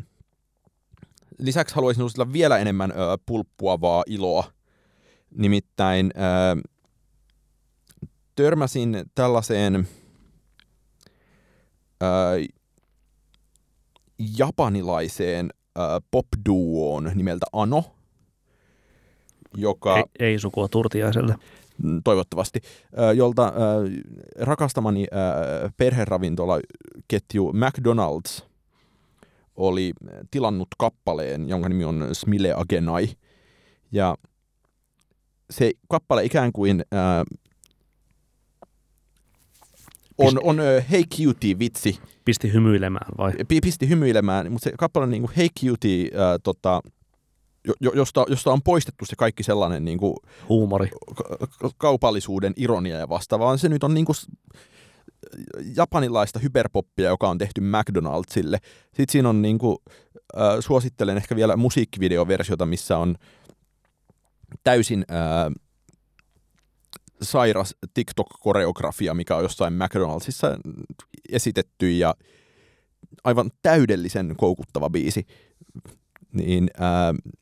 lisäksi 1.40 1.76
haluaisin 1.76 2.02
suositella 2.02 2.34
vielä 2.34 2.58
enemmän 2.58 2.92
ää, 2.92 3.18
pulppuavaa 3.26 4.04
iloa. 4.08 4.52
Nimittäin 5.36 6.12
ää, 6.16 6.58
törmäsin 8.36 9.04
tällaiseen 9.16 9.88
ää, 12.02 12.34
japanilaiseen 14.38 15.50
ää, 15.76 16.02
popduoon 16.12 17.12
nimeltä 17.16 17.46
Ano– 17.54 17.84
joka... 19.58 19.98
Ei, 19.98 20.04
ei 20.20 20.40
sukua 20.40 20.68
Turtiaiselle. 20.68 21.36
Mm, 21.84 22.02
toivottavasti, 22.04 22.62
jolta 23.16 23.54
rakastamani 24.40 25.08
perheravintolaketju 25.78 27.52
McDonald's 27.52 28.44
oli 29.56 29.94
tilannut 30.32 30.68
kappaleen, 30.78 31.50
jonka 31.50 31.70
nimi 31.70 31.84
on 31.84 32.08
Smile 32.14 32.54
Agenai. 32.54 33.08
Ja 33.92 34.18
se 35.50 35.72
kappale 35.90 36.26
ikään 36.26 36.52
kuin 36.52 36.84
on, 40.18 40.40
on 40.44 40.58
Hey 40.92 41.04
Cutie-vitsi. 41.04 42.00
Pisti 42.26 42.54
hymyilemään 42.54 43.12
vai? 43.18 43.34
Pisti 43.62 43.90
hymyilemään, 43.90 44.52
mutta 44.52 44.64
se 44.64 44.72
kappale 44.78 45.04
on 45.04 45.10
niin 45.10 45.22
kuin 45.22 45.32
Hey 45.38 45.50
Cutie, 45.60 46.06
äh, 46.06 46.40
tota, 46.44 46.82
jo, 47.82 47.92
josta, 47.96 48.26
josta 48.30 48.52
on 48.52 48.62
poistettu 48.62 49.06
se 49.06 49.16
kaikki 49.16 49.44
sellainen 49.44 49.86
niin 49.86 49.98
kuin, 49.98 50.14
huumori, 50.50 50.90
ka- 51.16 51.70
kaupallisuuden 51.78 52.54
ironia 52.56 52.98
ja 52.98 53.10
vastaava, 53.10 53.46
vaan 53.46 53.60
se 53.60 53.70
nyt 53.70 53.84
on 53.84 53.94
niin 53.94 54.06
kuin, 54.06 54.16
japanilaista 55.76 56.40
hyperpoppia, 56.40 57.10
joka 57.10 57.30
on 57.30 57.38
tehty 57.38 57.62
McDonaldsille. 57.62 58.58
Sitten 58.86 59.12
siinä 59.12 59.30
on, 59.30 59.42
niin 59.42 59.58
kuin, 59.58 59.78
äh, 60.38 60.58
suosittelen 60.60 61.18
ehkä 61.18 61.36
vielä 61.36 61.58
musiikkivideoversiota, 61.58 62.66
missä 62.66 62.98
on 62.98 63.16
täysin 64.64 65.06
äh, 65.12 65.54
sairas 67.22 67.76
TikTok-koreografia, 67.94 69.14
mikä 69.14 69.36
on 69.36 69.44
jossain 69.44 69.74
McDonaldsissa 69.74 70.58
esitetty 71.32 71.92
ja 71.92 72.16
aivan 73.24 73.52
täydellisen 73.62 74.36
koukuttava 74.38 74.90
biisi. 74.90 75.28
Niin 76.34 76.70
äh, 76.82 77.36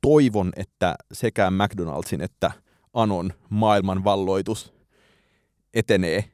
toivon, 0.00 0.52
että 0.56 0.94
sekä 1.12 1.50
McDonaldsin 1.50 2.20
että 2.20 2.50
Anon 2.94 3.32
maailman 3.48 4.04
valloitus 4.04 4.74
etenee 5.74 6.24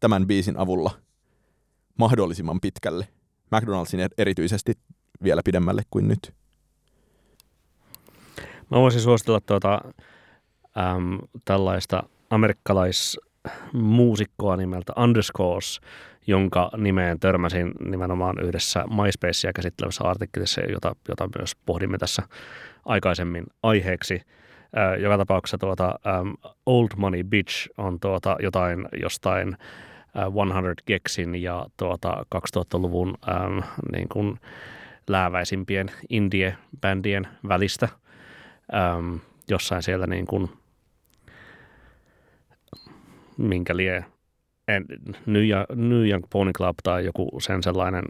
tämän 0.00 0.26
biisin 0.26 0.56
avulla 0.56 0.90
mahdollisimman 1.98 2.60
pitkälle. 2.60 3.08
McDonaldsin 3.50 4.00
er- 4.00 4.14
erityisesti 4.18 4.72
vielä 5.22 5.42
pidemmälle 5.44 5.82
kuin 5.90 6.08
nyt. 6.08 6.34
Mä 8.70 8.78
voisin 8.78 9.00
suositella 9.00 9.40
tuota, 9.40 9.80
äm, 10.78 11.18
tällaista 11.44 12.02
amerikkalaismuusikkoa 12.30 14.56
nimeltä 14.56 14.92
Underscores, 14.96 15.80
jonka 16.26 16.70
nimeen 16.76 17.20
törmäsin 17.20 17.72
nimenomaan 17.84 18.36
yhdessä 18.42 18.84
MySpacea 19.02 19.52
käsittelevässä 19.52 20.04
artikkelissa, 20.04 20.60
jota, 20.60 20.96
jota 21.08 21.28
myös 21.38 21.56
pohdimme 21.66 21.98
tässä 21.98 22.22
aikaisemmin 22.84 23.44
aiheeksi. 23.62 24.22
Ää, 24.76 24.96
joka 24.96 25.18
tapauksessa 25.18 25.58
tuota, 25.58 25.98
um, 26.20 26.34
Old 26.66 26.88
Money 26.96 27.24
Bitch 27.24 27.68
on 27.78 28.00
tuota, 28.00 28.36
jotain 28.42 28.88
jostain 29.02 29.48
uh, 29.48 29.54
100 30.48 30.74
Gexin 30.86 31.42
ja 31.42 31.66
tuota, 31.76 32.26
2000-luvun 32.34 33.08
um, 33.08 33.62
niin 33.92 34.08
kuin 34.08 34.40
lääväisimpien 35.08 35.90
indie-bändien 36.10 37.28
välistä. 37.48 37.88
Um, 38.98 39.20
jossain 39.48 39.82
siellä 39.82 40.06
niin 40.06 40.26
kuin, 40.26 40.50
minkä 43.36 43.76
lie 43.76 44.04
en, 44.68 44.84
New, 45.26 45.48
Young, 45.48 45.64
New 45.74 46.08
Young 46.08 46.24
Pony 46.30 46.52
Club 46.52 46.76
tai 46.82 47.04
joku 47.04 47.40
sen 47.40 47.62
sellainen 47.62 48.04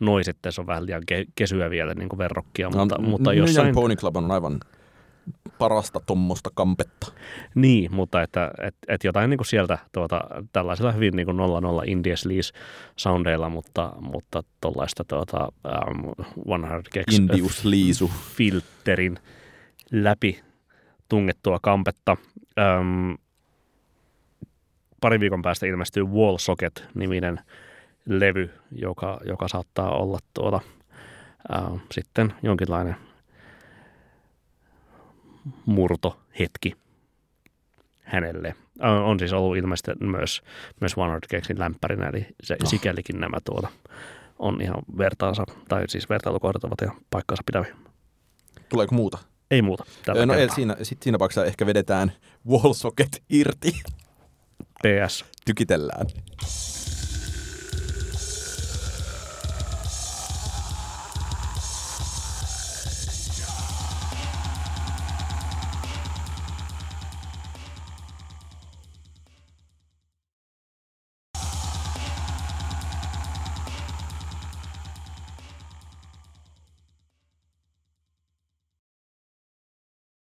noi 0.00 0.24
sitten 0.24 0.52
se 0.52 0.60
on 0.60 0.66
vähän 0.66 0.86
liian 0.86 1.02
ke, 1.06 1.24
kesyä 1.34 1.70
vielä 1.70 1.94
niin 1.94 2.08
kuin 2.08 2.18
verrokkia, 2.18 2.70
mutta, 2.70 2.98
no, 2.98 3.08
mutta 3.08 3.30
New 3.30 3.38
jossain... 3.38 3.66
Young 3.66 3.74
Pony 3.74 3.96
Club 3.96 4.16
on 4.16 4.30
aivan 4.30 4.60
parasta 5.58 6.00
tuommoista 6.06 6.50
kampetta. 6.54 7.12
Niin, 7.54 7.94
mutta 7.94 8.22
että 8.22 8.50
et, 8.62 8.74
et 8.88 9.04
jotain 9.04 9.30
niin 9.30 9.38
kuin 9.38 9.46
sieltä 9.46 9.78
tuota, 9.92 10.20
tällaisilla 10.52 10.92
hyvin 10.92 11.16
niin 11.16 11.26
kuin 11.26 11.36
00 11.36 11.82
Indie 11.86 12.16
Sleaze 12.16 12.52
soundeilla, 12.96 13.48
mutta, 13.48 13.92
mutta 14.00 14.42
tuollaista 14.60 15.04
tuota, 15.04 15.48
um, 15.88 16.60
100 16.60 16.82
Gex 16.92 17.14
Indius 17.14 17.64
Liisu. 17.64 18.10
filterin 18.36 19.18
läpi 19.92 20.40
tungettua 21.08 21.58
kampetta. 21.62 22.16
Um, 22.80 23.18
pari 25.00 25.20
viikon 25.20 25.42
päästä 25.42 25.66
ilmestyy 25.66 26.04
Wall 26.04 26.38
Socket-niminen 26.38 27.40
levy, 28.06 28.50
joka, 28.72 29.20
joka 29.24 29.48
saattaa 29.48 29.90
olla 29.90 30.18
tuota, 30.34 30.60
uh, 31.58 31.80
sitten 31.92 32.32
jonkinlainen 32.42 32.96
murtohetki 35.66 36.72
hänelle. 38.02 38.54
On 39.04 39.18
siis 39.18 39.32
ollut 39.32 39.56
ilmeisesti 39.56 39.90
myös, 40.00 40.42
myös 40.80 40.92
One 40.96 41.20
Cakesin 41.20 41.58
lämpärinä, 41.58 42.08
eli 42.08 42.26
se, 42.42 42.56
oh. 42.64 42.70
sikälikin 42.70 43.20
nämä 43.20 43.38
tuota 43.44 43.68
on 44.38 44.62
ihan 44.62 44.82
vertaansa, 44.98 45.44
tai 45.68 45.84
siis 45.88 46.08
vertailukohdat 46.08 46.64
ovat 46.64 46.82
ihan 46.82 46.96
paikkansa 47.10 47.42
pitäviä. 47.46 47.76
Tuleeko 48.68 48.94
muuta? 48.94 49.18
Ei 49.50 49.62
muuta. 49.62 49.84
Tällä 50.04 50.26
no 50.26 50.34
siinä, 50.54 50.76
sit 50.82 51.02
siinä 51.02 51.18
paksa 51.18 51.44
ehkä 51.44 51.66
vedetään 51.66 52.12
wall 52.48 52.72
socket 52.72 53.22
irti. 53.30 53.82
PS. 54.82 55.24
Tykitellään. 55.44 56.06